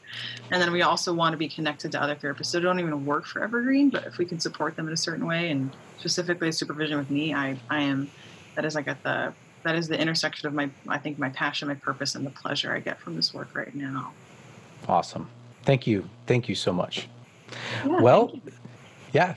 And 0.52 0.62
then 0.62 0.72
we 0.72 0.82
also 0.82 1.14
want 1.14 1.34
to 1.34 1.38
be 1.38 1.50
connected 1.50 1.92
to 1.94 2.02
other 2.02 2.16
therapists 2.16 2.52
that 2.52 2.62
don't 2.62 2.80
even 2.80 3.06
work 3.06 3.26
for 3.26 3.44
Evergreen, 3.44 3.90
but 3.90 4.06
if 4.06 4.18
we 4.18 4.26
can 4.26 4.40
support 4.40 4.76
them 4.76 4.88
in 4.88 4.94
a 4.94 4.98
certain 4.98 5.26
way 5.26 5.52
and 5.52 5.72
specifically 6.00 6.52
supervision 6.52 6.98
with 6.98 7.10
me, 7.10 7.34
I, 7.34 7.58
I 7.70 7.82
am, 7.82 8.10
that 8.56 8.66
is 8.66 8.76
like 8.76 8.88
at 8.88 9.02
the, 9.04 9.34
that 9.64 9.76
is 9.76 9.88
the 9.88 10.00
intersection 10.00 10.48
of 10.48 10.54
my, 10.54 10.70
I 10.88 10.98
think 10.98 11.18
my 11.18 11.30
passion, 11.30 11.68
my 11.68 11.76
purpose, 11.76 12.16
and 12.16 12.26
the 12.26 12.32
pleasure 12.32 12.74
I 12.74 12.80
get 12.80 13.00
from 13.00 13.16
this 13.16 13.34
work 13.34 13.56
right 13.56 13.74
now. 13.74 14.12
Awesome. 14.88 15.30
Thank 15.64 15.88
you. 15.88 16.08
Thank 16.28 16.50
you 16.50 16.56
so 16.56 16.74
much. 16.74 17.08
Yeah, 17.86 18.02
well, 18.02 18.38
yeah. 19.14 19.36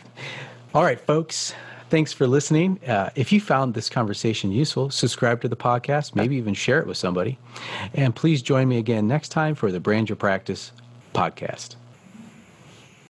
All 0.74 0.82
right, 0.82 1.00
folks. 1.00 1.54
Thanks 1.88 2.12
for 2.12 2.26
listening. 2.26 2.80
Uh, 2.84 3.10
if 3.14 3.30
you 3.30 3.40
found 3.40 3.74
this 3.74 3.88
conversation 3.88 4.50
useful, 4.50 4.90
subscribe 4.90 5.40
to 5.42 5.48
the 5.48 5.56
podcast, 5.56 6.16
maybe 6.16 6.36
even 6.36 6.52
share 6.52 6.80
it 6.80 6.86
with 6.86 6.96
somebody. 6.96 7.38
And 7.94 8.14
please 8.14 8.42
join 8.42 8.68
me 8.68 8.78
again 8.78 9.06
next 9.06 9.28
time 9.28 9.54
for 9.54 9.70
the 9.70 9.78
Brand 9.78 10.08
Your 10.08 10.16
Practice 10.16 10.72
podcast. 11.14 11.76